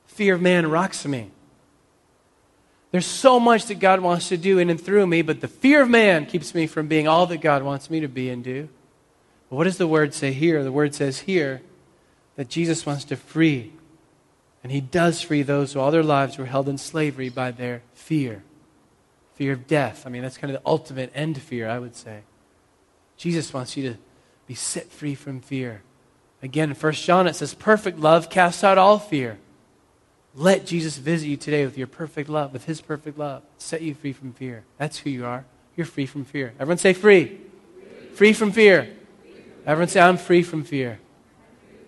Fear 0.07 0.35
of 0.35 0.41
man 0.41 0.69
rocks 0.71 1.05
me. 1.05 1.31
There's 2.91 3.05
so 3.05 3.39
much 3.39 3.65
that 3.67 3.79
God 3.79 4.01
wants 4.01 4.29
to 4.29 4.37
do 4.37 4.59
in 4.59 4.69
and 4.69 4.79
through 4.79 5.07
me, 5.07 5.21
but 5.21 5.39
the 5.39 5.47
fear 5.47 5.81
of 5.81 5.89
man 5.89 6.25
keeps 6.25 6.53
me 6.53 6.67
from 6.67 6.87
being 6.87 7.07
all 7.07 7.25
that 7.27 7.37
God 7.37 7.63
wants 7.63 7.89
me 7.89 8.01
to 8.01 8.09
be 8.09 8.29
and 8.29 8.43
do. 8.43 8.67
But 9.49 9.55
what 9.55 9.63
does 9.63 9.77
the 9.77 9.87
word 9.87 10.13
say 10.13 10.33
here? 10.33 10.63
The 10.63 10.71
word 10.71 10.93
says 10.93 11.19
here 11.19 11.61
that 12.35 12.49
Jesus 12.49 12.85
wants 12.85 13.05
to 13.05 13.15
free. 13.15 13.71
And 14.63 14.71
he 14.71 14.81
does 14.81 15.21
free 15.21 15.41
those 15.41 15.73
who 15.73 15.79
all 15.79 15.91
their 15.91 16.03
lives 16.03 16.37
were 16.37 16.45
held 16.45 16.69
in 16.69 16.77
slavery 16.77 17.29
by 17.29 17.51
their 17.51 17.81
fear. 17.93 18.43
Fear 19.35 19.53
of 19.53 19.67
death. 19.67 20.05
I 20.05 20.09
mean, 20.09 20.21
that's 20.21 20.37
kind 20.37 20.53
of 20.53 20.61
the 20.61 20.69
ultimate 20.69 21.11
end 21.15 21.41
fear, 21.41 21.69
I 21.69 21.79
would 21.79 21.95
say. 21.95 22.21
Jesus 23.17 23.53
wants 23.53 23.77
you 23.77 23.89
to 23.89 23.97
be 24.47 24.53
set 24.53 24.91
free 24.91 25.15
from 25.15 25.39
fear. 25.39 25.81
Again, 26.43 26.69
in 26.69 26.75
1 26.75 26.93
John, 26.93 27.27
it 27.27 27.35
says, 27.35 27.53
Perfect 27.53 27.99
love 27.99 28.29
casts 28.29 28.63
out 28.63 28.77
all 28.77 28.99
fear. 28.99 29.37
Let 30.33 30.65
Jesus 30.65 30.97
visit 30.97 31.27
you 31.27 31.37
today 31.37 31.65
with 31.65 31.77
your 31.77 31.87
perfect 31.87 32.29
love, 32.29 32.53
with 32.53 32.65
his 32.65 32.79
perfect 32.79 33.17
love. 33.17 33.43
Set 33.57 33.81
you 33.81 33.93
free 33.93 34.13
from 34.13 34.33
fear. 34.33 34.63
That's 34.77 34.99
who 34.99 35.09
you 35.09 35.25
are. 35.25 35.45
You're 35.75 35.85
free 35.85 36.05
from 36.05 36.23
fear. 36.23 36.53
Everyone 36.59 36.77
say 36.77 36.93
free. 36.93 37.25
Free, 37.25 38.13
free 38.13 38.33
from 38.33 38.51
fear. 38.51 38.89
Everyone 39.65 39.89
say, 39.89 39.99
I'm 39.99 40.17
free 40.17 40.41
from 40.41 40.63
fear. 40.63 40.99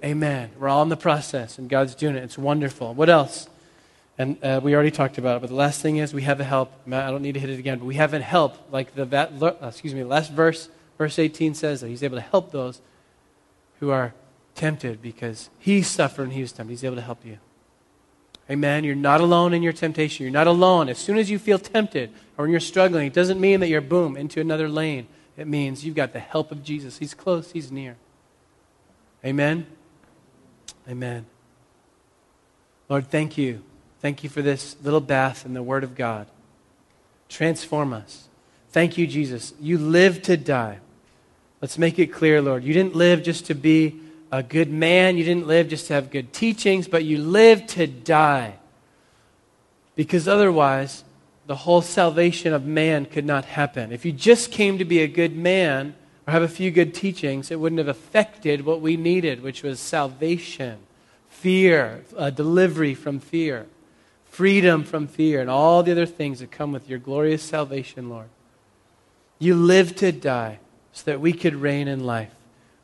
Amen. 0.04 0.52
We're 0.60 0.68
all 0.68 0.84
in 0.84 0.90
the 0.90 0.98
process, 0.98 1.58
and 1.58 1.70
God's 1.70 1.96
doing 1.96 2.16
it. 2.16 2.24
It's 2.24 2.38
wonderful. 2.38 2.94
What 2.94 3.10
else? 3.10 3.48
And 4.18 4.38
uh, 4.44 4.60
we 4.62 4.76
already 4.76 4.92
talked 4.92 5.18
about 5.18 5.38
it, 5.38 5.40
but 5.40 5.50
the 5.50 5.56
last 5.56 5.82
thing 5.82 5.98
is 5.98 6.14
we 6.14 6.22
have 6.24 6.40
a 6.40 6.44
help. 6.44 6.72
I 6.86 7.10
don't 7.10 7.22
need 7.22 7.32
to 7.34 7.40
hit 7.40 7.50
it 7.50 7.58
again, 7.58 7.80
but 7.80 7.86
we 7.86 7.96
have 7.96 8.14
a 8.14 8.20
help. 8.20 8.58
Like 8.72 8.94
the 8.94 9.06
that, 9.06 9.32
uh, 9.42 9.56
excuse 9.64 9.96
me, 9.96 10.04
last 10.04 10.32
verse, 10.32 10.70
verse 10.98 11.18
18 11.18 11.56
says 11.56 11.82
that 11.82 11.88
He's 11.88 12.04
able 12.04 12.18
to 12.18 12.22
help 12.22 12.52
those 12.52 12.82
who 13.80 13.90
are 13.90 14.14
tempted 14.54 15.02
because 15.02 15.50
He 15.58 15.82
suffered 15.82 16.24
and 16.24 16.34
He 16.34 16.42
was 16.42 16.52
tempted. 16.52 16.72
He's 16.72 16.84
able 16.84 16.98
to 16.98 17.02
help 17.02 17.26
you. 17.26 17.40
Amen. 18.54 18.84
You're 18.84 18.94
not 18.94 19.20
alone 19.20 19.56
in 19.56 19.64
your 19.64 19.74
temptation. 19.74 20.24
You're 20.24 20.32
not 20.32 20.46
alone. 20.46 20.88
As 20.88 21.00
soon 21.00 21.18
as 21.18 21.28
you 21.28 21.40
feel 21.40 21.58
tempted 21.58 22.12
or 22.38 22.44
when 22.44 22.52
you're 22.52 22.60
struggling, 22.60 23.08
it 23.08 23.14
doesn't 23.14 23.42
mean 23.42 23.62
that 23.62 23.68
you're 23.68 23.82
boom 23.82 24.16
into 24.16 24.40
another 24.40 24.70
lane. 24.70 25.08
It 25.36 25.48
means 25.48 25.84
you've 25.84 25.96
got 25.96 26.14
the 26.14 26.20
help 26.20 26.52
of 26.52 26.64
Jesus. 26.64 27.00
He's 27.00 27.16
close, 27.16 27.52
He's 27.52 27.72
near. 27.72 27.96
Amen. 29.26 29.66
Amen. 30.88 31.26
Lord, 32.90 33.10
thank 33.10 33.40
you. 33.40 33.64
Thank 34.02 34.24
you 34.24 34.30
for 34.30 34.44
this 34.44 34.76
little 34.84 35.02
bath 35.02 35.48
in 35.48 35.56
the 35.56 35.64
Word 35.64 35.84
of 35.84 35.96
God. 35.96 36.28
Transform 37.30 37.92
us. 37.92 38.28
Thank 38.70 39.00
you, 39.00 39.08
Jesus. 39.08 39.56
You 39.60 39.80
live 39.80 40.22
to 40.24 40.38
die. 40.38 40.78
Let's 41.60 41.80
make 41.80 41.98
it 41.98 42.14
clear, 42.14 42.40
Lord. 42.40 42.64
You 42.64 42.74
didn't 42.74 42.96
live 42.96 43.24
just 43.24 43.48
to 43.48 43.56
be 43.56 44.00
a 44.34 44.42
good 44.42 44.72
man. 44.72 45.16
You 45.16 45.24
didn't 45.24 45.46
live 45.46 45.68
just 45.68 45.86
to 45.88 45.94
have 45.94 46.10
good 46.10 46.34
teachings, 46.34 46.88
but 46.88 47.06
you 47.06 47.20
lived 47.20 47.70
to 47.70 47.86
die. 47.86 48.56
Because 49.96 50.28
otherwise, 50.28 51.04
the 51.46 51.56
whole 51.56 51.84
salvation 51.84 52.52
of 52.52 52.66
man 52.66 53.06
could 53.06 53.26
not 53.26 53.46
happen. 53.46 53.92
If 53.92 54.06
you 54.06 54.12
just 54.12 54.52
came 54.52 54.80
to 54.80 54.86
be 54.86 55.02
a 55.02 55.08
good 55.08 55.38
man 55.38 55.94
or 56.26 56.32
have 56.32 56.42
a 56.42 56.48
few 56.48 56.72
good 56.72 56.96
teachings, 56.96 57.52
it 57.52 57.60
wouldn't 57.60 57.78
have 57.78 57.88
affected 57.88 58.66
what 58.66 58.82
we 58.82 58.98
needed, 58.98 59.44
which 59.44 59.62
was 59.62 59.80
salvation, 59.80 60.80
fear, 61.30 62.04
uh, 62.18 62.32
delivery 62.32 62.96
from 62.96 63.20
fear, 63.20 63.68
freedom 64.26 64.84
from 64.84 65.06
fear, 65.06 65.42
and 65.42 65.50
all 65.50 65.84
the 65.84 65.92
other 65.92 66.08
things 66.08 66.40
that 66.40 66.50
come 66.50 66.72
with 66.72 66.90
your 66.90 66.98
glorious 66.98 67.44
salvation, 67.44 68.10
Lord. 68.10 68.30
You 69.38 69.54
lived 69.54 69.98
to 69.98 70.12
die 70.12 70.58
so 70.92 71.04
that 71.12 71.22
we 71.22 71.34
could 71.34 71.54
reign 71.54 71.88
in 71.88 72.04
life. 72.04 72.34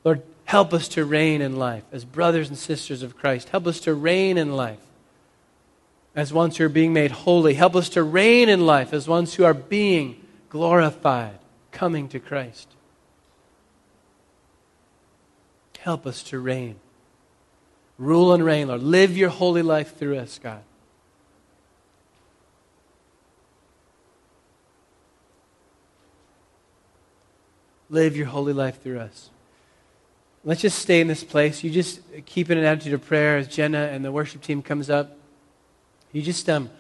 Lord, 0.03 0.21
Help 0.49 0.73
us 0.73 0.87
to 0.87 1.05
reign 1.05 1.43
in 1.43 1.57
life 1.57 1.83
as 1.91 2.03
brothers 2.03 2.49
and 2.49 2.57
sisters 2.57 3.03
of 3.03 3.15
Christ. 3.15 3.49
Help 3.49 3.67
us 3.67 3.79
to 3.81 3.93
reign 3.93 4.35
in 4.35 4.55
life 4.55 4.79
as 6.15 6.33
ones 6.33 6.57
who 6.57 6.65
are 6.65 6.69
being 6.69 6.91
made 6.91 7.11
holy. 7.11 7.53
Help 7.53 7.75
us 7.75 7.87
to 7.89 8.01
reign 8.01 8.49
in 8.49 8.65
life 8.65 8.91
as 8.91 9.07
ones 9.07 9.35
who 9.35 9.43
are 9.43 9.53
being 9.53 10.25
glorified, 10.49 11.37
coming 11.71 12.09
to 12.09 12.19
Christ. 12.19 12.67
Help 15.77 16.07
us 16.07 16.23
to 16.23 16.39
reign. 16.39 16.77
Rule 17.99 18.33
and 18.33 18.43
reign, 18.43 18.69
Lord. 18.69 18.81
Live 18.81 19.15
your 19.15 19.29
holy 19.29 19.61
life 19.61 19.97
through 19.97 20.17
us, 20.17 20.39
God. 20.41 20.63
Live 27.87 28.17
your 28.17 28.25
holy 28.25 28.53
life 28.53 28.81
through 28.81 28.97
us. 28.97 29.29
Let's 30.49 30.61
just 30.61 30.79
stay 30.79 30.99
in 30.99 31.07
this 31.07 31.23
place. 31.23 31.63
You 31.63 31.69
just 31.69 31.99
keep 32.25 32.49
in 32.49 32.57
an 32.57 32.63
attitude 32.63 32.93
of 32.93 33.05
prayer 33.05 33.37
as 33.37 33.47
Jenna 33.47 33.83
and 33.83 34.03
the 34.03 34.11
worship 34.11 34.41
team 34.41 34.63
comes 34.63 34.89
up. 34.89 35.15
You 36.11 36.23
just, 36.23 36.49
um, 36.49 36.71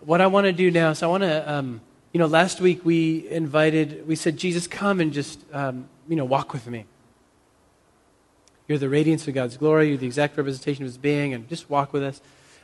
what 0.00 0.20
I 0.20 0.26
want 0.26 0.44
to 0.44 0.52
do 0.52 0.70
now 0.70 0.90
is 0.90 1.02
I 1.02 1.06
want 1.06 1.22
to, 1.22 1.50
um, 1.50 1.80
you 2.12 2.20
know, 2.20 2.26
last 2.26 2.60
week 2.60 2.84
we 2.84 3.26
invited, 3.30 4.06
we 4.06 4.14
said, 4.14 4.36
Jesus, 4.36 4.66
come 4.66 5.00
and 5.00 5.10
just, 5.10 5.42
um, 5.54 5.88
you 6.06 6.16
know, 6.16 6.26
walk 6.26 6.52
with 6.52 6.66
me. 6.66 6.84
You're 8.66 8.76
the 8.76 8.90
radiance 8.90 9.26
of 9.26 9.32
God's 9.32 9.56
glory. 9.56 9.88
You're 9.88 9.96
the 9.96 10.04
exact 10.04 10.36
representation 10.36 10.84
of 10.84 10.88
His 10.88 10.98
being, 10.98 11.32
and 11.32 11.48
just 11.48 11.70
walk 11.70 11.94
with 11.94 12.02
us. 12.02 12.20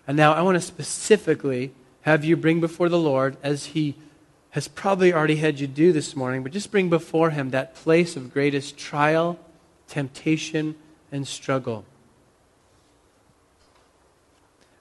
And 0.07 0.15
now 0.15 0.35
I 0.35 0.43
want 0.43 0.57
to 0.57 0.61
specifically 0.61 1.73
have 2.03 2.23
you 2.23 2.37
bring 2.37 2.61
before 2.61 2.91
the 2.91 2.99
Lord, 2.99 3.39
as 3.43 3.65
He 3.65 3.95
has 4.51 4.69
probably 4.69 5.11
already 5.11 5.37
had 5.37 5.59
you 5.59 5.67
do 5.67 5.91
this 5.91 6.15
morning, 6.15 6.43
but 6.43 6.53
just 6.53 6.71
bring 6.71 6.91
before 6.91 7.31
Him 7.31 7.49
that 7.53 7.75
place 7.75 8.15
of 8.15 8.31
greatest 8.31 8.77
trial 8.77 9.39
temptation, 9.95 10.75
and 11.13 11.25
struggle. 11.25 11.85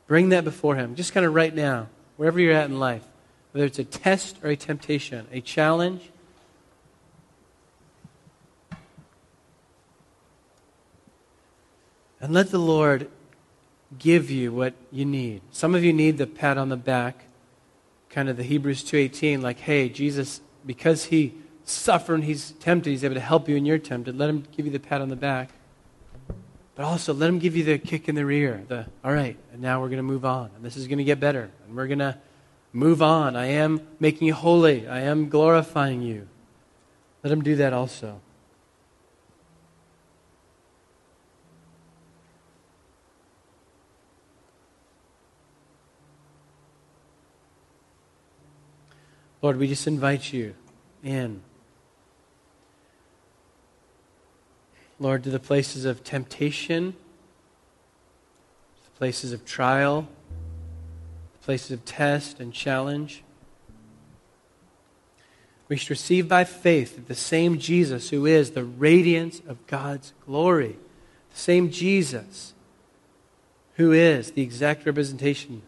Bring 0.07 0.29
that 0.29 0.43
before 0.43 0.75
Him, 0.75 0.95
just 0.95 1.13
kind 1.13 1.23
of 1.23 1.35
right 1.35 1.53
now, 1.53 1.87
wherever 2.17 2.39
you're 2.39 2.55
at 2.55 2.65
in 2.65 2.79
life, 2.79 3.03
whether 3.51 3.67
it's 3.67 3.77
a 3.77 3.83
test 3.83 4.37
or 4.43 4.49
a 4.49 4.55
temptation, 4.55 5.27
a 5.31 5.39
challenge. 5.39 6.09
And 12.19 12.33
let 12.33 12.49
the 12.49 12.57
Lord 12.57 13.07
give 13.99 14.31
you 14.31 14.51
what 14.51 14.73
you 14.91 15.05
need. 15.05 15.41
Some 15.51 15.75
of 15.75 15.83
you 15.83 15.93
need 15.93 16.17
the 16.17 16.25
pat 16.25 16.57
on 16.57 16.69
the 16.69 16.77
back, 16.77 17.25
kind 18.09 18.29
of 18.29 18.37
the 18.37 18.43
Hebrews 18.43 18.83
2:18 18.83 19.43
like, 19.43 19.59
"Hey, 19.59 19.89
Jesus, 19.89 20.41
because 20.65 21.05
he 21.05 21.35
suffering, 21.65 22.21
he's 22.21 22.51
tempted, 22.51 22.89
he's 22.89 23.03
able 23.03 23.15
to 23.15 23.21
help 23.21 23.47
you 23.47 23.55
when 23.55 23.65
you're 23.65 23.77
tempted. 23.77 24.17
Let 24.17 24.29
him 24.29 24.45
give 24.55 24.65
you 24.65 24.71
the 24.71 24.79
pat 24.79 25.01
on 25.01 25.09
the 25.09 25.15
back. 25.15 25.49
But 26.75 26.85
also, 26.85 27.13
let 27.13 27.29
him 27.29 27.39
give 27.39 27.55
you 27.55 27.63
the 27.63 27.77
kick 27.77 28.09
in 28.09 28.15
the 28.15 28.25
rear. 28.25 28.63
The, 28.67 28.87
all 29.03 29.13
right, 29.13 29.37
and 29.51 29.61
now 29.61 29.79
we're 29.79 29.89
going 29.89 29.97
to 29.97 30.03
move 30.03 30.25
on. 30.25 30.49
And 30.55 30.65
this 30.65 30.75
is 30.75 30.87
going 30.87 30.97
to 30.97 31.03
get 31.03 31.19
better. 31.19 31.51
And 31.67 31.75
we're 31.75 31.87
going 31.87 31.99
to 31.99 32.17
move 32.71 33.01
on. 33.01 33.35
I 33.35 33.45
am 33.45 33.81
making 33.99 34.27
you 34.27 34.33
holy. 34.33 34.87
I 34.87 35.01
am 35.01 35.29
glorifying 35.29 36.01
you. 36.01 36.27
Let 37.23 37.31
him 37.31 37.43
do 37.43 37.55
that 37.57 37.73
also. 37.73 38.19
Lord, 49.43 49.57
we 49.57 49.67
just 49.67 49.87
invite 49.87 50.31
you 50.31 50.55
in. 51.03 51.41
Lord, 55.03 55.21
to 55.25 55.29
the 55.29 55.37
places 55.37 55.83
of 55.83 56.05
temptation, 56.05 56.95
the 58.85 58.97
places 58.97 59.33
of 59.33 59.43
trial, 59.43 60.07
the 61.33 61.45
places 61.45 61.71
of 61.71 61.83
test 61.83 62.39
and 62.39 62.53
challenge. 62.53 63.21
We 65.67 65.75
should 65.75 65.89
receive 65.89 66.29
by 66.29 66.45
faith 66.45 66.95
that 66.95 67.09
the 67.09 67.15
same 67.15 67.59
Jesus 67.59 68.11
who 68.11 68.25
is 68.25 68.51
the 68.51 68.63
radiance 68.63 69.41
of 69.45 69.67
God's 69.67 70.13
glory, 70.25 70.77
the 71.33 71.39
same 71.39 71.69
Jesus 71.69 72.53
who 73.75 73.91
is 73.91 74.31
the 74.31 74.41
exact 74.41 74.85
representation 74.85 75.63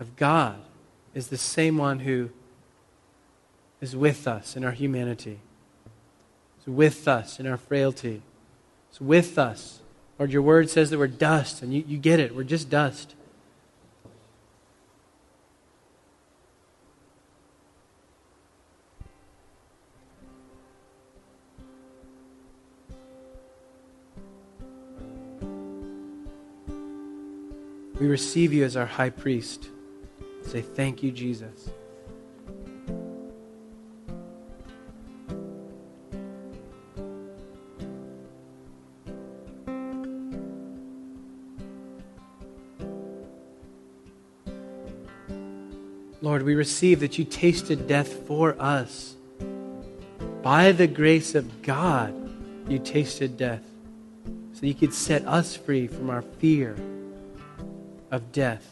of 0.00 0.16
God, 0.16 0.58
is 1.14 1.28
the 1.28 1.38
same 1.38 1.78
one 1.78 2.00
who 2.00 2.30
is 3.80 3.94
with 3.94 4.26
us 4.26 4.56
in 4.56 4.64
our 4.64 4.72
humanity, 4.72 5.38
is 6.60 6.66
with 6.66 7.06
us 7.06 7.38
in 7.38 7.46
our 7.46 7.56
frailty, 7.56 8.22
is 8.92 9.00
with 9.00 9.38
us. 9.38 9.80
Lord, 10.18 10.32
your 10.32 10.42
word 10.42 10.70
says 10.70 10.90
that 10.90 10.98
we're 10.98 11.06
dust, 11.08 11.62
and 11.62 11.72
you, 11.74 11.84
you 11.86 11.98
get 11.98 12.20
it. 12.20 12.34
We're 12.36 12.44
just 12.44 12.70
dust. 12.70 13.14
We 27.98 28.08
receive 28.08 28.52
you 28.52 28.64
as 28.64 28.76
our 28.76 28.86
high 28.86 29.10
priest. 29.10 29.68
Say, 30.44 30.60
Thank 30.60 31.04
you, 31.04 31.12
Jesus. 31.12 31.70
Lord, 46.42 46.48
we 46.48 46.54
receive 46.56 46.98
that 46.98 47.18
you 47.18 47.24
tasted 47.24 47.86
death 47.86 48.26
for 48.26 48.56
us. 48.60 49.14
By 50.42 50.72
the 50.72 50.88
grace 50.88 51.36
of 51.36 51.62
God, 51.62 52.12
you 52.68 52.80
tasted 52.80 53.36
death 53.36 53.62
so 54.52 54.66
you 54.66 54.74
could 54.74 54.92
set 54.92 55.24
us 55.24 55.54
free 55.54 55.86
from 55.86 56.10
our 56.10 56.22
fear 56.22 56.74
of 58.10 58.32
death. 58.32 58.68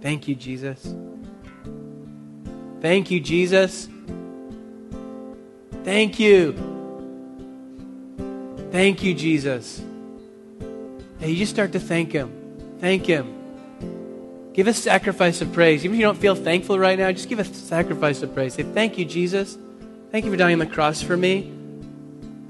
Thank 0.00 0.28
you, 0.28 0.34
Jesus. 0.34 0.94
Thank 2.84 3.10
you, 3.10 3.18
Jesus. 3.18 3.88
Thank 5.84 6.20
you. 6.20 6.52
Thank 8.70 9.02
you, 9.02 9.14
Jesus. 9.14 9.82
Hey, 11.18 11.30
you 11.30 11.36
just 11.36 11.52
start 11.52 11.72
to 11.72 11.80
thank 11.80 12.12
Him. 12.12 12.76
Thank 12.80 13.06
Him. 13.06 14.52
Give 14.52 14.66
a 14.66 14.74
sacrifice 14.74 15.40
of 15.40 15.50
praise. 15.54 15.82
Even 15.86 15.94
if 15.94 16.00
you 16.00 16.06
don't 16.06 16.18
feel 16.18 16.34
thankful 16.34 16.78
right 16.78 16.98
now, 16.98 17.10
just 17.10 17.30
give 17.30 17.38
a 17.38 17.44
sacrifice 17.46 18.20
of 18.20 18.34
praise. 18.34 18.52
Say, 18.52 18.64
Thank 18.64 18.98
you, 18.98 19.06
Jesus. 19.06 19.56
Thank 20.10 20.26
you 20.26 20.30
for 20.30 20.36
dying 20.36 20.52
on 20.52 20.58
the 20.58 20.66
cross 20.66 21.00
for 21.00 21.16
me. 21.16 21.50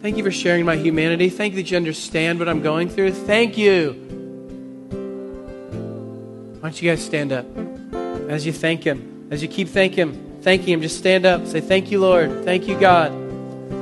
Thank 0.03 0.17
you 0.17 0.25
for 0.25 0.33
sharing 0.33 0.65
my 0.65 0.75
humanity. 0.75 1.31
Thank 1.31 1.55
you 1.55 1.63
that 1.63 1.71
you 1.71 1.77
understand 1.77 2.41
what 2.41 2.49
I'm 2.49 2.61
going 2.61 2.89
through. 2.89 3.13
Thank 3.13 3.57
you. 3.57 3.93
Why 6.59 6.71
don't 6.71 6.83
you 6.83 6.91
guys 6.91 7.05
stand 7.05 7.31
up 7.31 7.47
as 8.29 8.45
you 8.45 8.53
thank 8.53 8.83
Him? 8.83 9.14
As 9.31 9.43
you 9.43 9.49
keep 9.49 9.69
thanking 9.69 10.09
Him, 10.09 10.41
thanking 10.43 10.75
Him, 10.75 10.83
just 10.83 10.99
stand 10.99 11.27
up. 11.27 11.47
Say, 11.47 11.61
Thank 11.61 11.91
you, 11.91 12.01
Lord. 12.01 12.45
Thank 12.45 12.69
you, 12.69 12.79
God. 12.79 13.13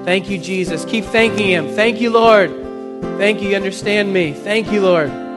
Thank 0.05 0.29
you, 0.31 0.39
Jesus. 0.39 0.85
Keep 0.85 1.05
thanking 1.07 1.49
Him. 1.49 1.69
Thank 1.69 2.01
you, 2.01 2.11
Lord. 2.11 2.51
Thank 3.19 3.43
you. 3.43 3.51
You 3.51 3.57
understand 3.57 4.13
me. 4.13 4.33
Thank 4.33 4.71
you, 4.73 4.81
Lord. 4.81 5.32